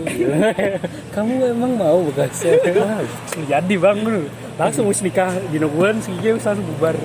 Kamu 1.16 1.32
emang 1.52 1.72
mau 1.76 2.00
bekasnya? 2.08 2.56
Ah, 2.80 3.04
Jadi 3.36 3.76
bang, 3.76 4.00
lu. 4.04 4.24
langsung 4.56 4.88
wis 4.88 5.04
nikah 5.04 5.36
di 5.52 5.60
Noguan 5.60 6.00
segitu 6.00 6.40
wis 6.40 6.48
langsung 6.48 6.64
bubar. 6.76 6.96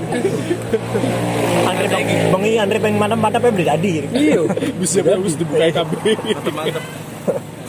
Andre 1.66 1.87
bang 1.91 2.05
bang 2.31 2.43
iya 2.47 2.61
Andre 2.62 2.78
pengen 2.78 2.99
mana 3.03 3.14
mana 3.18 3.37
pengen 3.43 3.55
beli 3.59 3.66
jadi 3.66 3.91
gitu. 3.99 4.09
Iya. 4.14 4.41
Bisa 4.78 4.99
harus 5.03 5.35
dibuka 5.35 5.66
KB. 5.70 5.93
Mantap 6.31 6.55
mantap. 6.55 6.85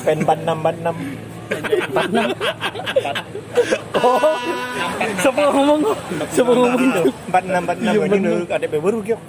pengen 0.01 0.19
empat 0.25 0.37
enam 0.81 0.95
empat 1.91 2.07
enam 2.11 2.29
Oh, 4.01 4.17
siapa 5.21 5.39
ngomong? 5.53 5.81
Siapa 6.33 6.51
ngomong 6.57 6.81
empat 7.29 7.43
enam 7.45 7.61
empat 7.69 7.77
enam 7.77 7.93
ada 8.49 8.67
baru 8.81 8.97
gitu 9.05 9.19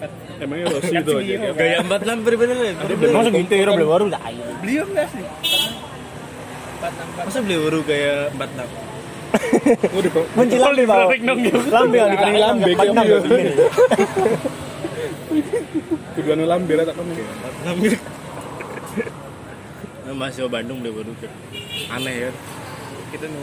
Emangnya 0.40 0.64
itu 0.80 1.12
aja. 1.12 1.34
Gaya 1.54 1.76
empat 1.84 2.00
lamper 2.08 2.32
bener 2.40 2.56
ya. 2.56 2.72
masa 3.12 3.30
gitu 3.30 3.52
ya 3.52 3.64
belum 3.68 3.88
baru 3.90 4.04
lah 4.08 4.22
enggak 4.88 5.06
sih? 5.12 5.24
Masa 7.20 7.38
beli 7.44 7.56
baru 7.60 7.78
kayak 7.84 8.18
empat 8.34 8.48
enam? 8.58 8.68
Oh, 9.92 10.00
di 10.04 10.10
menjelang 10.36 10.74
di 10.76 10.84
bawah 10.84 11.08
lambe 11.72 11.96
kali 11.96 12.16
Kali 12.20 12.36
lambe, 12.36 12.68
empat 12.72 12.86
enam 12.92 13.04
kayak 13.04 13.20
berarti 13.24 13.40
ini. 13.40 13.52
kedua 16.12 16.34
nu 16.36 16.44
lambe 16.44 16.72
tak 16.84 16.96
kamu. 16.96 17.12
Enam 17.64 17.76
Nah, 20.12 20.28
Masih 20.28 20.44
Bandung 20.52 20.84
beli 20.84 20.92
baru 20.92 21.08
kayak. 21.16 21.32
Aneh 21.88 22.28
ya. 22.28 22.30
Kita 23.16 23.26
nu 23.32 23.40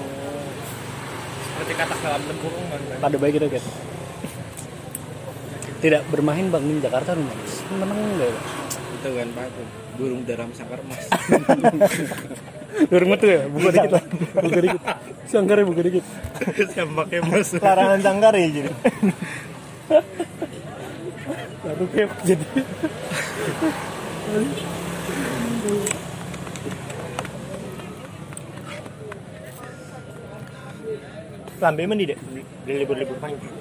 seperti 1.50 1.74
kata 1.74 1.96
dalam 2.06 2.22
tempurung 2.30 2.66
kan. 2.70 2.80
Pada 3.02 3.18
baik 3.18 3.42
gitu 3.42 3.50
guys. 3.50 3.66
tidak 5.80 6.04
bermain 6.12 6.52
bang 6.52 6.60
di 6.60 6.84
Jakarta 6.84 7.16
rumah 7.16 7.32
menang 7.80 8.00
enggak 8.04 8.36
ya? 8.36 8.42
itu 9.00 9.10
kan 9.16 9.28
pak 9.32 9.48
burung 9.96 10.22
dalam 10.28 10.52
sangkar 10.52 10.80
emas 10.84 11.08
Dorong 12.92 13.16
tuh 13.24 13.28
ya, 13.32 13.48
buka 13.48 13.70
dikit 13.72 13.92
lah, 13.96 14.04
buka 14.44 14.60
dikit. 14.60 14.82
Sangkarnya 15.28 15.66
buka 15.68 15.82
dikit. 15.84 16.04
sembaknya 16.76 17.20
mas 17.28 17.56
larangan 17.56 18.00
sangkar 18.04 18.34
ya 18.36 18.48
jadi 18.52 18.72
Baru 21.60 21.86
kayak 21.92 22.12
jadi. 22.24 22.46
Lambe 31.60 31.84
mandi 31.86 32.06
deh 32.08 32.18
di 32.66 32.72
libur-libur 32.80 33.18
panjang 33.20 33.54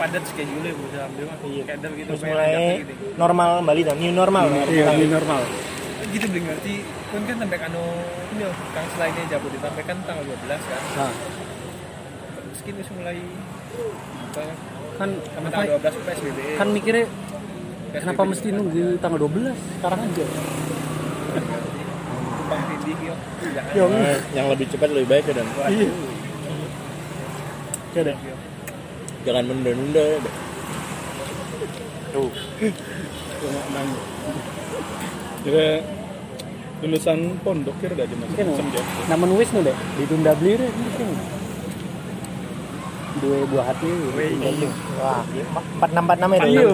padat 0.00 0.24
schedule 0.26 0.70
bu 0.74 0.84
dalam 0.90 1.10
dia 1.14 1.24
mah 1.28 1.36
kader 1.68 1.90
gitu 1.94 2.08
terus 2.10 2.22
mulai 2.26 2.82
gitu. 2.82 2.92
normal 3.20 3.48
kembali 3.62 3.80
dong 3.86 3.98
new 4.00 4.12
normal 4.12 4.44
Iya, 4.66 4.86
ini 4.98 5.06
normal. 5.06 5.40
gitu 6.12 6.26
beli 6.28 6.40
ngerti 6.44 6.74
kan 7.12 7.22
kan 7.28 7.36
sampai 7.44 7.58
anu 7.68 7.84
ini 8.34 8.42
oh, 8.48 8.54
kang 8.72 8.86
selainnya 8.96 9.22
Jabodetabek 9.30 9.84
kan 9.84 9.96
tanggal 10.08 10.24
12 10.26 10.48
kan? 10.48 10.82
Nah, 10.96 11.12
terus 12.36 12.60
kini 12.64 12.82
mulai 12.96 13.18
kan 14.98 15.10
sama 15.36 15.48
tanggal 15.52 15.78
12 15.78 16.08
PSBB 16.08 16.38
kan 16.56 16.68
mikirnya 16.72 17.04
PSBB 17.06 18.02
kenapa 18.02 18.22
mesti 18.26 18.48
nunggu 18.50 18.84
tanggal 18.98 19.18
12 19.28 19.54
sekarang 19.78 20.00
aja. 20.02 20.24
Yo, 23.72 23.86
yang 24.34 24.46
lebih 24.50 24.66
cepat 24.74 24.90
lebih 24.90 25.06
baik 25.06 25.24
ya 25.30 25.34
dan 25.38 25.46
iya. 25.70 25.90
Jangan 29.22 29.44
menunda-nunda 29.46 30.02
ya 30.02 30.18
tuh 32.12 32.28
Kira 35.42 35.68
lulusan 36.82 37.18
pondok 37.46 37.74
kira 37.78 37.94
udah 37.94 38.06
Mungkin 38.10 38.46
Semjak. 38.58 38.84
nama 39.06 39.24
nulis 39.26 39.48
nu 39.54 39.62
deh 39.62 39.76
ditunda 39.98 40.34
beli 40.34 40.58
deh 40.58 40.70
mungkin. 40.70 41.08
Dua 43.22 43.38
buah 43.46 43.64
hati. 43.70 43.86
wah 44.98 45.22
empat 45.78 45.90
enam 45.94 46.02
empat 46.10 46.18
enam 46.18 46.30
itu 46.34 46.48
Iya. 46.58 46.68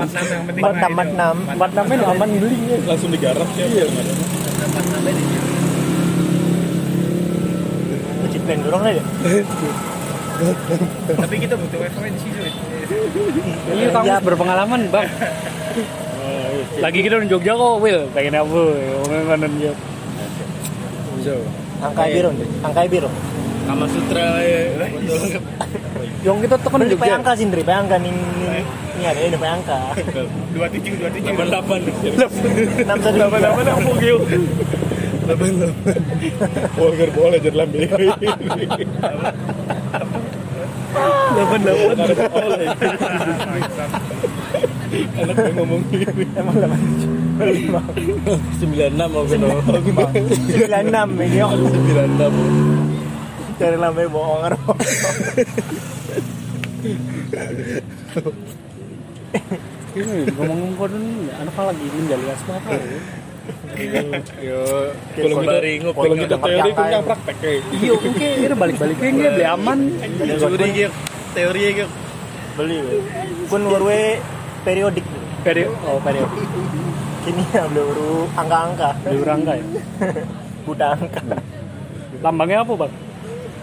empat 0.48 0.72
enam 0.72 0.92
yang 0.96 0.96
empat 0.96 1.08
enam 1.12 1.36
empat 1.44 1.70
enam 1.76 1.84
aman 2.16 2.30
beli 2.40 2.56
ya. 2.72 2.76
Langsung 2.88 3.10
digarap 3.12 3.48
ya. 3.52 3.64
Iya. 3.68 3.84
empat 4.64 4.84
enam 4.88 5.02
ini 5.12 5.24
Ciplen 8.48 8.64
dorong 8.64 8.80
aja 8.80 9.02
tapi 11.20 11.34
kita 11.36 11.52
butuh 11.60 11.78
referensi 11.84 12.32
tuh 12.32 12.48
Iya 13.68 13.92
kamu 13.92 14.24
berpengalaman 14.24 14.88
bang. 14.88 15.04
Lagi 16.80 17.04
kita 17.04 17.20
di 17.20 17.28
Jogja 17.28 17.52
kok, 17.52 17.84
Will. 17.84 18.08
Pengen 18.16 18.40
apa? 18.40 18.62
Memang 19.12 19.52
Jogja. 19.60 21.36
angka 21.84 22.08
biru 22.08 22.30
angka 22.64 22.80
biru 22.88 23.10
Kama 23.68 23.84
Sutra 23.92 24.40
ya 24.40 24.88
betul 24.88 25.20
Yang 26.24 26.36
kita 26.48 26.56
tekan 26.56 26.72
Kan 26.72 26.80
di 26.80 26.88
di 26.88 26.96
Jogja. 26.96 27.12
angka 27.20 27.32
sih, 27.36 27.44
Ndri, 27.44 27.62
angka 27.68 27.96
nih 28.00 28.08
nih 28.08 28.64
ini 28.98 29.06
ada 29.06 29.20
ini 29.20 29.36
angka. 29.36 29.78
dua 30.56 30.66
tujuh 30.72 30.92
dua 30.96 31.10
tujuh 31.12 31.30
delapan 31.30 31.46
delapan 31.46 31.80
Enam 32.82 32.98
satu 33.04 33.14
delapan 33.14 33.38
delapan 33.44 33.64
apa 33.68 34.87
gitu? 35.36 35.68
Boleh 36.78 37.10
boleh 37.12 37.38
jadi 37.42 37.56
lambe. 37.58 37.84
Delapan 41.36 41.60
delapan. 41.60 41.96
Anak 44.88 45.36
yang 45.36 45.56
ngomong 45.60 45.82
gini. 45.92 46.24
Emang 46.32 46.56
enam 48.96 49.10
aku 49.14 49.34
no 49.36 49.48
sembilan 50.40 50.82
enam 50.88 51.08
ini 51.22 51.38
yo. 51.38 51.48
sembilan 51.54 52.08
enam 52.18 52.32
Cari 53.58 53.76
lambe 53.78 54.06
bohong. 54.06 54.54
Ini 59.98 60.30
ngomong-ngomong 60.30 60.78
kodon, 60.78 61.26
anak 61.42 61.58
lagi 61.58 61.86
menjali 61.90 62.26
asma 62.30 62.54
apa? 62.62 62.70
Yo 63.78 64.60
Kalau 65.14 65.36
kita 65.36 65.46
Baringo, 65.48 65.90
kalau 65.92 66.14
kita 66.16 66.36
teori 66.36 66.58
angka 66.60 66.74
kan 66.74 66.86
yang- 66.90 67.06
praktek 67.06 67.36
kayak. 67.38 67.62
Iya, 67.70 67.92
oke, 67.94 68.28
ini 68.36 68.54
balik-baliknya 68.54 69.08
nggak 69.08 69.32
beli 69.32 69.46
aman. 69.46 69.78
curi 70.36 70.66
gitu 70.72 70.92
teori 71.30 71.60
gitu 71.72 71.90
Beli. 72.56 72.78
Kun 73.46 73.62
warwe 73.64 74.18
periodik. 74.60 75.06
Periode, 75.38 75.70
oh 75.84 76.02
periode. 76.02 76.34
Kini 77.22 77.44
ya 77.48 77.62
baru 77.64 78.26
angka-angka. 78.34 78.88
Beli 79.00 79.22
rangka 79.22 79.52
ya. 79.54 79.64
Buta 80.66 80.86
angka. 80.92 81.20
Lambangnya 82.18 82.66
apa 82.66 82.74
bang? 82.76 82.92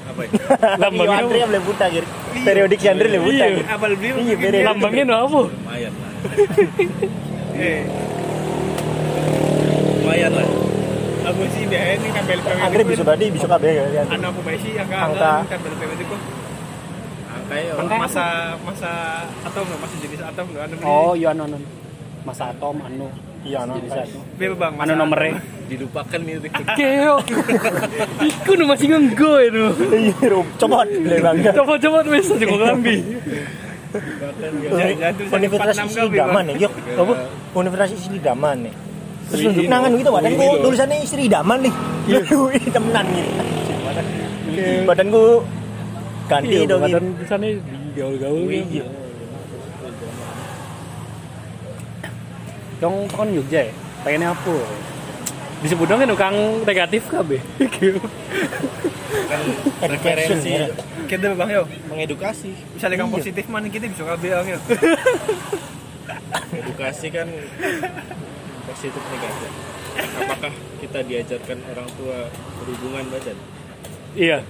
apa 0.05 0.21
ya 0.21 0.29
Iya, 0.31 0.77
Lambangnya 0.79 1.17
Andre 1.19 1.37
apa? 1.37 1.51
yang 1.51 1.65
buta 1.65 1.85
gitu. 1.91 2.07
Periodik 2.39 2.79
si 2.79 2.87
Andre 2.87 3.07
buta. 3.19 3.35
Iya. 3.35 3.45
gitu. 3.51 3.67
abal 3.67 3.91
beli 3.93 4.09
Iya, 4.15 4.35
periodik. 4.39 4.63
Lambangnya 4.63 5.03
no 5.03 5.15
apa? 5.19 5.39
lumayan 5.43 5.93
lah 5.93 6.11
eh 7.59 7.79
lumayan 9.97 10.31
lah 10.31 10.47
aku 11.35 11.43
sih 11.51 11.63
biasa 11.67 11.91
ini 11.99 12.07
kan 12.15 12.23
beli 12.23 12.41
Andre 12.63 12.81
bisa 12.87 13.03
badi 13.03 13.25
bisa 13.27 13.45
kabeh 13.45 13.71
ya. 13.75 14.01
anu 14.07 14.25
aku 14.31 14.39
baik 14.47 14.59
sih 14.63 14.71
angka 14.79 14.97
Angka. 14.97 15.31
angka 15.43 15.51
kan 15.51 15.57
beli 15.59 15.75
PWD 15.75 16.01
kok 16.07 16.19
angka 17.75 17.95
masa 17.99 18.25
masa 18.63 18.91
atom 19.43 19.63
nggak 19.67 19.79
masih 19.83 19.97
jenis 19.99 20.21
atom 20.23 20.45
nggak 20.47 20.63
anu 20.63 20.75
Oh, 20.81 21.11
iya 21.13 21.35
anu 21.35 21.43
anu. 21.43 21.59
Masa 22.23 22.55
atom 22.55 22.79
anu. 22.81 23.11
Iya, 23.45 23.61
no. 23.69 23.77
Jadi 23.77 23.89
satu. 23.93 24.17
Bebe 24.41 24.57
bang 24.57 24.73
Anu 24.81 24.93
nomornya? 24.97 25.37
dilupakan 25.69 26.17
itu 26.17 26.49
Keo. 26.73 27.21
Iku 28.21 28.51
nu 28.57 28.65
masih 28.65 28.89
ngenggo 28.89 29.33
itu. 29.37 29.63
Iya, 29.93 30.33
Rup. 30.33 30.47
copot. 30.57 30.87
Coba-coba 31.53 31.97
wis 32.09 32.25
aja 32.25 32.41
kok 32.41 32.57
lambi. 32.57 32.95
Jangan 34.65 35.13
tulisan 35.13 35.37
Universitas 35.39 35.77
46 35.77 35.87
Isri 35.87 36.01
kali, 36.01 36.17
Daman 36.17 36.43
ya, 36.49 36.55
Yuk. 36.65 36.73
Apa? 36.97 37.13
Universitas 37.53 37.91
Isri 37.93 38.17
Daman 38.17 38.57
nih. 38.65 38.73
Terus 39.25 39.41
nunjuk 39.43 39.65
nangan 39.65 39.91
gitu, 39.97 40.09
badan 40.13 40.31
gua 40.35 40.51
tulisannya 40.61 40.97
Isri 41.01 41.25
Daman 41.25 41.59
nih. 41.65 41.73
Iya, 42.05 42.19
temenan 42.75 43.05
gitu. 43.09 43.31
Badan 44.85 45.07
gua 45.09 45.41
ganti 46.25 46.55
Iya, 46.55 46.69
dong. 46.69 46.81
badan 46.81 47.03
gitu. 47.03 47.17
di 47.17 47.25
sana 47.25 47.45
digaul-gaul. 47.49 48.45
Iya. 48.49 48.85
Dong 52.77 52.95
kan 53.07 53.27
Jogja 53.31 53.61
ya. 53.65 53.73
Pengennya 54.03 54.29
apa? 54.31 54.55
Disebut 55.63 55.85
dong 55.87 55.97
kan 55.97 56.09
ukang 56.11 56.35
negatif 56.61 57.01
kabeh. 57.09 57.39
Education 59.81 59.89
referensi 59.89 60.49
ya. 60.51 60.67
kita 61.05 61.33
bang 61.33 61.49
yo 61.51 61.63
mengedukasi 61.87 62.51
misalnya 62.73 63.05
yang 63.05 63.11
positif 63.13 63.45
mana 63.47 63.67
kita 63.69 63.85
bisa 63.85 64.03
kabel 64.05 64.31
bang 64.33 64.47
yo 64.53 64.59
edukasi 66.61 67.07
kan 67.09 67.27
positif 68.75 69.03
negatif 69.07 69.51
apakah 70.19 70.51
kita 70.77 70.99
diajarkan 71.01 71.57
orang 71.65 71.87
tua 71.95 72.27
berhubungan 72.59 73.07
badan 73.09 73.37
Iya. 74.15 74.47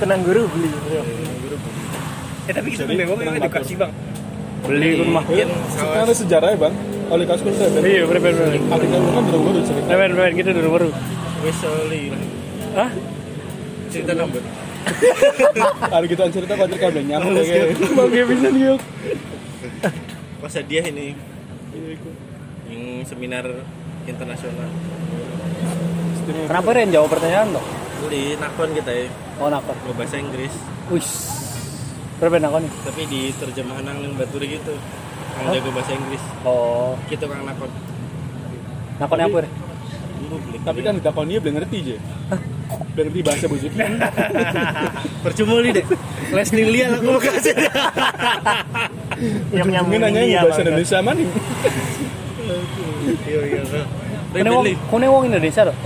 Tenang 0.00 0.20
guru 0.24 0.48
beli. 0.48 0.68
eh 2.48 2.52
tapi 2.56 2.68
kita 2.72 2.84
beli 2.88 3.04
bang 3.04 3.36
edukasi 3.36 3.74
bang 3.76 3.92
Beli 4.60 4.88
kan 4.96 5.08
mah. 5.08 5.24
mungkin 5.24 5.48
Karena 5.72 6.14
sejarah 6.14 6.48
ya 6.52 6.58
bang. 6.58 6.74
Oleh 7.10 7.24
kasus 7.26 7.48
saya 7.54 7.70
ben. 7.72 7.82
Iya, 7.82 8.02
bener 8.06 8.20
bener. 8.22 8.54
lu 8.54 9.10
kan 9.10 9.22
baru 9.24 9.38
baru 9.40 9.60
cerita. 9.64 9.86
Bener 9.88 10.10
bener 10.14 10.32
kita 10.36 10.50
dulu 10.52 10.68
baru. 10.72 10.88
wes 11.40 11.56
soli 11.56 12.12
Hah? 12.76 12.90
cerita 13.90 14.12
nambah 14.14 14.42
Hari 15.92 16.06
kita 16.08 16.30
cerita 16.32 16.54
pacar 16.56 16.78
kabel 16.78 17.04
nyampe 17.04 17.40
kayak. 17.44 17.76
Bangga 17.96 18.22
bisa 18.28 18.48
nih 18.48 18.62
yuk. 18.72 18.80
pas 20.40 20.54
dia 20.64 20.82
ini? 20.88 21.12
Yang 22.68 22.82
seminar 23.12 23.44
internasional. 24.08 24.70
Kenapa 26.30 26.70
Ren? 26.72 26.88
Jawab 26.94 27.10
pertanyaan 27.12 27.56
dong? 27.56 27.68
di 28.08 28.32
nakon 28.40 28.72
kita 28.72 28.90
ya. 28.90 29.06
Oh 29.36 29.52
nakon. 29.52 29.76
mau 29.84 29.92
bahasa 29.92 30.16
Inggris. 30.16 30.54
Wih. 30.88 31.08
Berapa 32.16 32.36
nakon 32.40 32.64
nih? 32.64 32.72
tapi 32.84 33.02
di 33.08 33.20
terjemahan 33.36 33.84
nang 33.84 34.00
baturi 34.16 34.56
gitu. 34.56 34.74
Yang 35.40 35.60
jago 35.60 35.70
bahasa 35.76 35.92
Inggris. 35.92 36.22
Oh, 36.48 36.96
gitu 37.12 37.24
kang 37.28 37.44
nakon. 37.44 37.70
Nakon 38.96 39.18
apa 39.20 39.38
Beli. 40.32 40.58
Tapi 40.60 40.80
kan 40.80 40.92
di 40.94 41.02
takon 41.02 41.26
dia 41.26 41.38
belum 41.38 41.54
ngerti 41.56 41.78
je. 41.82 41.96
Belum 42.92 43.06
ngerti 43.08 43.20
bahasa 43.20 43.44
bujut. 43.46 43.72
percuma 45.24 45.54
nih 45.60 45.72
deh 45.74 45.86
les 46.30 46.48
nih 46.48 46.64
lihat 46.64 46.90
aku 46.96 47.18
kasih 47.18 47.54
Yang 49.50 49.68
nyambung 49.68 49.98
Mungkin 49.98 50.14
nanya 50.14 50.40
bahasa. 50.44 50.60
Indonesia 50.62 50.98
mana? 51.02 51.20
iya 53.26 53.40
iya 53.42 53.62
Kone 54.30 54.46
wong, 54.48 54.64
kone 54.86 55.06
wong 55.10 55.22
Indonesia 55.26 55.62
dong. 55.66 55.78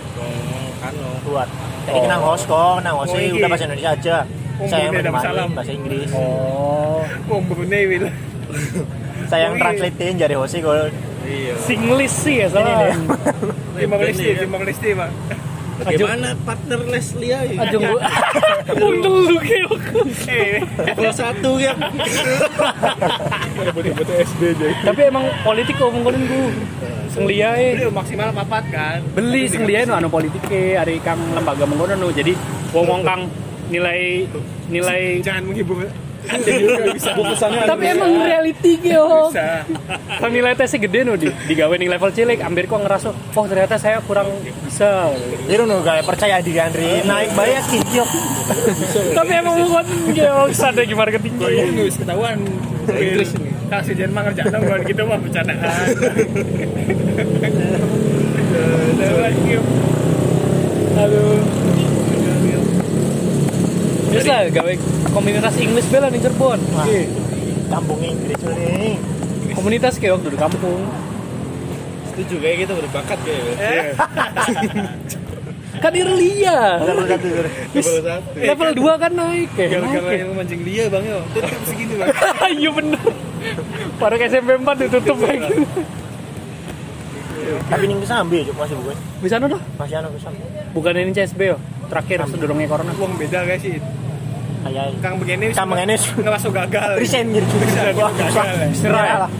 kano 0.76 1.06
buat. 1.24 1.48
Jadi 1.84 1.98
kenang 1.98 2.22
host 2.22 2.44
kok, 2.44 2.76
nang 2.80 2.96
host 3.00 3.12
Oh, 3.12 3.16
sih 3.16 3.24
iya. 3.26 3.34
udah 3.34 3.48
bahasa 3.48 3.64
Indonesia 3.64 3.90
aja. 3.90 4.16
Oh, 4.54 4.66
Saya 4.68 4.82
yang 4.84 4.92
bahasa 5.48 5.72
Inggris. 5.72 6.08
Oh, 6.12 7.00
Oh, 7.26 7.40
Wil. 7.64 8.04
Saya 9.24 9.48
yang 9.48 9.56
Oh, 9.56 9.60
translatein 9.60 10.14
jadi 10.14 10.34
host 10.36 10.52
sih 10.52 10.60
kalau 10.60 10.84
Iya. 11.24 11.54
Singlish 11.58 12.16
sih 12.24 12.34
ya 12.44 12.48
nih. 12.52 12.94
Timor 13.80 13.98
Leste, 14.04 14.30
Timor 14.44 14.62
Leste, 14.62 14.88
Pak. 14.94 15.10
Bagaimana 15.74 16.38
partner 16.46 16.80
Leslie 16.86 17.34
ya? 17.34 17.40
Aja 17.42 17.76
gua. 17.82 18.00
Undel 18.78 19.16
lu 19.26 19.38
kayak. 19.42 19.74
Eh, 20.30 21.10
satu 21.10 21.58
ya. 21.58 21.74
SD 24.22 24.42
aja. 24.54 24.66
Tapi 24.86 25.00
emang 25.10 25.24
politik 25.42 25.74
kok 25.74 25.90
ngomongin 25.90 26.22
gue. 26.30 26.48
Seng 27.10 27.26
liya 27.26 27.58
eh. 27.58 27.78
itu 27.78 27.90
maksimal 27.90 28.34
papat 28.34 28.64
kan. 28.74 28.98
beli 29.14 29.46
sing 29.46 29.62
liya 29.62 29.86
nu 29.86 29.94
anu 29.94 30.10
politike 30.10 30.74
hari 30.74 30.98
kang 30.98 31.18
lembaga 31.30 31.62
mengkono 31.62 31.94
nu 31.94 32.08
jadi 32.10 32.34
wong 32.74 32.90
wong 32.90 33.02
kang 33.06 33.30
nilai 33.70 34.26
nilai 34.66 35.22
Jangan 35.22 35.46
menghibur. 35.46 35.86
Tapi 36.24 37.84
emang 37.84 38.16
reality 38.16 38.80
Bisa. 38.80 39.68
kang 40.20 40.32
nilai 40.32 40.56
tesnya 40.56 40.88
gede 40.88 41.04
nu 41.04 41.20
di 41.20 41.28
digawe 41.28 41.76
ning 41.76 41.92
level 41.92 42.10
cilik. 42.12 42.40
Hampir 42.40 42.64
kok 42.64 42.80
ngerasa 42.80 43.12
oh 43.12 43.44
ternyata 43.44 43.76
saya 43.76 44.00
kurang 44.04 44.28
bisa. 44.64 45.12
Jadi 45.46 45.62
nu 45.64 45.76
gak 45.84 46.04
percaya 46.08 46.40
diri 46.40 46.60
Andri. 46.60 47.04
Naik 47.04 47.36
bayar 47.36 47.62
kincok. 47.68 48.08
tapi 49.16 49.32
emang 49.40 49.56
bukan 49.56 49.88
yo 50.12 50.52
strategi 50.52 50.92
marketing 50.92 51.32
Gue 51.40 51.64
ini 51.64 51.88
wis 51.88 51.96
ketahuan. 51.96 52.36
Kasih 53.64 53.96
Jerman 53.96 54.28
ngerjain 54.28 54.52
dong 54.52 54.84
gitu 54.84 55.08
mah 55.08 55.16
bercandaan. 55.16 55.64
Aduh 60.94 61.63
Terus 64.14 64.26
lah 64.30 64.46
gawe 64.46 64.72
komunitas 65.10 65.54
English 65.58 65.88
bela 65.90 66.06
nih 66.06 66.22
Cirebon. 66.22 66.60
Kampung 67.66 67.98
Inggris 67.98 68.38
nih. 68.38 68.94
Komunitas 69.58 69.98
kayak 69.98 70.22
waktu 70.22 70.28
di 70.30 70.38
kampung. 70.38 70.80
Setuju 72.14 72.34
kayak 72.38 72.56
gitu 72.62 72.72
berbakat 72.78 73.18
kayak. 73.26 73.42
Eh, 73.58 73.90
Kan 75.82 75.92
Irlia. 75.92 76.78
Level 76.80 77.04
satu. 77.10 77.26
Level 77.28 77.98
satu. 78.00 78.28
Level 78.38 78.70
2 78.78 79.02
kan 79.02 79.12
naik 79.12 79.48
kayak. 79.52 79.70
Gara-gara 79.74 80.10
yang 80.14 80.30
mancing 80.32 80.62
dia 80.62 80.84
bang 80.86 81.04
yo. 81.04 81.18
Tutup 81.34 81.62
segini 81.68 81.94
bang. 81.98 82.08
Iya 82.54 82.70
bener. 82.70 83.02
Pada 83.98 84.14
ke 84.16 84.24
SMP 84.30 84.54
4 84.54 84.82
ditutup 84.86 85.18
lagi. 85.20 85.66
Tapi 87.44 87.84
ning 87.84 88.00
kesambi 88.00 88.46
juk 88.46 88.56
masih 88.56 88.78
bukan. 88.78 88.96
Bisa 89.20 89.36
no 89.36 89.46
dah. 89.50 89.62
Masih 89.76 89.94
anu 90.00 90.08
kesambi. 90.16 90.40
Bukan 90.72 90.92
ini 90.96 91.12
CSB 91.12 91.40
yo. 91.52 91.58
Terakhir 91.92 92.24
sedurungnya 92.32 92.70
corona. 92.70 92.92
Uang 92.96 93.18
beda 93.20 93.44
guys 93.44 93.60
sih. 93.60 93.76
Ayai. 94.64 94.92
Kang 95.04 95.20
begini. 95.20 95.52
Sama 95.52 95.76
ini 95.84 95.94
ngerasa 95.96 96.48
gagal. 96.48 96.90
resign 96.96 97.26
gitu. 97.36 97.46
Gagal. 97.60 98.10
lah. 99.28 99.30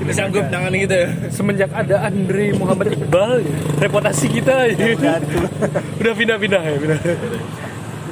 Kita 0.00 0.16
Sanggup 0.16 0.48
tangan 0.48 0.72
gitu 0.72 0.94
ya. 0.96 1.08
Semenjak 1.28 1.70
ada 1.76 2.08
Andre 2.08 2.56
Muhammad 2.56 2.96
Iqbal, 2.96 3.44
ya, 3.44 3.52
reputasi 3.84 4.26
kita 4.32 4.72
ya. 4.72 4.96
udah 6.00 6.14
pindah-pindah 6.16 6.62
ya, 6.64 6.76
pindah. 6.80 6.98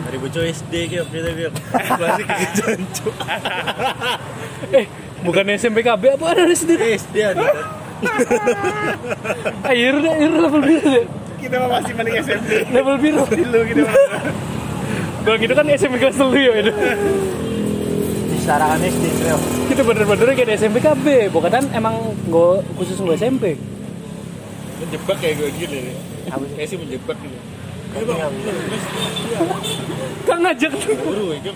Dari 0.05 0.17
bocah 0.21 0.45
SD 0.53 0.73
kayak 0.93 1.09
gitu 1.09 1.29
kayak. 1.33 1.53
Masih 1.97 2.25
kayak 2.29 2.51
jancuk. 2.61 3.15
Eh, 4.69 4.85
bukan 5.25 5.45
SMP 5.57 5.81
KB 5.81 6.03
apa 6.21 6.25
ada 6.37 6.45
SD? 6.53 6.77
SD 6.77 7.17
ada. 7.25 7.41
Ayo 9.73 9.99
deh, 10.05 10.13
ayo 10.13 10.29
level 10.45 10.61
biru 10.61 10.89
deh. 10.93 11.07
Kita 11.41 11.57
masih 11.73 11.93
mending 11.97 12.17
SMP. 12.21 12.69
Level 12.69 12.97
biru. 13.01 13.25
Dulu 13.33 13.59
gitu. 13.65 13.83
Bang. 15.29 15.37
Kalau 15.37 15.45
gitu 15.45 15.53
kan 15.53 15.67
SMP 15.77 15.95
kelas 16.01 16.17
dulu 16.17 16.39
ya 16.41 16.53
itu. 16.57 16.73
Disarakan 18.33 18.81
SD 18.81 19.05
bro. 19.21 19.37
Kita 19.69 19.83
bener-bener 19.85 20.33
kayak 20.33 20.49
di 20.49 20.55
SMP 20.57 20.77
KB, 20.81 21.29
bukan 21.29 21.51
kan 21.53 21.65
emang 21.77 22.17
gue 22.33 22.65
khusus 22.81 22.97
gue 22.97 23.13
SMP. 23.13 23.61
Menjebak 24.81 25.21
kayak 25.21 25.37
gue 25.37 25.49
gini 25.53 25.79
nih. 25.85 25.95
Apa 26.33 26.45
sih? 26.49 26.55
Kayak 26.57 26.69
sih 26.73 26.79
menjebak 26.81 27.17
gitu. 27.21 27.39
Kang 30.25 30.41
ngajak 30.45 30.73
itu. 30.77 31.53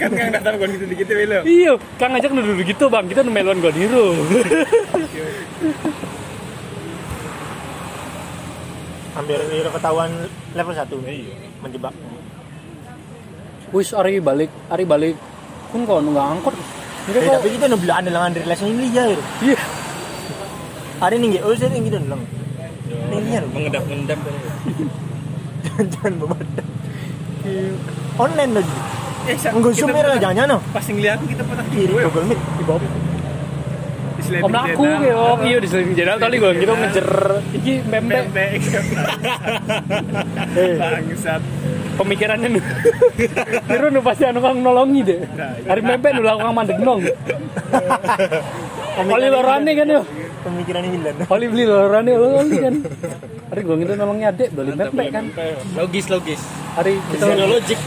Kan 0.00 0.10
kang 0.16 0.32
datang 0.32 0.56
gua 0.56 0.68
gitu 0.72 0.84
dikit 0.88 1.04
ya 1.12 1.44
Iya, 1.44 1.72
Kang 2.00 2.16
ngajak 2.16 2.32
duduk 2.32 2.64
gitu 2.64 2.84
bang, 2.88 3.04
kita 3.08 3.24
meluan 3.24 3.60
gue 3.60 3.72
hero. 3.76 4.16
Hampir 9.16 9.36
udah 9.36 9.72
ketahuan 9.72 10.10
level 10.56 10.74
1 10.76 11.64
menjebak. 11.64 11.92
Wis 13.70 13.94
hari 13.94 14.18
balik, 14.18 14.50
hari 14.66 14.82
balik. 14.82 15.14
Kun 15.70 15.86
kok 15.86 16.02
nggak 16.02 16.26
angkot. 16.28 16.54
Ini 17.06 17.16
Eh, 17.16 17.22
kok, 17.22 17.32
tapi 17.38 17.48
kita 17.54 17.64
nu 17.66 17.78
bilang 17.78 18.02
ada 18.02 18.10
lengan 18.10 18.32
relasi 18.34 18.64
ini 18.66 18.86
ya. 18.90 19.04
Iya. 19.40 19.58
Hari 20.98 21.14
ini 21.16 21.26
nggak, 21.30 21.42
oh 21.44 21.54
saya 21.54 21.70
tinggi 21.70 21.88
dan 21.88 22.04
lang. 22.10 22.22
Tinggi 22.84 23.30
ya. 23.30 23.40
Mengendap-endap 23.46 24.18
kan. 24.18 24.34
Jangan 25.86 26.12
memandang. 26.18 26.68
Online 28.18 28.52
lagi. 28.52 28.74
Eh, 29.22 29.36
Enggak 29.36 29.72
kita 29.72 29.80
zoom 29.80 29.88
ya, 29.88 29.94
pernah- 29.96 30.20
jangan 30.20 30.46
no. 30.48 30.58
Pas 30.72 30.84
ngeliat 30.84 31.18
kita 31.22 31.42
pernah 31.46 31.64
Kiri 31.70 31.92
Google 31.94 32.24
Meet. 32.26 32.40
Di 32.40 32.64
bawah. 32.66 33.09
Om 34.30 34.54
aku 34.54 34.82
ya, 34.86 35.14
om 35.18 35.40
iya 35.42 35.58
di 35.58 35.66
selingkuh 35.66 35.94
jenderal 35.98 36.18
tadi 36.22 36.36
gue 36.38 36.52
gitu 36.62 36.70
ngejer 36.70 37.08
iki 37.58 37.72
Pempek. 37.82 38.22
Eh. 40.54 40.78
Bangsat. 40.78 41.42
pemikirannya 42.00 42.48
nu. 42.48 42.60
Kira 43.68 43.86
nu 43.92 44.00
pasti 44.00 44.24
anu 44.24 44.40
kang 44.40 44.56
nolongi 44.64 45.00
deh. 45.04 45.18
Hari 45.68 45.80
pempek 45.84 46.10
nu 46.16 46.22
lakukan 46.24 46.54
mandek 46.56 46.78
nong. 46.80 47.00
Oli 49.00 49.28
lorane 49.28 49.72
kan 49.76 49.86
yo. 49.88 50.02
Pemikiran 50.40 50.80
ini 50.88 50.96
Milan. 50.96 51.14
Oli 51.28 51.46
beli 51.52 51.64
lorane 51.68 52.12
oli 52.16 52.56
kan. 52.56 52.74
Hari 53.52 53.60
gue 53.60 53.76
gitu 53.84 53.92
nolongi 53.92 54.24
adek 54.24 54.48
beli 54.56 54.72
pempek 54.72 55.06
kan. 55.12 55.24
Logis 55.76 56.06
logis. 56.08 56.40
Hari 56.80 56.96
kita 57.12 57.24
logic. 57.44 57.78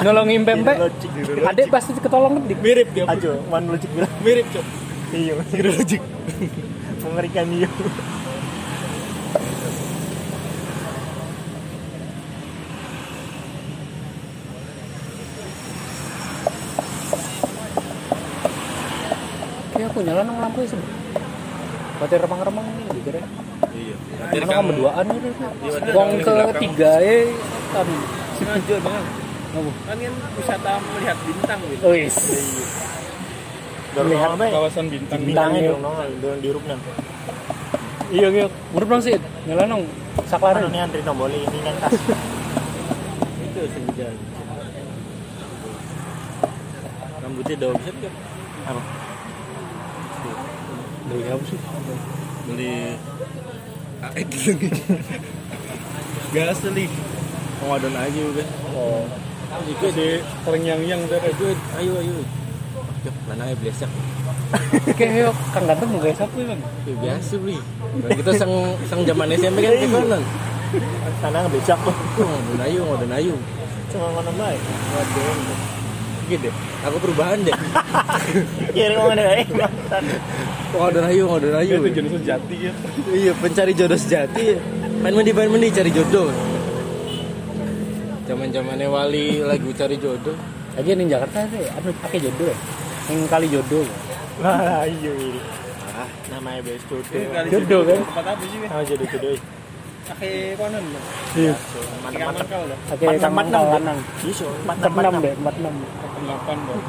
nolongin 0.00 0.42
pempek. 0.48 0.76
Logic. 0.80 1.10
Adek 1.44 1.66
pasti 1.68 1.90
ketolong 2.00 2.40
kan. 2.40 2.42
Mirip 2.48 2.88
dia. 2.96 3.04
Ajo, 3.04 3.36
one 3.52 3.66
logic 3.68 3.90
bilang. 3.92 4.12
Mirip 4.24 4.48
cok. 4.48 4.87
Iya, 5.08 5.40
zero 5.48 5.70
logic. 5.72 6.02
Mengerikan 7.00 7.48
iya. 7.48 7.68
Kayak 19.72 19.88
aku 19.88 19.98
nyala 20.04 20.20
nang 20.28 20.38
lampu 20.44 20.60
sih. 20.68 20.76
Mati 21.98 22.14
remang-remang 22.20 22.66
nih 22.68 22.86
dikira. 23.00 23.20
Iya. 23.72 23.96
Karena 24.28 24.52
kan 24.60 24.64
berduaan 24.68 25.04
gitu. 25.08 25.28
Wong 25.96 26.10
ketiga 26.20 26.90
eh 27.00 27.32
kan. 27.72 27.88
Sengaja 28.36 28.76
banget. 28.84 29.04
Kan 29.88 29.96
kan 29.96 30.14
wisata 30.36 30.72
melihat 30.84 31.16
bintang 31.24 31.60
gitu. 31.64 31.82
Wis. 31.88 32.16
Melihat? 34.06 34.30
Kawasan 34.38 34.84
bintang. 34.92 35.18
Nong, 35.82 35.96
dong 36.22 36.38
di 36.38 36.48
rupnan. 36.54 36.78
Iya 38.08 38.28
iya. 38.32 38.46
Nyala 39.44 39.64
nang 39.66 39.82
Kan 40.18 40.26
saklare. 40.26 40.66
ini 40.66 40.78
antri 40.82 41.00
tombol 41.06 41.30
ini 41.30 41.58
yang 41.62 41.78
tas. 41.78 41.94
Itu 43.46 43.60
senja. 43.70 44.08
Rambutnya 47.22 47.54
daun 47.58 47.78
set 47.84 47.96
kan? 48.02 48.12
Apa? 48.68 48.80
Dari 51.08 51.24
apa 51.32 51.44
sih? 51.48 51.58
Beli 52.48 52.72
kaet 53.98 54.28
lagi. 54.30 54.68
Tadi. 56.32 56.84
Mau 57.58 57.74
ada 57.74 57.88
aja 57.90 58.18
juga. 58.18 58.44
Oh. 58.76 59.04
Itu 59.64 59.86
di 59.96 60.08
terengyang-yang 60.44 61.00
dari 61.08 61.32
Ayo, 61.32 61.48
ayo, 61.80 61.92
ayo. 62.04 62.16
Yuk, 63.08 63.16
mana 63.24 63.42
aja 63.48 63.56
biasa. 63.56 63.84
Kayak 65.00 65.32
Kang 65.56 65.64
Ganteng 65.64 65.88
mau 65.96 66.04
siapa 66.04 66.36
ya, 66.36 66.44
Bang? 66.52 66.60
Ya, 66.84 66.94
biasa 67.00 67.32
beli. 67.40 67.56
Nah, 68.04 68.10
kita 68.20 68.30
sang 68.36 68.52
sang 68.84 69.00
zaman 69.08 69.32
SMP 69.32 69.64
kan 69.64 69.72
kayak 69.72 69.92
mana? 69.96 70.18
Nggak 71.24 71.48
becak 71.56 71.78
kok. 71.80 71.96
Oh, 72.20 72.28
ada 72.28 72.64
ayu, 72.68 72.84
ada 72.84 73.16
ayu. 73.16 73.34
Cuma 73.88 74.12
ngono 74.12 74.30
baik. 74.36 74.60
Waduh. 74.92 75.36
Gitu. 76.28 76.48
Aku 76.84 76.96
perubahan 77.00 77.40
deh. 77.40 77.56
Kira 78.76 79.00
mau 79.00 79.08
ada 79.08 79.40
eh. 79.40 79.48
bangsat. 79.48 80.04
Oh, 80.76 80.84
ada 80.92 81.00
ayu, 81.08 81.24
ada 81.32 81.64
ayu. 81.64 81.80
itu 81.80 81.88
jenis 81.96 82.12
sejati 82.20 82.56
ya. 82.68 82.72
Iya, 83.08 83.32
pencari 83.40 83.72
jodoh 83.72 83.96
sejati. 83.96 84.60
Main 85.00 85.16
mandi, 85.16 85.32
main 85.32 85.48
mandi, 85.48 85.72
cari 85.72 85.88
jodoh. 85.88 86.28
Zaman 88.28 88.52
zamannya 88.52 88.92
wali 88.92 89.40
lagu 89.40 89.72
cari 89.72 89.96
jodoh. 89.96 90.36
Lagi 90.76 90.92
nih 90.92 91.08
Jakarta 91.08 91.48
sih, 91.48 91.64
anu 91.72 91.88
pakai 92.04 92.20
jodoh 92.20 92.52
ya. 92.52 92.58
Yang 93.08 93.20
kali 93.32 93.46
jodoh. 93.48 93.84
ya. 93.84 93.96
Wah, 94.38 94.84
iya 94.86 95.12
ini. 95.16 95.40
Ah, 95.96 96.08
namanya 96.30 96.60
best 96.62 96.84
jodoh. 96.86 97.20
Jodoh 97.48 97.80
kan? 97.88 98.00
Tempat 98.04 98.26
apa 98.36 98.44
sih? 98.44 98.58
Bang? 98.60 98.70
Nama 98.70 98.82
jodoh 98.84 99.06
jodoh. 99.08 99.32
Ake 100.08 100.30
konon. 100.56 100.84
Iya. 101.36 101.54
Kau 101.58 103.12
Empat 103.12 103.46
enam, 103.52 103.64
lanang. 103.76 103.98
Iso, 104.24 104.48
empat 104.64 104.76
empat 104.80 105.04
deh, 105.20 105.34
empat 105.36 105.54
enam. 105.60 105.74
delapan 106.18 106.58
dong 106.66 106.82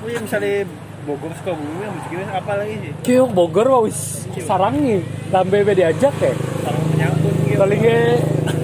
Oh 0.00 0.08
iya 0.08 0.16
misalnya 0.24 0.64
Bogor 1.04 1.32
yang 1.32 1.92
mesti 1.96 2.14
apa 2.28 2.52
lagi 2.60 2.74
sih? 2.80 2.92
Kyo 3.04 3.24
Bogor 3.28 3.66
wah 3.68 3.80
wis 3.84 4.24
sarangi. 4.44 5.00
Lambe 5.32 5.64
be 5.64 5.72
diajak 5.76 6.12
ya. 6.20 6.32
Sarang 6.64 6.84
gitu. 6.92 7.56
Tali 7.56 7.76
ge 7.80 7.98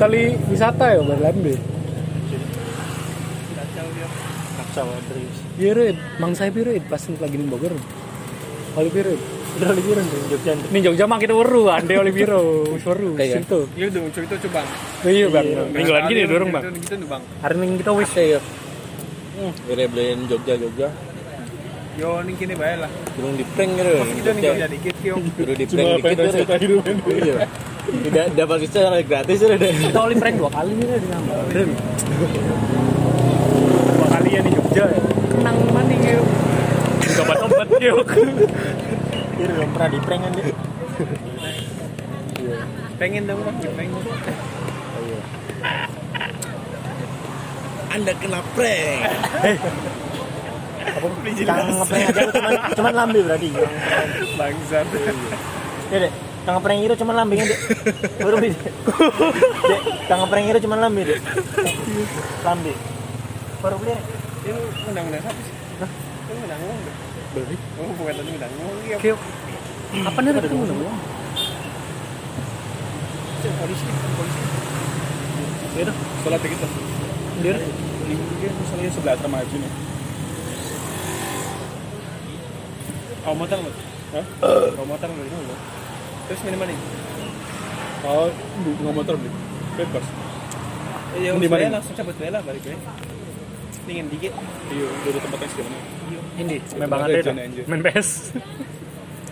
tali 0.00 0.22
wisata 0.48 0.96
ya 0.96 1.00
Bang 1.04 1.20
Lambe. 1.20 1.54
Kacau 4.56 4.84
Adris. 4.84 5.15
Iya 5.56 5.72
Red, 5.72 5.96
mang 6.20 6.36
saya 6.36 6.52
Red 6.52 6.84
pas 6.84 7.00
lagi 7.00 7.36
di 7.40 7.46
Bogor. 7.48 7.72
Oli 8.76 8.90
Red. 8.92 9.20
Udah 9.56 9.72
liburan 9.72 10.04
di 10.04 10.16
Jogja. 10.28 10.52
Dek. 10.52 10.68
Nih 10.68 10.80
Jogja 10.84 11.08
mah 11.08 11.16
kita 11.16 11.32
weru, 11.32 11.72
ande 11.72 11.96
oli 11.96 12.12
biro, 12.12 12.68
wis 12.76 12.84
weru. 12.84 13.16
Kayak 13.16 13.40
Situ. 13.40 13.64
Iya 13.72 13.88
udah 13.88 14.00
muncul 14.04 14.22
itu 14.28 14.36
coba. 14.44 14.60
Iya 15.00 15.26
Bang, 15.32 15.46
minggu 15.72 15.92
lagi 15.96 16.12
nih 16.12 16.24
dorong 16.28 16.50
Bang. 16.52 16.62
Nih 16.76 17.08
bang. 17.08 17.22
Hari 17.40 17.54
Minggu 17.56 17.76
kita 17.80 17.92
wis 17.96 18.10
Iya. 18.20 18.40
Kira 19.64 19.84
beliin 19.88 20.18
Jogja 20.28 20.54
Jogja. 20.60 20.88
Yo 21.96 22.20
nih 22.20 22.34
kini 22.36 22.52
bae 22.52 22.76
lah. 22.76 22.90
Durung 23.16 23.34
di 23.40 23.44
prank 23.56 23.70
gitu. 23.80 23.92
Kita 24.20 24.30
nih 24.36 24.42
Jogja 24.44 24.66
dikit 24.68 24.94
kyo. 25.00 25.14
Durung 25.24 25.56
di 25.56 25.64
cuma 25.72 25.88
prank 26.04 26.18
apa 26.20 26.56
dikit 26.60 26.84
ini 26.84 27.02
Iya. 27.16 27.34
Tidak 27.86 28.26
dapat 28.36 28.58
secara 28.68 28.98
gratis 29.00 29.38
ya 29.40 29.56
deh. 29.56 29.72
kita 29.72 29.98
oli 30.04 30.14
prank 30.20 30.36
dua 30.36 30.50
kali 30.52 30.72
nih 30.76 30.86
di 31.00 31.06
Ngambarin. 31.08 31.68
Dua 33.88 34.06
kali 34.12 34.28
ya 34.36 34.40
di 34.44 34.50
Jogja 34.52 34.84
ya. 34.84 35.15
Yuk. 36.06 36.26
Juga 37.02 37.20
obat-obat 37.26 37.68
yuk. 37.82 38.06
Iya, 39.36 39.46
belum 39.52 39.70
pernah 39.74 39.88
di 39.90 39.98
prank 40.00 40.22
Dek. 40.32 40.54
Pengen 42.96 43.28
dong 43.28 43.40
bang, 43.44 43.56
pengen. 43.76 44.00
Anda 47.92 48.12
kena 48.16 48.40
prank. 48.54 49.00
Kang 51.44 51.68
ngeprank 51.76 52.06
aja 52.08 52.22
cuman 52.32 52.52
cuman 52.72 52.92
lambe 52.94 53.20
berarti. 53.20 53.48
Bangsat. 54.38 54.86
Ya, 55.92 55.98
Dek. 56.06 56.12
Kang 56.46 56.54
ngeprank 56.62 56.78
itu 56.86 56.94
cuman 57.02 57.14
lambingnya, 57.18 57.46
Dek. 57.50 57.60
Baru 58.22 58.36
Dek. 58.38 58.54
Dek, 58.56 59.80
Kang 60.06 60.18
ngeprank 60.24 60.46
itu 60.54 60.60
cuman 60.64 60.78
lambe, 60.86 61.02
Dek. 61.04 61.18
Lambe. 62.46 62.72
Baru 63.60 63.76
beli. 63.82 63.98
Itu 64.46 64.54
undang-undang 64.86 65.26
siapa 65.26 65.40
sih? 65.42 65.55
Hah? 65.80 65.90
Itu 66.26 66.32
undang 66.40 66.60
uang 66.64 66.78
deh. 66.82 66.94
Beli. 67.36 67.56
Oh 67.76 67.92
bukan 67.96 68.14
tadi 68.16 68.30
undang 68.32 68.52
uang 68.60 68.76
iya. 68.88 68.96
Kyo. 68.96 69.14
Apa 70.06 70.18
nih 70.20 70.30
ketemu 70.34 70.64
dong? 70.66 70.98
Cek, 73.36 73.52
Polisi, 73.60 73.84
polisi. 74.16 74.40
ya 75.76 75.82
udah 75.86 75.96
setelah 76.24 76.40
kita 76.40 76.66
Dia 77.44 77.54
mungkin 78.08 78.50
misalnya 78.64 78.90
sebelah 78.96 79.16
sama 79.20 79.36
aja 79.44 79.56
nih 79.60 79.72
Kau 83.22 83.36
motor? 83.36 83.58
Hah? 83.60 84.24
Kau 84.72 84.86
motor 84.88 85.08
itu 85.12 85.36
lo? 85.36 85.56
Terus 86.26 86.40
minum 86.48 86.58
mana? 86.64 86.74
kalau 88.06 88.30
nggak 88.62 88.94
motor 88.94 89.14
beli 89.18 89.30
bebas 89.74 90.06
Iya, 91.16 91.32
mana? 91.32 91.48
saya 91.48 91.72
langsung 91.80 91.94
cabut 91.96 92.16
bela 92.20 92.38
balik 92.44 92.60
gue. 92.60 92.76
Dingin 93.86 94.06
dikit. 94.10 94.32
iya 94.68 94.88
dari 95.00 95.18
tempat 95.22 95.38
yang 95.38 95.50
segimana 95.50 95.78
ini 96.36 96.56
main 96.76 96.88
banget 96.90 97.06
Ada 97.08 97.20
deh. 97.24 97.64
Main 97.64 97.80
PS. 97.80 98.08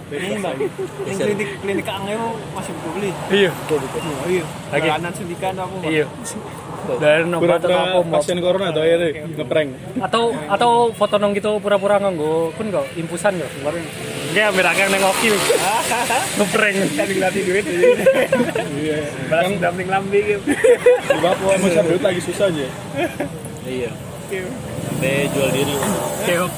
Ini 0.05 0.37
bang. 0.37 0.57
Yang 1.05 1.17
klinik 1.19 1.49
klinik 1.59 1.85
Kang 1.85 2.05
Ewo 2.07 2.39
masih 2.55 2.73
beli. 2.87 3.11
Iya. 3.29 3.51
Oh 3.51 4.29
iya. 4.29 4.45
Lagi. 4.71 4.89
Suntikan 5.13 5.55
apa? 5.59 5.75
Bang? 5.75 5.91
Iya. 5.91 6.07
Dan 6.85 7.33
obat 7.33 7.65
pura-pura 7.65 7.77
apa 7.81 7.97
mau 7.97 8.21
pasien 8.21 8.39
corona 8.45 8.69
atau 8.69 8.85
ya 8.85 9.01
deh 9.01 9.25
ngeprank 9.25 9.69
atau 10.05 10.37
atau 10.45 10.93
foto 10.93 11.17
nong 11.17 11.33
gitu 11.33 11.57
pura-pura 11.57 11.97
nganggo 11.97 12.53
pun 12.53 12.69
kok 12.69 12.85
impusan 12.93 13.41
kok 13.41 13.49
kemarin 13.57 13.81
dia 14.37 14.53
ambil 14.53 14.69
akang 14.69 14.93
nengokil 14.93 15.33
ngeprank 16.37 16.77
Kan 16.93 17.07
dilatih 17.09 17.43
duit. 17.49 17.65
iya 18.77 19.01
Balas 19.33 19.57
damping 19.57 19.89
lambe 19.89 20.19
gitu. 20.21 20.45
di 20.45 21.19
Papua 21.25 21.57
mau 21.57 21.69
cari 21.73 21.89
duit 21.89 22.03
lagi 22.05 22.21
susah 22.21 22.53
aja 22.53 22.69
Iya. 23.65 23.91
Sampai 24.25 25.29
jual 25.37 25.51
diri. 25.53 25.77
Keok 26.25 26.53